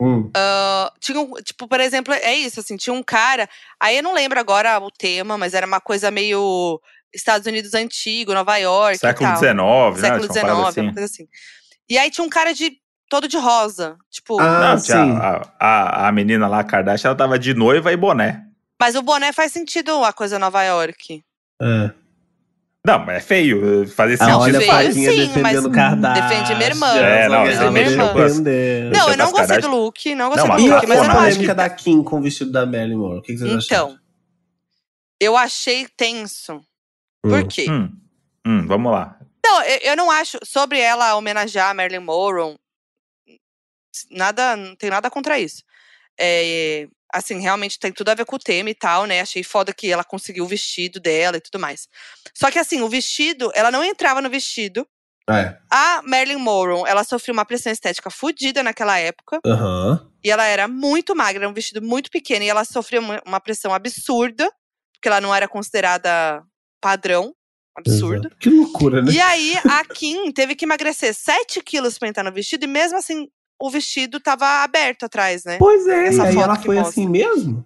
[0.00, 0.30] Hum.
[0.36, 3.48] ah, tinha um, tipo, por exemplo, é isso, assim, tinha um cara,
[3.80, 6.80] aí eu não lembro agora o tema, mas era uma coisa meio
[7.14, 9.36] Estados Unidos antigo, Nova York Século e.
[9.36, 10.00] XIX, né?
[10.00, 10.80] século XIX, assim.
[10.80, 11.28] uma coisa assim.
[11.88, 12.72] E aí tinha um cara de
[13.08, 17.38] todo de rosa, tipo, Ah, Não, a, a, a menina lá, a Kardashian, ela tava
[17.38, 18.42] de noiva e boné.
[18.80, 21.22] mas o boné faz sentido a coisa Nova York.
[21.60, 21.90] É.
[22.84, 23.86] Não, mas é feio.
[23.88, 24.38] Fazer Ah, sentido.
[24.40, 26.28] olha a feio, sim, defendendo mas Kardashian.
[26.28, 26.96] defende minha irmã.
[26.96, 27.44] É, não,
[28.12, 28.90] com as- defender.
[28.90, 30.98] Não, eu não gostei do look, não gostei Não, do E mas look, a mas
[30.98, 33.18] eu não acho polêmica da Kim com o vestido da Marilyn Monroe?
[33.18, 33.90] O que que vocês acharam?
[33.90, 33.98] Então,
[35.20, 36.60] eu achei tenso.
[37.22, 37.66] Por quê?
[37.70, 37.96] Hum,
[38.44, 39.18] hum, vamos lá.
[39.44, 40.38] Não, eu, eu não acho.
[40.44, 42.56] Sobre ela homenagear a Marilyn Monroe,
[44.10, 45.62] nada, não tem nada contra isso.
[46.18, 49.20] É, assim, realmente tem tudo a ver com o tema e tal, né?
[49.20, 51.88] Achei foda que ela conseguiu o vestido dela e tudo mais.
[52.34, 54.86] Só que assim, o vestido, ela não entrava no vestido.
[55.30, 55.56] É.
[55.70, 59.40] A Marilyn Monroe, ela sofreu uma pressão estética fodida naquela época.
[59.46, 60.10] Aham.
[60.24, 62.44] E ela era muito magra, era um vestido muito pequeno.
[62.44, 64.50] E ela sofreu uma pressão absurda,
[64.94, 66.44] porque ela não era considerada
[66.82, 67.34] padrão.
[67.74, 68.26] Absurdo.
[68.26, 68.36] Exato.
[68.38, 69.10] Que loucura, né?
[69.12, 72.64] E aí, a Kim teve que emagrecer 7 quilos pra entrar no vestido.
[72.64, 73.28] E mesmo assim,
[73.58, 75.56] o vestido tava aberto atrás, né?
[75.58, 76.90] Pois é, Essa e ela foi mostra.
[76.90, 77.64] assim mesmo?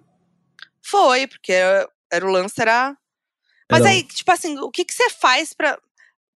[0.85, 2.97] Foi, porque era, era o lance, era.
[3.69, 5.77] Mas Era- aí, tipo assim, o que que você faz pra.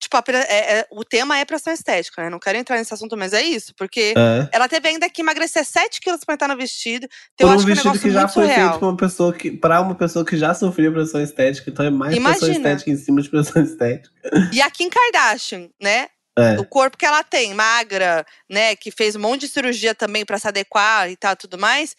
[0.01, 2.31] Tipo, a é- é- o tema é pressão estética, né?
[2.31, 3.74] Não quero entrar nesse assunto, mas é isso.
[3.77, 4.48] Porque É.
[4.51, 7.06] ela teve ainda que emagrecer 7 quilos pra entrar no vestido.
[7.35, 8.68] Então Por eu um acho que é um vestido negócio que já foi surreal.
[8.70, 11.90] feito pra uma pessoa que, pra uma pessoa que já sofria pressão estética, então é
[11.90, 12.56] mais pressão Imagina.
[12.70, 14.10] estética em cima de pressão estética.
[14.52, 16.09] E a Kim Kardashian, né?
[16.39, 16.59] É.
[16.59, 18.74] O corpo que ela tem, magra, né?
[18.77, 21.94] Que fez um monte de cirurgia também pra se adequar e tal, tudo mais.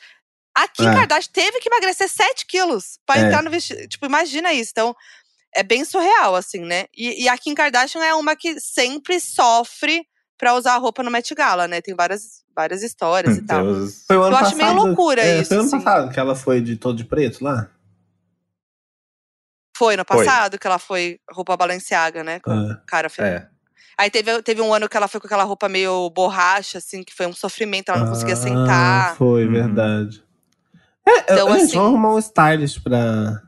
[0.58, 0.94] A Kim É.
[0.94, 3.88] Kardashian teve que emagrecer 7 quilos pra entrar no vestido.
[3.88, 4.72] Tipo, imagina isso.
[4.72, 4.96] Então,
[5.54, 6.86] é bem surreal, assim, né?
[6.96, 10.06] E, e a Kim Kardashian é uma que sempre sofre
[10.38, 11.82] pra usar a roupa no Met Gala, né?
[11.82, 13.64] Tem várias, várias histórias e tal.
[13.64, 14.06] Deus.
[14.08, 15.82] Foi o ano Eu acho meio passado- loucura é, isso, Foi ano assim.
[15.82, 17.70] passado que ela foi de todo de preto lá?
[19.78, 20.26] Foi no Foi.
[20.26, 22.40] passado que ela foi roupa Balenciaga, né?
[22.40, 22.82] Com É.
[22.88, 23.28] cara feia.
[23.28, 23.52] É.
[23.98, 27.14] Aí teve, teve um ano que ela foi com aquela roupa meio borracha, assim, que
[27.14, 29.16] foi um sofrimento, ela não conseguia Ah, sentar.
[29.18, 29.52] Foi, Uhum.
[29.52, 30.24] verdade.
[31.08, 33.42] É, Então, gente, assim- vamos arrumar um stylist pra.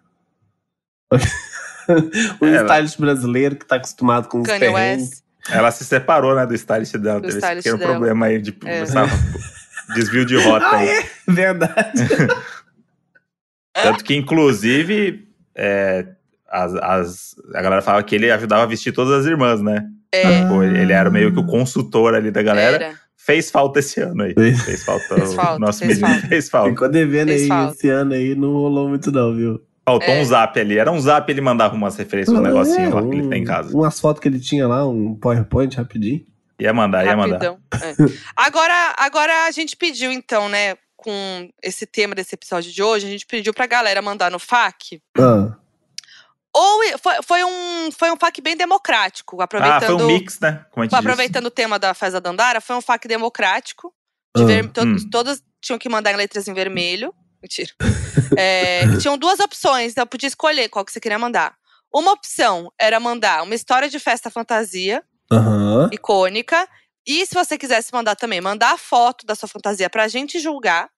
[2.41, 5.09] um É, stylist brasileiro que tá acostumado com os Kanye perrengues.
[5.09, 5.23] West.
[5.49, 7.19] Ela se separou, né, do stylist dela.
[7.19, 7.91] Do Teve esse stylist pequeno dela.
[7.91, 8.83] problema aí de É.
[9.93, 10.87] desvio de rota Ah, aí.
[10.89, 11.05] é?
[11.27, 12.07] Verdade.
[13.73, 16.05] Tanto que, inclusive, é,
[16.49, 19.85] as, as- a galera falava que ele ajudava a vestir todas as irmãs, né?
[20.11, 22.75] É, Tipo, ele, ele era meio que o consultor ali da galera.
[22.85, 22.93] era.
[23.17, 24.33] Fez falta esse ano aí.
[24.33, 24.61] Fez.
[24.61, 25.15] Fez falta.
[25.15, 26.27] Fez o falta, nosso fez menino falta.
[26.27, 26.69] fez falta.
[26.71, 27.73] Ficou devendo Fez aí falta.
[27.73, 29.61] esse ano aí, não rolou muito, não, viu?
[29.85, 30.21] Faltou É.
[30.21, 30.77] um zap ali.
[30.77, 33.75] Era um zap, ele mandava umas referências, um negocinho lá que ele tem em casa.
[33.75, 36.25] Umas fotos que ele tinha lá, um PowerPoint rapidinho.
[36.59, 37.43] Ia mandar, ia mandar.
[37.43, 37.57] É.
[38.35, 43.09] Agora, agora a gente pediu, então, né, com esse tema desse episódio de hoje, a
[43.09, 45.01] gente pediu pra galera mandar no FAQ.
[45.17, 45.57] Ah,
[46.55, 49.85] Ou foi, foi um, foi um FAQ bem democrático, Ah, aproveitando.
[49.85, 50.63] foi um mix, né?
[50.71, 53.91] Como a gente Aproveitando o tema da Festa da Dandara, foi um FAQ democrático.
[54.37, 54.95] De Ah, ver- to- hum.
[55.11, 57.13] Todas tinham que mandar em letras em vermelho.
[57.43, 57.71] Mentira.
[58.37, 61.53] É, tinham duas opções, então eu podia escolher qual que você queria mandar.
[61.93, 65.89] Uma opção era mandar uma história de festa fantasia, Aham.
[65.91, 66.65] icônica.
[67.05, 70.89] E se você quisesse mandar também, mandar a foto da sua fantasia pra gente julgar.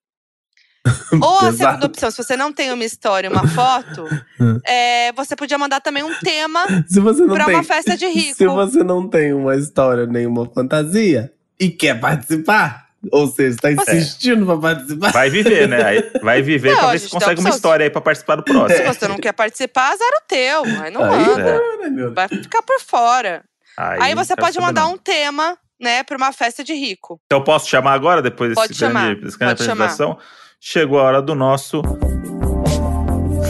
[1.19, 4.07] Ou a segunda opção, se você não tem uma história, uma foto,
[4.63, 7.55] é, você podia mandar também um tema Se você não pra tem.
[7.55, 8.35] uma festa de rico.
[8.35, 13.71] Se você não tem uma história nem uma fantasia e quer participar, ou seja, tá
[13.71, 15.83] insistindo pra participar, Vai viver, né?
[15.83, 18.51] Aí vai viver Não, pra ver se consegue uma história aí pra participar do Se
[18.53, 18.93] próximo.
[18.93, 20.63] você não quer participar, azar o teu.
[20.83, 21.61] Aí não Aí, manda.
[22.05, 22.09] É.
[22.09, 23.43] Vai ficar por fora.
[23.77, 24.93] Aí, você quero pode mandar não.
[24.93, 27.19] um tema, né, pra uma festa de rico.
[27.25, 29.85] Então eu posso chamar agora, depois desse Pode chamar, grande, dessa grande pode chamar.
[29.85, 30.17] apresentação?
[30.59, 31.81] Chegou a hora do nosso.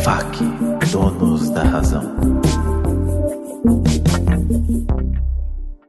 [0.04, 0.44] FAQ,
[0.92, 2.16] donos da razão.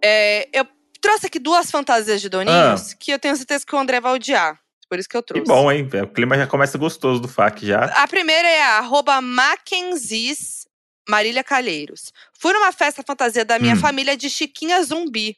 [0.03, 0.65] É, eu
[1.09, 4.59] trouxe aqui duas fantasias de doninhos que eu tenho certeza que o André vai odiar.
[4.89, 5.23] Por isso que eu Ah.
[5.23, 5.49] Que trouxe.
[5.53, 5.89] bom, hein?
[6.03, 7.85] O clima já começa gostoso do FAQ já.
[7.87, 9.21] A primeira é a arroba
[11.09, 12.13] Marília Calheiros.
[12.39, 13.81] Fui numa festa fantasia da minha Hum.
[13.81, 15.37] família de Chiquinha Zumbi.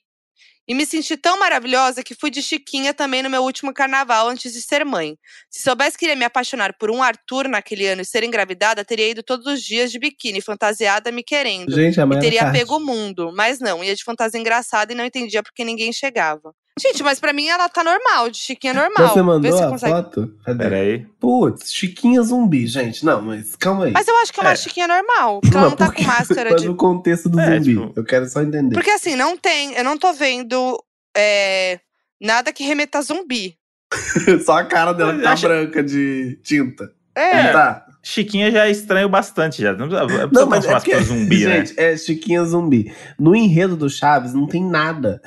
[0.69, 4.53] E me senti tão maravilhosa que fui de Chiquinha também no meu último carnaval antes
[4.53, 5.17] de ser mãe.
[5.51, 9.09] Se soubesse que iria me apaixonar por um Arthur naquele ano e ser engravidada, teria
[9.09, 11.75] ido todos os dias de biquíni, fantasiada, me querendo.
[11.75, 12.59] Gente, E Mayra teria Card.
[12.59, 13.33] pego o mundo.
[13.35, 16.53] Mas não, ia de fantasia engraçada e não entendia porque ninguém chegava.
[16.81, 19.09] Gente, mas pra mim ela tá normal, de Chiquinha normal.
[19.09, 19.93] Você mandou Vê se a consegue.
[19.93, 20.35] foto?
[20.45, 20.59] Cadê?
[20.65, 21.07] Pera aí.
[21.21, 23.05] Putz, Chiquinha zumbi, gente.
[23.05, 23.93] Não, mas calma aí.
[23.93, 24.57] Mas eu acho que é uma É.
[24.57, 25.41] Chiquinha normal.
[25.41, 26.69] Porque ela Não, não tá porque- com máscara Mas de.
[26.69, 27.75] no contexto do É, zumbi.
[27.77, 28.75] tipo- Eu quero só entender.
[28.75, 29.75] Porque assim, não tem.
[29.75, 30.83] Eu não tô vendo
[31.17, 31.81] é,
[32.21, 33.57] nada que remeta a zumbi.
[34.45, 36.91] só a cara dela que tá acho- branca de tinta.
[37.15, 37.45] É.
[37.45, 37.85] Não tá?
[38.11, 39.75] Chiquinha já é estranho bastante já.
[39.75, 41.67] Não precisa, não mas é transformar porque, zumbi, né?
[41.67, 42.91] gente, é Chiquinha zumbi.
[43.19, 45.21] No enredo do Chaves não tem nada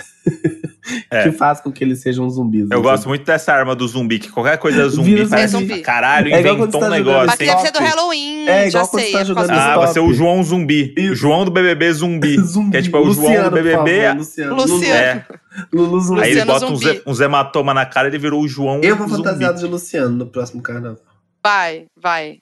[1.12, 1.24] É.
[1.24, 2.62] que faz com que eles sejam zumbis.
[2.62, 2.82] Eu entendeu?
[2.82, 5.76] gosto muito dessa arma do zumbi, que qualquer coisa é zumbi, Vira parece zumbi.
[5.76, 7.28] que caralho, É inventou quando um tá negócio.
[7.28, 7.80] Mas deve ser do.
[7.80, 8.48] Halloween.
[8.48, 9.12] É, já igual quando sei.
[9.12, 10.94] você tá é Ah, vai ser o João Zumbi.
[10.98, 11.12] Isso.
[11.12, 12.38] O João do BBB Zumbi.
[12.40, 12.72] Zumbi.
[12.72, 14.02] Que é tipo é o João Luciano, do BBB.
[14.02, 14.56] favor, Luciano.
[14.56, 14.96] Luciano.
[14.96, 15.26] É.
[15.72, 16.22] Lulu Zumbi.
[16.22, 17.02] Aí ele Luciano bota uns, Zumbi.
[17.06, 19.24] uns hematomas na cara e ele virou o João Eu vou Zumbi.
[19.24, 20.98] fantasiado de Luciano no próximo carnaval.
[21.46, 22.40] Vai, vai.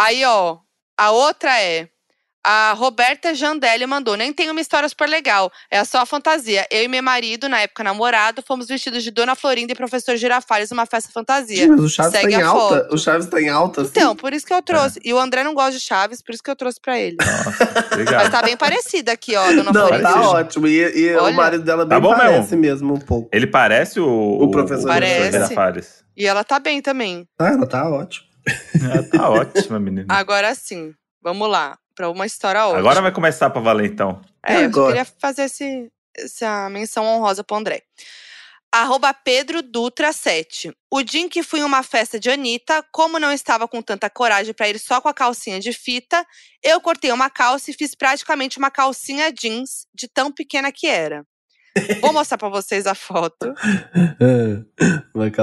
[0.00, 0.58] Aí, ó.
[0.98, 1.88] A outra é
[2.44, 5.50] A Roberta Jandelli mandou: Nem tem uma história super legal.
[5.70, 6.66] É só a fantasia.
[6.70, 10.70] Eu e meu marido, na época namorado, fomos vestidos de Dona Florinda e professor Girafales
[10.70, 11.56] numa festa fantasia.
[11.56, 12.76] Gente, mas o Chaves Segue tá em a alta.
[12.82, 12.94] foto.
[12.94, 13.90] O Chaves tá em alta, assim.
[13.90, 14.98] Então, por isso que eu trouxe.
[15.04, 17.16] E o André não gosta de Chaves, por isso que eu trouxe pra ele.
[17.18, 18.30] Nossa, Mas obrigado.
[18.30, 20.12] tá bem parecida aqui, ó, Dona Não, Florinda.
[20.12, 20.66] tá ótimo.
[20.66, 23.28] E, e o marido dela Tá bem bom parece mesmo um pouco.
[23.32, 24.08] Ele parece o,
[24.42, 25.32] O professor Parece.
[25.32, 26.04] Girafales.
[26.16, 27.26] E ela tá bem também.
[27.38, 28.29] Ah, ela tá ótima.
[28.82, 30.06] Ah, tá ótima, menina.
[30.08, 31.78] Agora sim, vamos lá.
[31.94, 32.78] Pra uma história ótima.
[32.78, 34.22] Agora vai começar pra valer, então.
[34.46, 34.86] É, eu agora?
[34.88, 37.82] queria fazer esse, essa menção honrosa pro André.
[38.72, 40.72] Arroba Pedro Dutra 7.
[40.90, 44.08] O dia em que fui em uma festa de Anitta, como não estava com tanta
[44.08, 46.24] coragem pra ir só com a calcinha de fita,
[46.62, 51.24] eu cortei uma calça e fiz praticamente uma calcinha jeans, de tão pequena que era.
[52.00, 53.54] Vou mostrar pra vocês a foto.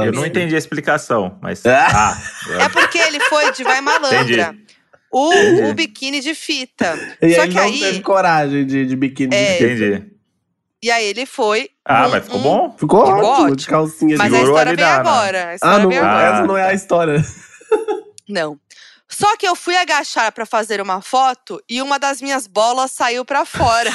[0.06, 1.66] Eu não entendi a explicação, mas.
[1.66, 1.88] Ah.
[2.60, 4.22] Ah, É porque ele foi de Vai Malandra.
[4.22, 4.68] Entendi.
[5.12, 5.62] O, Entendi.
[5.64, 6.98] o biquíni de fita.
[7.22, 9.34] E Só aí que não aí- teve coragem de, de biquíni.
[9.36, 9.54] É.
[9.54, 9.66] de fita.
[9.86, 10.12] entendi.
[10.84, 11.70] E aí ele foi.
[11.86, 12.76] Ah, um- mas ficou um- bom?
[12.78, 14.18] Ficou Ficou ótimo, de calcinha.
[14.18, 14.38] Mas de...
[14.38, 15.48] a história ali vem na- agora.
[15.50, 15.98] A história Ah, não, Ah.
[16.12, 16.28] agora.
[16.38, 17.26] essa não é a história.
[18.30, 18.60] Não.
[19.10, 23.24] Só que eu fui agachar pra fazer uma foto e uma das minhas bolas saiu
[23.24, 23.90] pra fora.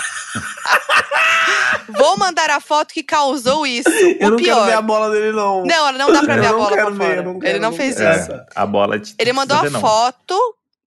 [1.97, 3.89] Vou mandar a foto que causou isso.
[4.21, 4.55] Eu o não pior.
[4.55, 5.65] quero ver a bola dele, não.
[5.65, 7.17] Não, não dá pra Eu ver a bola quero pra ver, fora.
[7.17, 8.21] eu não quero, Ele não não fez quero.
[8.21, 8.33] isso.
[8.33, 9.15] É, a bola de.
[9.19, 10.39] Ele mandou a foto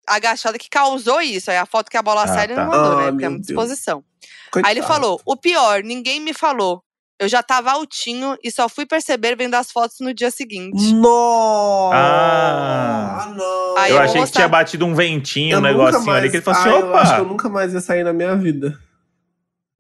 [0.07, 1.49] agachada que causou isso.
[1.52, 2.78] Aí a foto que a bola Ah, sai, ele não tá.
[2.78, 3.11] mandou, Ah, né?
[3.11, 4.03] Porque é uma disposição.
[4.52, 4.70] Coitado.
[4.72, 6.84] Aí ele falou: o pior, ninguém me falou.
[7.20, 10.94] Eu já tava altinho e só fui perceber vendo as fotos no dia seguinte.
[10.94, 11.95] Nossa!
[11.95, 13.34] Ah.
[13.38, 13.78] não.
[13.78, 16.30] Aí Eu eu achei que mostrar- tinha batido um ventinho, Eu um negocinho mais- ali,
[16.30, 17.32] que ele falou assim: Ah, Eu acho que eu opa!
[17.32, 18.78] nunca mais ia sair na minha vida.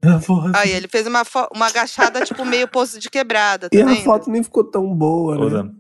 [0.15, 0.51] A foto.
[0.55, 1.23] Aí ele fez uma,
[1.55, 4.03] uma agachada, tipo, meio poço de quebrada, tá E a vendo?
[4.03, 5.45] foto nem ficou tão boa, né?
[5.45, 5.71] Usa.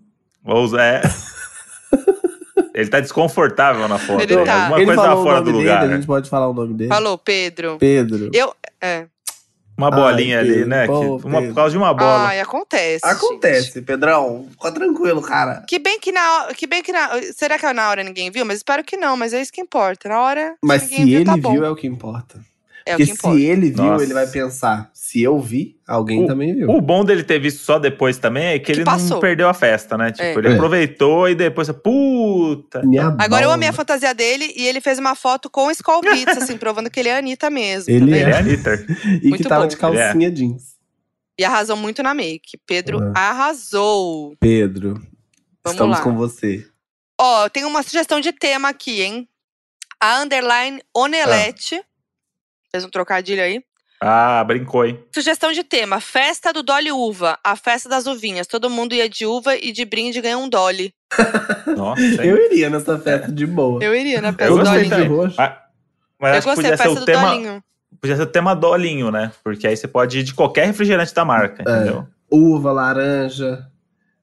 [0.45, 1.01] Usa, é.
[2.73, 4.21] Ele tá desconfortável na foto.
[4.21, 4.43] Ele né?
[4.45, 4.61] tá.
[4.63, 5.83] Alguma Ele coisa falou tá o fora nome do dele, lugar.
[5.83, 6.89] a gente pode falar o nome dele.
[6.89, 7.77] Falou, Pedro.
[7.79, 8.29] Pedro.
[8.33, 8.53] Eu.
[8.81, 9.05] É.
[9.77, 10.85] Uma bolinha Ai, ali, né?
[10.85, 12.27] pô, que- uma, por causa de uma bola.
[12.27, 13.05] Ai, acontece.
[13.05, 13.81] Acontece, gente.
[13.81, 14.47] Pedrão.
[14.51, 15.63] Fica tranquilo, cara.
[15.67, 16.53] Que bem que na hora.
[16.53, 17.09] Que bem que na.
[17.35, 18.45] Será que na hora ninguém viu?
[18.45, 20.09] Mas espero que não, mas é isso que importa.
[20.09, 20.55] Na hora.
[20.63, 21.53] Mas se viu, ele tá bom.
[21.53, 22.39] viu, é o que importa.
[22.85, 23.37] É Porque que importa.
[23.37, 24.03] se ele viu, Nossa.
[24.03, 24.89] ele vai pensar.
[24.93, 26.69] Se eu vi, alguém O- também viu.
[26.69, 29.09] O bom dele ter visto só depois também é que, Que ele passou.
[29.11, 30.11] não perdeu a festa, né?
[30.11, 30.33] Tipo, É.
[30.33, 30.53] ele É.
[30.53, 32.81] aproveitou e depois, puta.
[32.83, 36.37] Minha Agora eu amei a fantasia dele e ele fez uma foto com Skull Beats,
[36.37, 37.93] assim, provando que ele é a Anitta mesmo.
[37.93, 38.73] Ele tá Ele é Anitta.
[39.15, 39.67] E que Muito tava bom.
[39.69, 40.73] de calcinha jeans.
[41.39, 42.57] E arrasou muito na make.
[42.67, 43.13] Pedro Uhum.
[43.15, 44.35] arrasou.
[44.39, 44.95] Pedro,
[45.63, 46.03] Vamos estamos lá.
[46.03, 46.65] com você.
[47.19, 49.27] Ó, tem uma sugestão de tema aqui, hein?
[50.01, 51.81] A underline Onelete.
[52.73, 53.61] Fez um trocadilho aí.
[54.01, 54.99] Ah, brincou, hein?
[55.13, 58.47] Sugestão de tema: Festa do Dolly Uva, a festa das uvinhas.
[58.47, 60.91] Todo mundo ia de uva e de brinde ganha um Dolly.
[61.77, 62.17] Nossa, hein?
[62.23, 63.81] Eu iria nessa festa de boa.
[63.83, 65.03] Eu iria na Eu festa do gostei Dolinho.
[65.03, 65.35] de roxo.
[65.37, 65.53] Mas,
[66.19, 67.29] mas Eu gostei da festa o do tema.
[67.29, 67.63] Dolinho.
[68.01, 69.31] Podia ser o tema Dolinho, né?
[69.43, 72.07] Porque aí você pode ir de qualquer refrigerante da marca, entendeu?
[72.31, 73.67] Uva, laranja.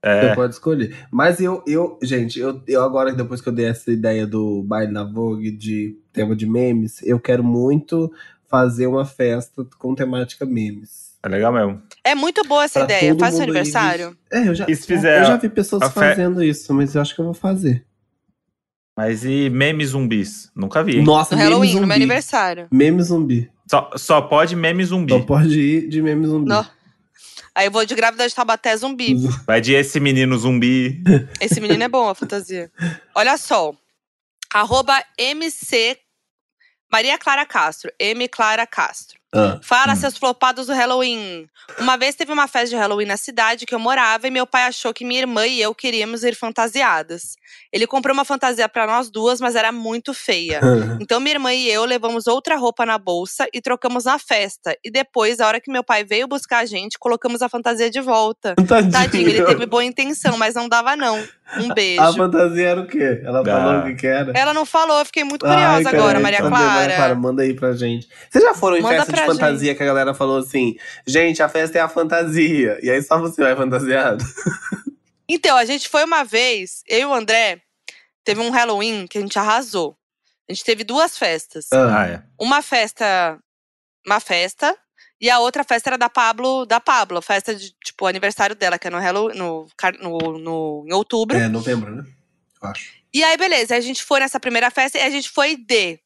[0.03, 0.29] É.
[0.29, 0.97] Você pode escolher.
[1.11, 4.93] Mas eu, eu gente, eu, eu agora, depois que eu dei essa ideia do baile
[4.93, 8.11] da Vogue, de tema de memes, eu quero muito
[8.51, 11.11] fazer uma festa com temática memes.
[11.23, 11.83] É legal mesmo.
[12.03, 13.15] É muito boa essa Pra ideia.
[13.19, 14.07] Faz seu ir aniversário.
[14.11, 14.19] vestido.
[14.33, 17.03] É, eu já, E se fizer eu já vi pessoas fe- fazendo isso, mas eu
[17.03, 17.85] acho que eu vou fazer.
[18.97, 20.51] Mas e memes zumbis?
[20.55, 20.97] Nunca vi.
[20.99, 21.05] hein?
[21.05, 21.81] Nossa, No Halloween, zumbi.
[21.83, 22.69] no meu aniversário.
[22.73, 23.51] Meme zumbi.
[23.71, 25.13] Só, só pode meme zumbi.
[25.13, 26.49] Só pode ir de meme zumbi.
[26.49, 26.67] Não.
[27.55, 29.15] Aí eu vou de grávida de Taubaté zumbi.
[29.47, 31.03] Vai de esse menino zumbi.
[31.41, 32.71] Esse menino é bom, a fantasia.
[33.15, 33.75] Olha só.
[34.53, 35.97] Arroba MC
[36.93, 37.91] Maria Clara Castro.
[38.01, 39.20] M Clara Castro.
[39.33, 41.47] Ah, Fala, seus flopados do Halloween.
[41.79, 44.65] Uma vez teve uma festa de Halloween na cidade que eu morava e meu pai
[44.65, 47.37] achou que minha irmã e eu queríamos ir fantasiadas.
[47.73, 50.61] Ele comprou uma fantasia pra nós duas, mas era muito feia.
[51.01, 54.77] Então minha irmã e eu levamos outra roupa na bolsa e trocamos na festa.
[54.85, 58.01] E depois, a hora que meu pai veio buscar a gente, colocamos a fantasia de
[58.01, 58.55] volta.
[58.57, 58.93] Tadinho.
[58.93, 61.23] Tadinho, ele teve boa intenção, mas não dava não.
[61.59, 62.03] Um beijo.
[62.03, 63.23] A fantasia era o quê?
[63.25, 63.79] Ela falou Ah.
[63.81, 64.33] o que que era?
[64.39, 66.39] Ela não falou, eu fiquei muito Ai, curiosa cara, agora, Maria?
[66.39, 66.55] Clara.
[66.57, 68.09] Maria Clara, manda aí pra gente.
[68.31, 70.77] Vocês já foram em Manda festa de fantasia que a galera falou assim:
[71.07, 72.79] gente, a festa é a fantasia.
[72.83, 74.25] E aí só você vai fantasiado?
[75.33, 77.61] Então, a gente foi uma vez, eu e o André,
[78.25, 79.97] teve um Halloween que a gente arrasou.
[80.49, 81.69] A gente teve duas festas.
[81.73, 82.23] Ah, é.
[82.37, 83.39] Uma festa,
[84.05, 84.77] uma festa,
[85.21, 88.89] e a outra festa era da Pablo, da Pablo, festa de, tipo, aniversário dela, que
[88.89, 89.69] é no Halloween, no,
[90.01, 91.37] no, no- em outubro.
[91.39, 92.05] É, novembro, né?
[92.61, 92.91] Eu acho.
[93.15, 96.01] E aí, beleza, a gente foi nessa primeira festa e a gente foi de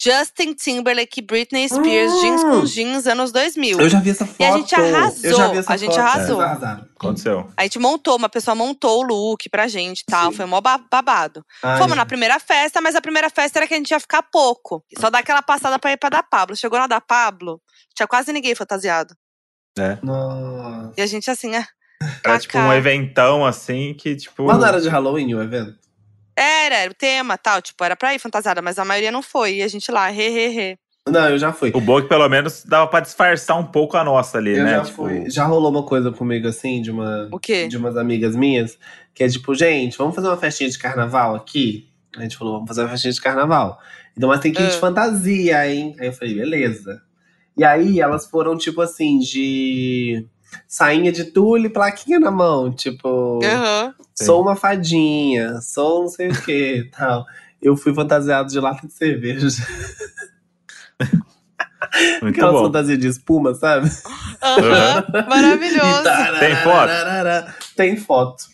[0.00, 2.64] Justin Timberlake, Britney Spears, jeans com Hum.
[2.64, 3.80] jeans, anos 2000.
[3.80, 4.40] Eu já vi essa foto.
[4.40, 6.00] E a gente arrasou, Eu já vi essa a gente foto.
[6.00, 6.40] arrasou.
[6.40, 6.86] Arrasaram.
[6.94, 7.48] Aconteceu.
[7.56, 10.30] A gente montou, uma pessoa montou o look pra gente e tal.
[10.30, 10.36] Sim.
[10.36, 11.44] Foi mó ba- babado.
[11.62, 14.22] Ai, Fomos na primeira festa, mas a primeira festa era que a gente ia ficar
[14.22, 14.84] pouco.
[14.98, 16.54] Só dar aquela passada pra ir pra da Pablo.
[16.56, 17.60] Chegou na da Pablo,
[17.94, 19.14] tinha quase ninguém fantasiado.
[20.02, 20.92] Nossa.
[20.96, 21.66] E a gente assim, ah,
[22.24, 24.44] Era tipo um eventão assim que, tipo.
[24.44, 25.76] Mas não era de Halloween o evento?
[26.38, 27.60] Era, era o tema tal.
[27.60, 29.56] Tipo, era pra ir fantasiada, mas a maioria não foi.
[29.56, 30.78] E a gente lá, he, he, he.
[31.08, 31.70] Não, eu já fui.
[31.74, 34.64] O bom é que pelo menos dava pra disfarçar um pouco a nossa ali, Eu
[34.64, 34.70] né?
[34.72, 35.30] já Tipo, fui.
[35.30, 37.28] Já rolou uma coisa comigo assim, de uma.
[37.32, 37.66] O quê?
[37.66, 38.78] De umas amigas minhas,
[39.14, 41.88] que é tipo, gente, vamos fazer uma festinha de carnaval aqui?
[42.16, 43.78] A gente falou, vamos fazer uma festinha de carnaval.
[44.16, 44.80] Então, mas tem que ir de Ah.
[44.80, 45.96] fantasia, hein?
[45.98, 47.00] Aí eu falei, beleza.
[47.56, 50.26] E aí elas foram, tipo assim, de
[50.66, 52.70] sainha de tule e plaquinha na mão.
[52.72, 53.94] Tipo, Aham.
[54.24, 57.24] Sou uma fadinha, sou não sei o que tal.
[57.60, 59.46] Eu fui fantasiado de lata de cerveja.
[62.22, 62.64] muito Aquela bom.
[62.64, 63.90] fantasia de espuma, sabe?
[64.42, 65.04] Aham.
[65.28, 66.02] Maravilhoso.
[66.04, 67.74] Tararara, Tem foto?
[67.76, 68.44] Tem foto.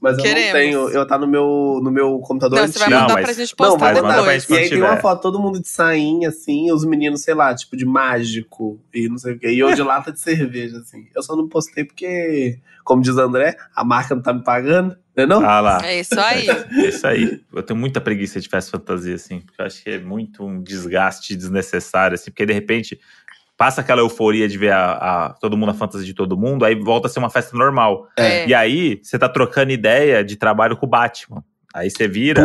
[0.00, 0.46] Mas eu Queremos.
[0.46, 0.88] não tenho.
[0.90, 2.94] Eu tá no meu, no meu computador Não, você vai antigo.
[2.94, 4.42] Não, mandar mas- pra gente Não, postar mandar pra depois.
[4.42, 5.00] gente E aí tem uma tiver.
[5.02, 9.18] foto, todo mundo de sainha, assim, os meninos, sei lá, tipo de mágico e não
[9.18, 9.50] sei o quê.
[9.52, 11.06] E eu de lata de cerveja, assim.
[11.14, 14.96] Eu só não postei porque, como diz o André, a marca não tá me pagando,
[15.14, 15.44] né não?
[15.44, 15.80] Ah lá.
[15.84, 16.48] É isso aí.
[16.48, 17.40] É isso aí.
[17.52, 20.62] Eu tenho muita preguiça de festa fantasia, assim, porque eu acho que é muito um
[20.62, 22.98] desgaste desnecessário, assim, porque de repente
[23.60, 26.74] passa aquela euforia de ver a, a- todo mundo a fantasia de todo mundo, aí
[26.74, 28.08] volta a ser uma festa normal.
[28.16, 28.46] É.
[28.48, 31.44] E aí você tá trocando ideia de trabalho com o Batman.
[31.74, 32.42] Aí você vira.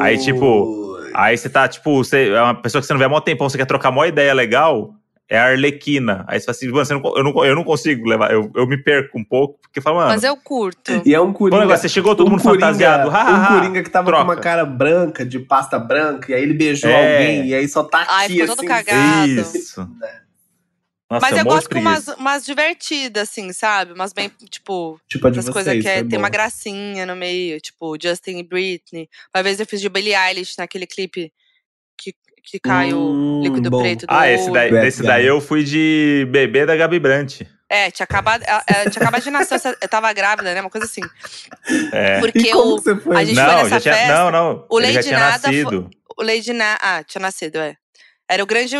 [0.00, 3.08] Aí, tipo, aí você tá, tipo, você é uma pessoa que você não vê há
[3.08, 4.94] mó tempão, você quer trocar uma ideia legal,
[5.28, 6.24] é a Arlequina.
[6.28, 8.68] Aí você fala assim, "Mano, você não- eu, não, eu não consigo levar, eu, eu
[8.68, 11.02] me perco um pouco, porque fala, mano, Mas eu curto.
[11.04, 11.60] E é um coringa.
[11.62, 13.10] negócio, você chegou todo um mundo coringa- fantasiado.
[13.10, 14.24] ha, ha, um coringa que tava troca.
[14.24, 16.94] com uma cara branca, de pasta branca, e aí ele beijou É.
[17.14, 18.68] alguém, e aí só tá aqui, Ai, ficou todo assim.
[18.68, 19.26] cagado.
[19.28, 19.88] Isso.
[21.08, 23.92] Nossa, Mas eu gosto com umas, umas divertidas, assim, sabe?
[23.92, 27.60] Umas bem, tipo, Tipo a de coisas que é- foi tem uma gracinha no meio,
[27.60, 29.08] tipo, Justin e Britney.
[29.34, 31.32] Uma vez eu fiz de Billie Eilish naquele clipe
[31.96, 32.12] que,
[32.42, 33.82] que cai Hum, o líquido bom.
[33.82, 35.02] preto do Ah, esse daí, guy.
[35.06, 37.42] daí eu fui de bebê da Gabi Brant.
[37.68, 40.60] É, tinha acabado, ela- ela tinha acabado de nascer, eu tava grávida, né?
[40.60, 41.02] Uma coisa assim.
[41.92, 42.18] É.
[42.20, 43.16] Porque E como o, foi?
[43.16, 44.66] a gente foi Não, nessa já tinha, festa, não, não.
[44.68, 45.90] o Lady tinha Nada foi- nascido.
[46.18, 46.78] o Lady Na...
[46.80, 47.76] Ah, tinha nascido, é.
[48.28, 48.74] Era o grande,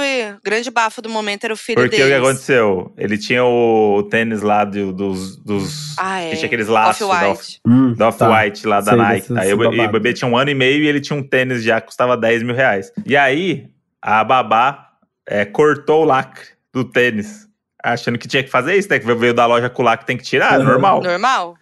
[0.44, 2.18] grande bafo do momento, era o filho Porque o que deles.
[2.18, 2.92] aconteceu?
[2.98, 5.36] Ele tinha o tênis lá do- dos.
[5.36, 6.30] dos Ah, é.
[6.30, 7.60] que tinha aqueles laços Off- Off-White.
[7.64, 8.28] Hum, da tá.
[8.28, 9.20] Off-White lá da Sei Nike.
[9.28, 11.16] desse- Aí desse o, e o bebê tinha um ano e meio e ele tinha
[11.16, 12.90] um tênis já que custava 10 mil reais.
[13.06, 13.68] E aí,
[14.02, 14.88] a babá
[15.28, 17.46] é, cortou o lacre do tênis.
[17.82, 18.98] Achando que tinha que fazer isso, né?
[18.98, 20.64] Que veio da loja com o lacre tem que tirar, Uhum.
[20.66, 21.00] normal.
[21.02, 21.56] Normal?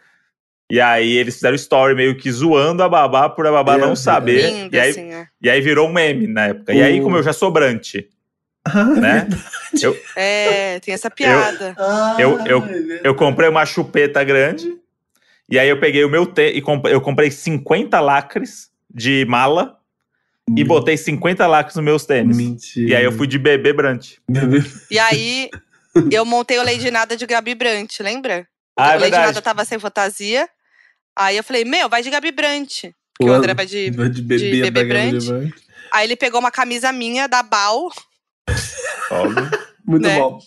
[0.71, 3.97] E aí eles fizeram story meio que zoando a babá por a babá Meu não
[3.97, 4.51] saber.
[4.51, 5.27] Linda, E aí, assim, é.
[5.43, 6.73] e aí virou um meme na época.
[6.73, 8.09] E aí, como eu já sou brante,
[8.65, 9.29] Ah, né?
[10.17, 11.77] É, tem essa piada.
[12.19, 14.75] Eu- eu- Ai, Eu comprei uma chupeta grande.
[15.51, 16.63] E aí eu peguei o meu tênis.
[16.91, 19.79] Eu comprei 50 lacres de mala.
[20.57, 22.37] E botei 50 lacres nos meus tênis.
[22.37, 22.91] Mentira.
[22.91, 24.21] E aí eu fui de bebê brante.
[24.29, 24.63] Bebê.
[24.91, 25.51] E aí,
[26.11, 28.47] eu montei o Lady Nada de Gabi Brant, lembra?
[28.77, 30.49] Ah, é o Lady tava sem fantasia.
[31.17, 32.85] Aí eu falei, meu, vai de Gabi Brant.
[32.85, 33.91] O Porque o An- André vai de...
[33.91, 34.85] Vai de bebê, de bebê.
[34.85, 35.53] Brant.
[35.93, 37.91] Aí ele pegou uma camisa minha da Bal,
[39.11, 39.51] Óbvio.
[39.87, 40.19] Muito Né?
[40.19, 40.39] bom.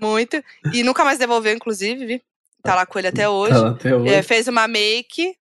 [0.00, 0.42] muito.
[0.72, 2.06] E nunca mais devolveu, inclusive.
[2.06, 2.22] vi.
[2.62, 3.52] Tá lá com ele até hoje.
[3.52, 4.14] Tá até hoje.
[4.14, 5.34] É, fez uma make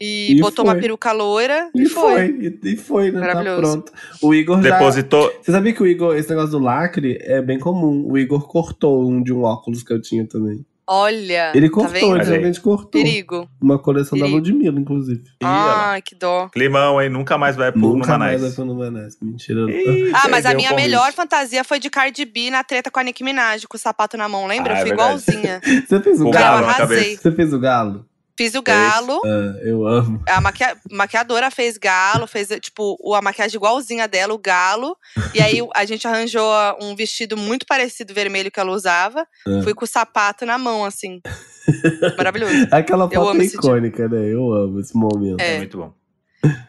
[0.00, 0.74] e, E botou foi.
[0.74, 2.58] uma peruca loira E e foi, foi.
[2.64, 3.20] e, e foi, né?
[3.20, 3.60] Tá Maravilhoso.
[3.60, 3.92] pronto.
[4.20, 4.72] O Igor já.
[4.76, 5.32] Depositou.
[5.40, 8.04] Você sabia que o Igor, esse negócio do lacre é bem comum.
[8.10, 10.66] O Igor cortou um de um óculos que eu tinha também.
[10.92, 12.14] Olha, Ele tá cortou, vendo?
[12.16, 12.90] ele aí- realmente cortou.
[12.90, 13.48] Perigo.
[13.62, 14.38] Uma coleção da Perigo.
[14.44, 15.22] Ludmilla, inclusive.
[15.40, 16.48] Ai, que dó.
[16.48, 17.08] Climão, hein?
[17.08, 18.40] Nunca mais vai pro Nunca mais Numanais.
[18.42, 19.16] vai pro Numanais.
[19.22, 19.70] Mentira.
[19.70, 22.98] Ih, Ah, mas a o minha melhor fantasia foi de Cardi B na treta com
[22.98, 24.74] a Nicki Minaj, com o sapato na mão, lembra?
[24.74, 25.22] Ah, eu é fui verdade.
[25.30, 25.60] igualzinha.
[25.88, 26.88] Você fez o Com Galo, galo?
[26.88, 28.04] Você fez o galo?
[28.40, 29.20] Fiz o galo.
[29.22, 30.22] Ah, eu amo.
[30.26, 34.96] A maquia- maquiadora fez galo, fez, tipo, o- a maquiagem igualzinha dela, o galo.
[35.34, 36.42] E aí a gente arranjou
[36.80, 39.26] um vestido muito parecido vermelho que ela usava.
[39.46, 39.60] Ah.
[39.62, 41.20] Fui com o sapato na mão, assim.
[42.16, 42.66] Maravilhoso.
[42.70, 44.32] Aquela foto é esse icônica, né?
[44.32, 45.38] Eu amo esse momento.
[45.38, 45.58] É É.
[45.58, 45.92] muito bom.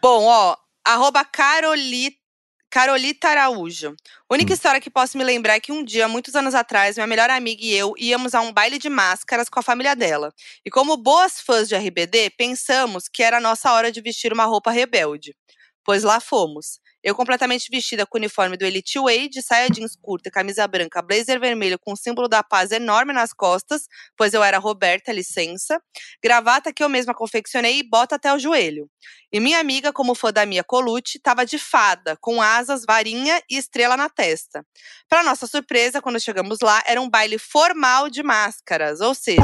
[0.01, 2.11] Bom, ó, arroba Caroli,
[2.71, 3.93] Carolita Araújo.
[4.31, 7.29] Única história que posso me lembrar é que um dia, muitos anos atrás, minha melhor
[7.29, 10.33] amiga e eu íamos a um baile de máscaras com a família dela.
[10.65, 14.45] E como boas fãs de RBD, pensamos que era a nossa hora de vestir uma
[14.45, 15.35] roupa rebelde.
[15.83, 16.79] Pois lá fomos.
[17.03, 21.01] Eu completamente vestida com o uniforme do Elite Way, de saia jeans curta, camisa branca,
[21.01, 25.81] blazer vermelho com o símbolo da paz enorme nas costas, pois eu era Roberta, licença,
[26.23, 28.89] gravata que eu mesma confeccionei e bota até o joelho.
[29.33, 33.57] E minha amiga, como fã da Mia Colucci, estava de fada, com asas, varinha e
[33.57, 34.65] estrela na testa.
[35.07, 39.41] Para nossa surpresa, quando chegamos lá, era um baile formal de máscaras, ou seja,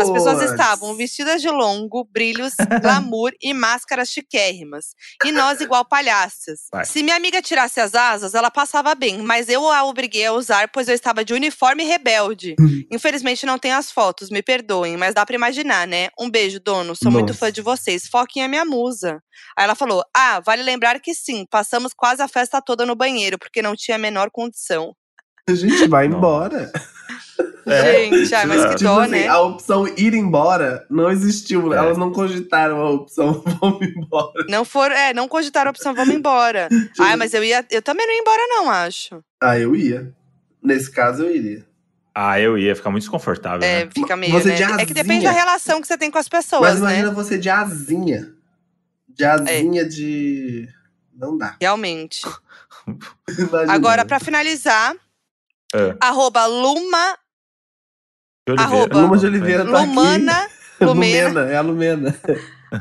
[0.00, 0.50] as pessoas Puts.
[0.52, 4.94] estavam vestidas de longo, brilhos, glamour e máscaras chiquérrimas.
[5.24, 6.68] E nós igual palhaças.
[6.70, 6.84] Vai.
[6.94, 10.68] Se minha amiga tirasse as asas, ela passava bem, mas eu a obriguei a usar,
[10.68, 12.54] pois eu estava de uniforme rebelde.
[12.88, 16.06] Infelizmente não tem as fotos, me perdoem, mas dá pra imaginar, né?
[16.16, 16.94] Um beijo, dono.
[16.94, 17.40] Sou muito Nossa.
[17.40, 18.06] fã de vocês.
[18.06, 19.20] Foquem a minha musa.
[19.58, 23.40] Aí ela falou: Ah, vale lembrar que sim, passamos quase a festa toda no banheiro,
[23.40, 24.94] porque não tinha a menor condição.
[25.48, 26.70] A gente vai embora.
[27.66, 27.92] É.
[28.10, 29.26] Gente, ai, mas que Tipo dó, assim, né?
[29.28, 31.72] a opção ir embora não existiu.
[31.72, 31.78] É.
[31.78, 34.44] Elas não cogitaram a opção vamos embora.
[34.48, 36.68] Não foram, é, não cogitaram a opção, vamos embora.
[37.00, 39.22] Ai, mas eu ia, eu também não ia embora, não, acho.
[39.42, 40.12] Ah, eu ia.
[40.62, 41.64] Nesse caso, eu iria.
[42.14, 43.66] Ah, eu ia ficar muito desconfortável.
[43.66, 43.90] É, né?
[43.92, 44.54] fica meio, Você né?
[44.54, 47.14] de É que depende da relação que você tem com as Mas pessoas, imagina né?
[47.14, 48.32] você de asinha.
[49.08, 50.68] De asinha de.
[51.12, 51.56] Não dá.
[51.60, 52.22] Realmente.
[53.68, 54.94] Agora, pra finalizar,
[55.74, 55.96] É.
[56.00, 57.16] arroba Luma,
[58.46, 58.62] De Oliveira.
[58.76, 60.32] arroba Luma de Oliveira tá Lumana,
[60.76, 60.84] aqui.
[60.84, 62.20] Lumena, Lumena, é a Lumena.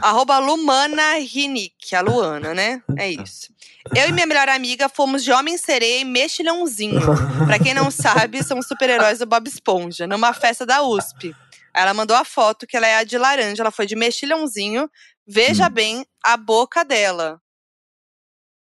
[0.01, 2.81] arroba Lumana Rinick, a Luana, né?
[2.97, 3.53] É isso.
[3.95, 6.99] Eu e minha melhor amiga fomos de Homem-Sereia e Mexilhãozinho.
[7.45, 11.33] Pra quem não sabe, são os super-heróis do Bob Esponja, numa festa da USP.
[11.73, 14.89] Aí ela mandou a foto, que ela é a de laranja, ela foi de Mexilhãozinho.
[15.25, 15.71] Veja Hum.
[15.71, 17.39] bem a boca dela.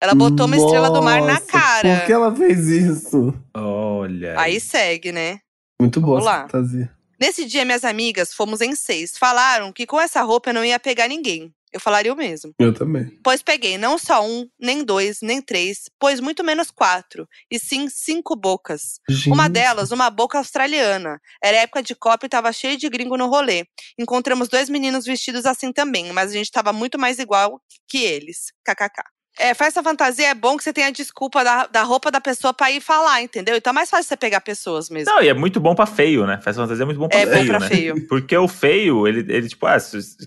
[0.02, 1.96] Ela botou uma estrela do mar na Nossa, cara.
[1.98, 3.34] Por que ela fez isso?
[3.54, 4.38] Olha.
[4.40, 5.40] Aí segue, né?
[5.80, 6.90] Muito boa Vamos essa fantasia.
[7.20, 9.18] Nesse dia, minhas amigas, fomos em seis.
[9.18, 11.52] Falaram que com essa roupa eu não ia pegar ninguém.
[11.72, 12.52] Eu falaria o mesmo.
[12.58, 13.16] Eu também.
[13.22, 17.28] Pois peguei não só um, nem dois, nem três, pois muito menos quatro.
[17.48, 19.00] E sim cinco bocas.
[19.26, 19.52] Uma Gente.
[19.52, 21.20] delas, uma boca australiana.
[21.42, 23.66] Era época de Copa e tava cheio de gringo no rolê.
[23.96, 28.46] Encontramos dois meninos vestidos assim também, mas a gente tava muito mais igual que eles.
[28.64, 29.04] KKK.
[29.40, 32.52] É, festa fantasia é bom que você tem a desculpa da, da roupa da pessoa
[32.52, 33.56] pra ir falar, entendeu?
[33.56, 35.12] Então é mais fácil você pegar pessoas mesmo.
[35.12, 36.38] Não, e é muito bom pra feio, né?
[36.42, 37.68] Festa fantasia é muito bom pra é feio, bom pra né?
[37.68, 38.06] feio.
[38.06, 39.76] Porque o feio, ele, ele tipo, ah,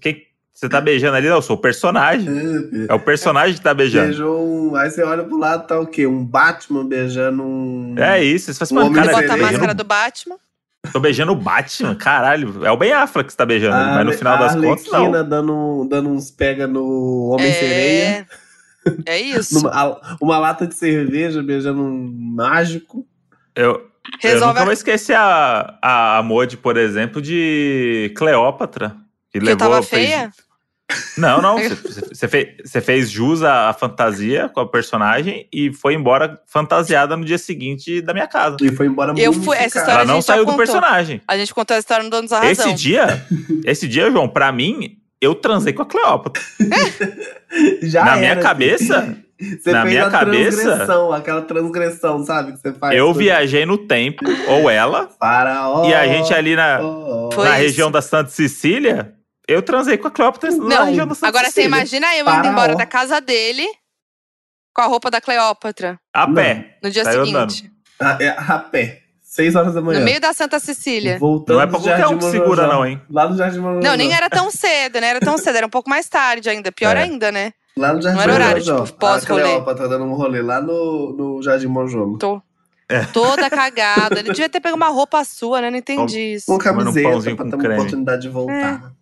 [0.02, 2.28] quem você tá beijando ali, não, eu sou o personagem.
[2.88, 4.08] É o personagem que tá beijando.
[4.08, 4.76] Beijou um.
[4.76, 6.06] Aí você olha pro lado, tá o quê?
[6.06, 7.96] Um Batman beijando um.
[7.98, 8.54] É isso.
[8.54, 10.36] Você O mano, homem cara, Bota a máscara do Batman.
[10.92, 12.66] tô beijando o Batman, caralho.
[12.66, 14.92] É o Ben Affleck que você tá beijando, ali, mas no final das a contas,
[14.92, 15.12] não.
[15.12, 18.04] Dando, dando uns pega no Homem-Sereia.
[18.04, 18.26] É,
[19.06, 19.56] é isso.
[19.56, 23.06] Numa- a- uma lata de cerveja beijando um mágico.
[23.56, 23.82] Eu, eu
[24.20, 24.64] Resolve nunca a...
[24.66, 25.78] vou esquecer a,
[26.18, 28.96] a Modi, por exemplo, de Cleópatra.
[29.32, 30.32] Que, Que levou, tava fez- feia?
[31.18, 31.58] Não, não.
[32.14, 37.26] Você, fez, você fez jus à, fantasia com a personagem e foi embora fantasiada no
[37.26, 38.58] dia seguinte da minha casa.
[38.62, 40.58] E foi embora Eu muito fui- essa história Ela a não saiu do contou.
[40.58, 41.22] personagem.
[41.28, 42.52] A gente contou a história no Donos da Razão.
[42.52, 43.26] Esse dia,
[43.66, 46.42] esse dia, João, pra mim, eu transei com a Cleópatra.
[47.84, 52.54] Já Na minha era, cabeça, Você na fez minha a cabeça- transgressão, aquela transgressão, sabe?
[52.54, 52.96] Que você faz.
[52.98, 55.86] eu com- viajei no tempo, ou ela, Faraó.
[55.90, 57.30] e a gente ali na, ó.
[57.32, 57.68] Foi na isso.
[57.68, 59.14] região da Santa Cecília,
[59.48, 61.68] eu transei com a Cleópatra na Não, região da Santa agora você Cecília.
[61.68, 63.66] imagina eu indo embora da casa dele
[64.74, 66.78] com a roupa da Cleópatra A pé.
[66.82, 67.70] no dia Saiu seguinte.
[68.00, 69.03] A, é, a pé.
[69.34, 69.98] Seis horas da manhã.
[69.98, 71.18] No meio da Santa Cecília.
[71.18, 73.02] Voltando Não é pra qualquer um que segura, não, hein?
[73.10, 73.82] Lá no Jardim Monojó.
[73.90, 75.08] Não, nem era tão cedo, né?
[75.08, 76.72] Era tão cedo, era um pouco mais tarde ainda.
[76.72, 77.02] Pior É.
[77.02, 77.52] ainda, né?
[77.76, 78.86] Lá no Jardim Não era horário, Monojó.
[78.86, 79.42] tipo, pós-rolê.
[79.42, 82.20] A Cleópatra dando um rolê lá no, no Jardim Monjolo.
[82.20, 82.40] Tô
[82.88, 83.06] É.
[83.06, 84.20] toda cagada.
[84.20, 85.72] Ele devia ter pego uma roupa sua, né?
[85.72, 86.46] Não entendi isso.
[86.46, 88.94] Com Comendo um camiseta pra ter uma oportunidade de voltar.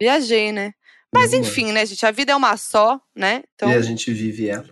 [0.00, 0.72] Viajei, né?
[1.12, 1.38] Mas lá.
[1.38, 2.04] enfim, né, gente?
[2.06, 3.42] A vida é uma só, né?
[3.54, 4.64] Então E a gente vive ela.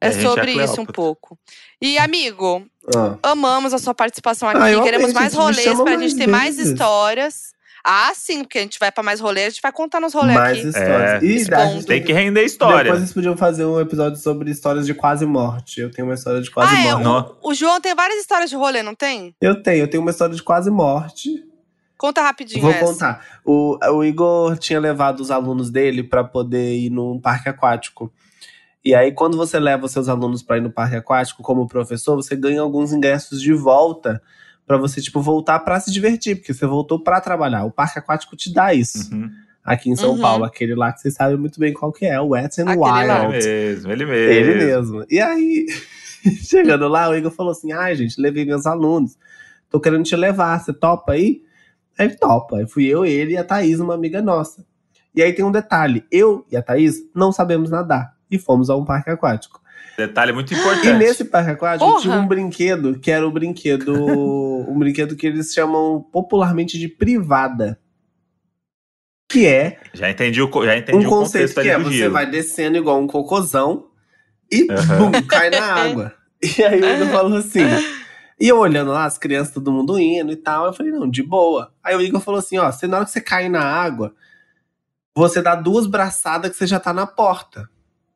[0.00, 1.36] é é sobre isso um pouco.
[1.82, 2.64] E, amigo,
[2.96, 3.18] Ah.
[3.22, 4.58] amamos a sua participação aqui.
[4.58, 6.72] Ah, Queremos amei, mais gente, rolês pra mais gente ter mais vezes.
[6.72, 7.58] histórias.
[7.84, 10.36] Ah, sim, porque a gente vai pra mais rolês, a gente vai contar nos rolês
[10.36, 10.68] Mais aqui.
[10.68, 11.22] histórias.
[11.22, 11.38] É, e
[11.74, 12.84] gente Tem que render história.
[12.84, 15.80] Depois eles podiam fazer um episódio sobre histórias de quase morte.
[15.80, 16.92] Eu tenho uma história de quase ah, é.
[16.92, 17.04] morte.
[17.04, 17.36] Não.
[17.40, 19.34] O, o João tem várias histórias de rolê, não tem?
[19.40, 21.44] Eu tenho, eu tenho uma história de quase morte.
[21.96, 22.84] Conta rapidinho Vou essa.
[22.84, 23.24] contar.
[23.44, 28.12] O, o Igor tinha levado os alunos dele pra poder ir num parque aquático.
[28.88, 32.16] E aí, quando você leva os seus alunos pra ir no parque aquático, como professor,
[32.16, 34.18] você ganha alguns ingressos de volta
[34.66, 37.66] pra você, tipo, voltar pra se divertir, porque você voltou pra trabalhar.
[37.66, 39.14] O parque aquático te dá isso.
[39.14, 39.28] Uhum.
[39.62, 40.20] Aqui em São Uhum.
[40.22, 42.78] Paulo, aquele lá que vocês sabem muito bem qual que é, o Wet and Aquele
[42.78, 43.28] lá.
[43.28, 43.46] Wild.
[43.46, 44.32] Ele mesmo, ele mesmo.
[44.32, 45.04] Ele mesmo.
[45.10, 45.66] E aí,
[46.48, 49.18] chegando lá, o Igor falou assim: ai, gente, levei meus alunos.
[49.68, 51.42] Tô querendo te levar, você topa aí?
[51.98, 52.56] Aí ele topa.
[52.56, 54.64] Aí fui eu, ele e a Thaís, uma amiga nossa.
[55.14, 58.16] E aí tem um detalhe: eu e a Thaís não sabemos nadar.
[58.30, 59.60] E fomos a um parque aquático.
[59.96, 60.88] Detalhe muito importante.
[60.88, 62.00] E nesse parque aquático Porra!
[62.02, 63.92] tinha um brinquedo que era o brinquedo.
[64.68, 67.80] um brinquedo que eles chamam popularmente de privada.
[69.28, 72.12] Que é Já entendi o, já entendi um o conceito que é do você giro.
[72.12, 73.88] vai descendo igual um cocôzão
[74.50, 75.10] e Aham.
[75.10, 76.14] bum, cai na água.
[76.40, 77.64] E aí o Igor falou assim.
[78.40, 81.20] E eu olhando lá, as crianças, todo mundo indo e tal, eu falei, não, de
[81.20, 81.74] boa.
[81.82, 84.14] Aí o Igor falou assim: ó, você, na hora que você cair na água,
[85.16, 87.68] você dá duas braçadas que você já tá na porta.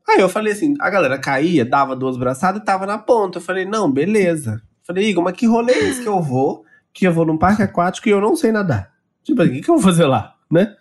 [0.09, 3.39] Aí eu falei assim: a galera caía, dava duas braçadas e tava na ponta.
[3.39, 4.55] Eu falei, não, beleza.
[4.63, 6.65] Eu falei, Igor, mas que rolê é esse que eu vou?
[6.93, 8.93] Que eu vou num parque aquático e eu não sei nadar.
[9.23, 10.75] Tipo, o que, que eu vou fazer lá, né?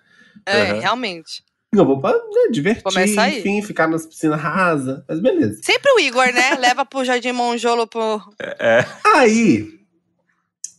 [0.46, 0.80] É, Uhum.
[0.80, 1.44] realmente.
[1.74, 3.40] Eu vou pra né, divertir, Começa aí.
[3.40, 5.62] enfim, ficar nas piscinas rasas, mas beleza.
[5.64, 6.56] Sempre o Igor, né?
[6.60, 8.20] Leva pro Jardim Monjolo pro.
[8.40, 8.84] É,
[9.16, 9.80] Aí,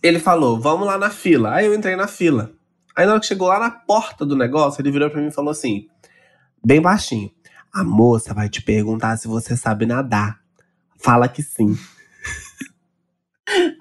[0.03, 1.55] ele falou, vamos lá na fila.
[1.55, 2.51] Aí eu entrei na fila.
[2.95, 5.33] Aí na hora que chegou lá na porta do negócio, ele virou pra mim e
[5.33, 5.87] falou assim,
[6.63, 7.31] bem baixinho.
[7.73, 10.41] A moça vai te perguntar se você sabe nadar.
[10.99, 11.77] Fala que sim.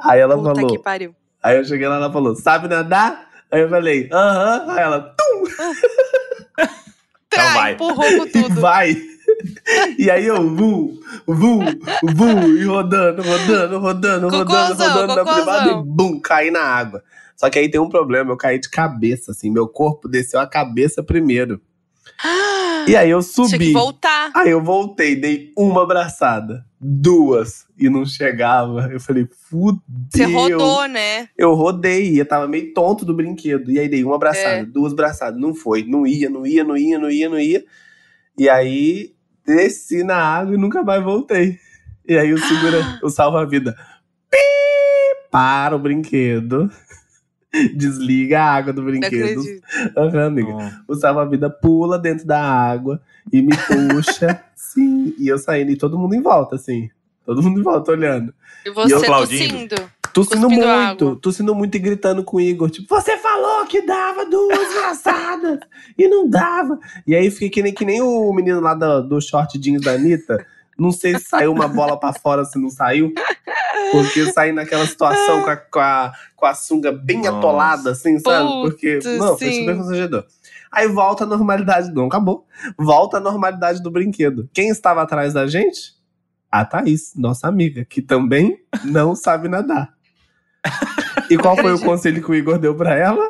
[0.02, 1.16] Aí ela Puta falou, que pariu.
[1.44, 3.28] aí eu cheguei lá, ela falou, sabe nadar?
[3.52, 4.66] Aí eu falei, aham.
[4.72, 5.44] Aí ela, tum,
[6.56, 6.68] Trai,
[7.32, 7.74] Então vai.
[7.74, 8.60] empurrou com e tudo.
[8.62, 8.98] vai.
[9.98, 11.60] E aí eu, vum, vum,
[12.04, 15.36] vum, e rodando, rodando, rodando, rodando, Cocôzão, rodando na cocôzão.
[15.36, 17.04] privada e bum, caí na água.
[17.36, 20.48] Só que aí tem um problema, eu caí de cabeça, assim, meu corpo desceu a
[20.48, 21.62] cabeça primeiro.
[22.88, 23.74] E aí eu Tinha que subi.
[23.74, 24.32] voltar.
[24.36, 28.90] Aí eu voltei, dei uma abraçada, duas, e não chegava.
[28.92, 29.82] Eu falei, fudeu.
[30.10, 31.30] Você rodou, né?
[31.38, 33.72] Eu rodei, eu tava meio tonto do brinquedo.
[33.72, 34.66] E aí dei uma abraçada, É.
[34.66, 35.40] duas abraçadas.
[35.40, 37.64] Não foi, não ia, não ia, não ia, não ia, não ia.
[38.38, 39.14] E aí
[39.46, 41.58] desci na água e nunca mais voltei.
[42.08, 43.76] E aí o segura, o salva-vida.
[45.30, 46.70] Para o brinquedo.
[47.76, 49.42] Desliga a água do brinquedo.
[49.98, 50.52] Aham, amiga.
[50.52, 50.72] Hum.
[50.88, 53.02] O salva-vida pula dentro da água
[53.32, 54.44] e me puxa.
[54.56, 55.14] sim.
[55.18, 56.90] E eu saindo e todo mundo em volta, assim.
[57.26, 58.34] Todo mundo em volta olhando.
[58.66, 59.68] E você aplaudindo.
[59.68, 59.92] tossindo.
[60.14, 61.20] Tossindo Cuspindo muito, água.
[61.22, 62.70] tossindo muito e gritando com o Igor.
[62.70, 65.60] Tipo, você falou que dava duas braçadas
[65.98, 66.78] e não dava.
[67.08, 69.94] E aí fiquei que nem, que nem o menino lá do, do short jeans da
[69.94, 70.46] Anitta.
[70.78, 73.14] Não sei se saiu uma bola pra fora, se não saiu.
[73.92, 77.38] Porque saí naquela situação com a, com a, com a sunga bem Nossa.
[77.38, 78.48] atolada, assim, sabe?
[78.48, 79.60] Putz, Porque, não, foi sim.
[79.60, 80.26] super constrangedor.
[80.72, 81.92] Aí volta a normalidade.
[81.94, 82.46] Não, acabou.
[82.78, 84.50] Volta a normalidade do brinquedo.
[84.54, 85.94] Quem estava atrás da gente?
[86.50, 89.94] A Thaís, nossa amiga, que também não sabe nadar.
[91.30, 93.24] E qual foi o conselho que o Igor deu pra ela?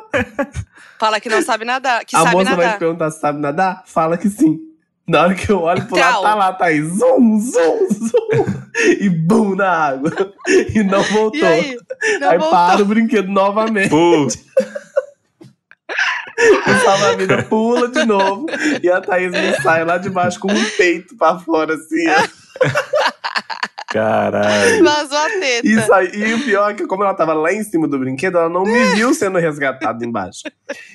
[0.98, 2.04] Fala que não sabe nadar.
[2.04, 2.78] Que a sabe moça vai te nadar.
[2.78, 3.82] perguntar se sabe nadar?
[3.86, 4.58] Fala que sim.
[5.08, 6.86] Na hora que eu olho pro lado, tá lá, Thaís.
[6.98, 8.62] Zum, zum, zum.
[9.00, 10.10] E bum na água.
[10.74, 11.40] E não voltou.
[11.40, 11.76] E aí?
[12.20, 12.56] Não Aí voltou.
[12.56, 13.90] para o brinquedo novamente.
[13.90, 14.38] Putz,
[16.66, 18.46] O salva-vida pula de novo.
[18.82, 22.08] E a Thaís me sai lá de baixo com um peito pra fora, assim.
[22.08, 23.11] ó.
[23.92, 24.84] caralho.
[24.84, 25.66] Vazou a teta.
[25.68, 28.38] Isso aí, e o pior é que, como ela tava lá em cima do brinquedo,
[28.38, 30.42] ela não me viu sendo resgatada embaixo.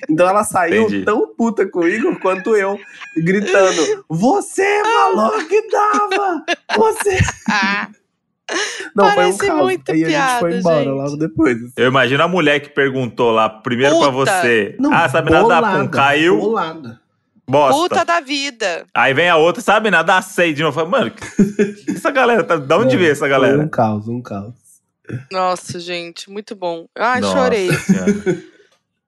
[0.08, 1.04] Então ela saiu Entendi.
[1.04, 2.78] tão puta com o Igor quanto eu,
[3.16, 6.44] gritando: Você falou que dava!
[6.76, 7.18] Você.
[7.50, 7.88] Ah,
[8.96, 9.62] Não, Parece foi um caos.
[9.62, 10.88] muito Aí a gente foi piada, embora gente.
[10.94, 11.56] logo depois.
[11.58, 11.72] assim.
[11.76, 14.40] Eu imagino a mulher que perguntou lá primeiro pra Puta.
[14.40, 14.74] você.
[14.78, 15.42] Não, ah, sabe nadar?
[15.62, 16.98] Pum, bolada, caiu, Bolada.
[17.48, 17.80] Bosta.
[17.80, 18.86] puta da vida.
[18.94, 20.22] Aí vem a outra, sabe nadar?
[20.22, 20.74] Sei de novo.
[20.74, 21.24] Fala, Mano, que,
[21.84, 22.56] que essa galera tá.
[22.56, 23.58] Da onde É, veio essa galera?
[23.62, 24.54] um caos, um caos.
[25.32, 26.86] Nossa, gente, muito bom.
[26.96, 27.72] Ai, Nossa chorei.
[27.72, 28.42] Senhora.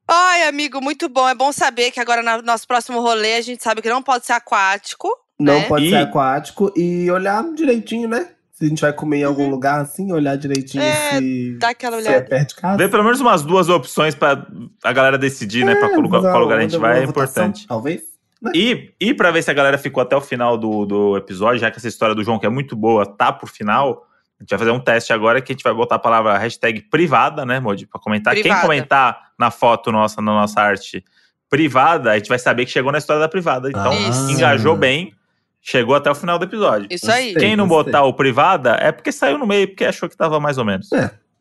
[0.09, 1.29] Ai, amigo, muito bom.
[1.29, 4.27] É bom saber que agora no nosso próximo rolê a gente sabe que não pode
[4.27, 5.09] ser aquático.
[5.39, 5.69] Não né?
[5.69, 8.29] pode E- ser aquático e olhar direitinho, né?
[8.53, 10.91] Se a gente vai comer em algum lugar assim, olhar direitinho Uhum.
[10.91, 12.27] É, se, Dá aquela se é olhada.
[12.27, 12.77] perto de casa.
[12.77, 14.47] Vê pelo menos umas duas opções pra
[14.85, 15.75] a galera decidir, né?
[15.77, 17.67] Pra qual lugar, Fazer qual lugar a gente vai é importante.
[17.67, 18.03] Talvez.
[18.55, 21.71] E, e pra ver se a galera ficou até o final do, do episódio, já
[21.71, 24.07] que essa história do João, que é muito boa, tá pro final,
[24.39, 26.81] a gente vai fazer um teste agora que a gente vai botar a palavra hashtag
[26.83, 27.87] privada, né, Modi?
[27.87, 28.33] Pra comentar.
[28.33, 28.63] Quem Privada.
[28.63, 31.05] comentar na foto nossa, na nossa arte
[31.51, 33.69] privada, a gente vai saber que chegou na história da privada.
[33.69, 34.31] Então, Isso.
[34.31, 35.13] engajou bem,
[35.61, 36.89] chegou até o final do episódio.
[36.91, 37.35] Isso aí.
[37.35, 40.57] Quem não botar o privada é porque saiu no meio, porque achou que tava mais
[40.57, 40.89] ou menos.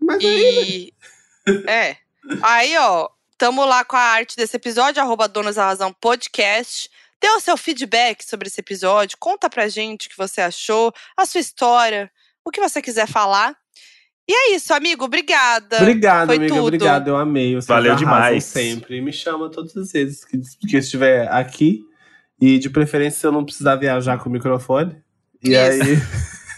[0.02, 0.92] Mas aí,
[1.48, 1.70] E.
[1.70, 1.96] É.
[2.42, 3.08] Aí, ó,
[3.40, 6.90] tamo lá com a arte desse episódio, arroba Donas da Razão Podcast.
[7.22, 9.18] Dê o seu feedback sobre esse episódio.
[9.18, 12.12] Conta pra gente o que você achou, a sua história,
[12.46, 13.56] o que você quiser falar.
[14.28, 15.06] E é isso, amigo.
[15.06, 15.78] Obrigada.
[15.78, 16.54] Obrigado, Foi amiga.
[16.54, 16.66] tudo.
[16.68, 17.56] Obrigado, eu amei.
[17.56, 18.44] Vocês Valeu demais.
[18.44, 19.02] sempre.
[19.02, 20.38] Me chama todas as vezes que,
[20.68, 21.82] que eu estiver aqui.
[22.42, 25.02] E de preferência, se eu não precisar viajar com o microfone.
[25.42, 25.82] E Isso.
[25.84, 25.98] aí.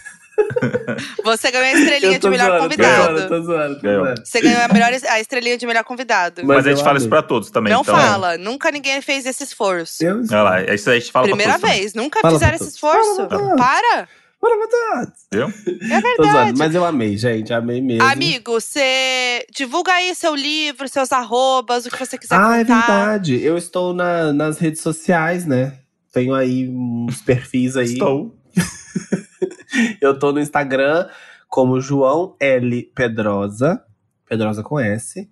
[1.24, 3.06] Você ganhou a estrelinha Eu de melhor zoando, convidado.
[3.06, 4.26] Tô zoando, tô zoando, tô zoando.
[4.26, 6.42] Você ganhou a, melhor, a estrelinha de melhor convidado.
[6.44, 7.72] Mas, a gente eu fala isso pra todos também.
[7.72, 8.38] não então, fala.
[8.38, 10.04] Nunca ninguém fez esse esforço.
[10.04, 11.94] Eu Olha lá, isso aí a gente fala Primeira vez.
[11.94, 13.28] Nunca Fala fizeram esse esforço.
[13.28, 14.08] Fala Para.
[14.40, 15.06] Botar.
[15.30, 15.88] também, viu?
[15.96, 16.58] É verdade.
[16.58, 17.52] mas eu amei, gente.
[17.52, 18.02] Amei mesmo.
[18.02, 22.86] Amigo, você divulga aí seu livro, seus arrobas, o que você quiser Ah, é contar.
[22.86, 23.40] verdade.
[23.40, 25.74] Eu estou na- nas redes sociais, né?
[26.12, 27.92] Tenho aí uns perfis aí.
[27.92, 28.34] Estou.
[30.00, 31.08] Eu tô no Instagram
[31.48, 32.90] como João L.
[32.94, 33.82] Pedrosa.
[34.28, 35.28] Pedrosa com S.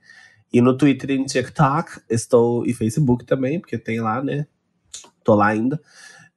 [0.53, 2.67] E no Twitter e no TikTok estou.
[2.67, 4.47] E Facebook também, porque tem lá, né?
[5.23, 5.81] Tô lá ainda.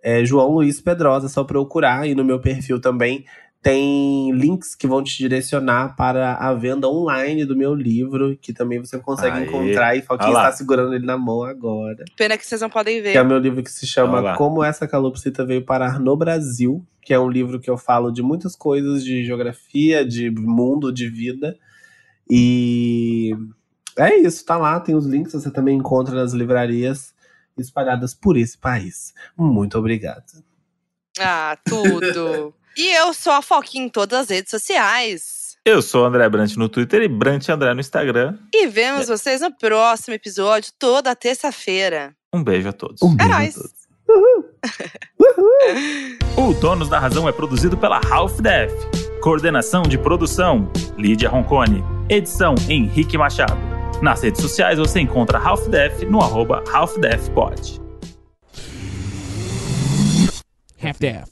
[0.01, 2.07] É João Luiz Pedrosa, só procurar.
[2.07, 3.25] E no meu perfil também
[3.63, 8.77] tem links que vão te direcionar para a venda online do meu livro, que também
[8.77, 9.45] você consegue Aê.
[9.45, 9.95] encontrar.
[9.95, 10.27] E lá.
[10.27, 12.03] está segurando ele na mão agora.
[12.17, 13.23] Pena que vocês não podem Que é ver.
[13.23, 14.35] meu livro que se chama.
[14.35, 18.21] Como Essa Calopsita Veio Parar no Brasil, que é um livro que eu falo de
[18.21, 21.57] muitas coisas de geografia, de mundo, de vida.
[22.29, 23.31] E
[23.97, 27.15] é isso, tá lá, tem os links, você também encontra nas livrarias
[27.57, 29.13] espalhadas por esse país.
[29.37, 30.25] Muito obrigado.
[31.17, 32.53] Ah, tudo.
[32.77, 35.43] E eu sou a Foquinha em todas as redes sociais.
[35.65, 38.37] Eu sou o André Brant no Twitter e Brant André no Instagram.
[38.53, 42.13] E vemos vocês no próximo episódio, toda terça-feira.
[42.33, 43.01] Um beijo a todos.
[43.01, 43.55] Um beijo a nóis.
[43.55, 43.71] todos.
[46.35, 48.71] O Donos da Razão é produzido pela Half Def.
[49.21, 51.81] Coordenação de produção: Lídia Roncone.
[52.09, 53.55] Edição: Henrique Machado.
[54.01, 57.79] Nas redes sociais você encontra Half Def no arroba Half Def Pod.
[60.83, 61.29] Half-Deaf.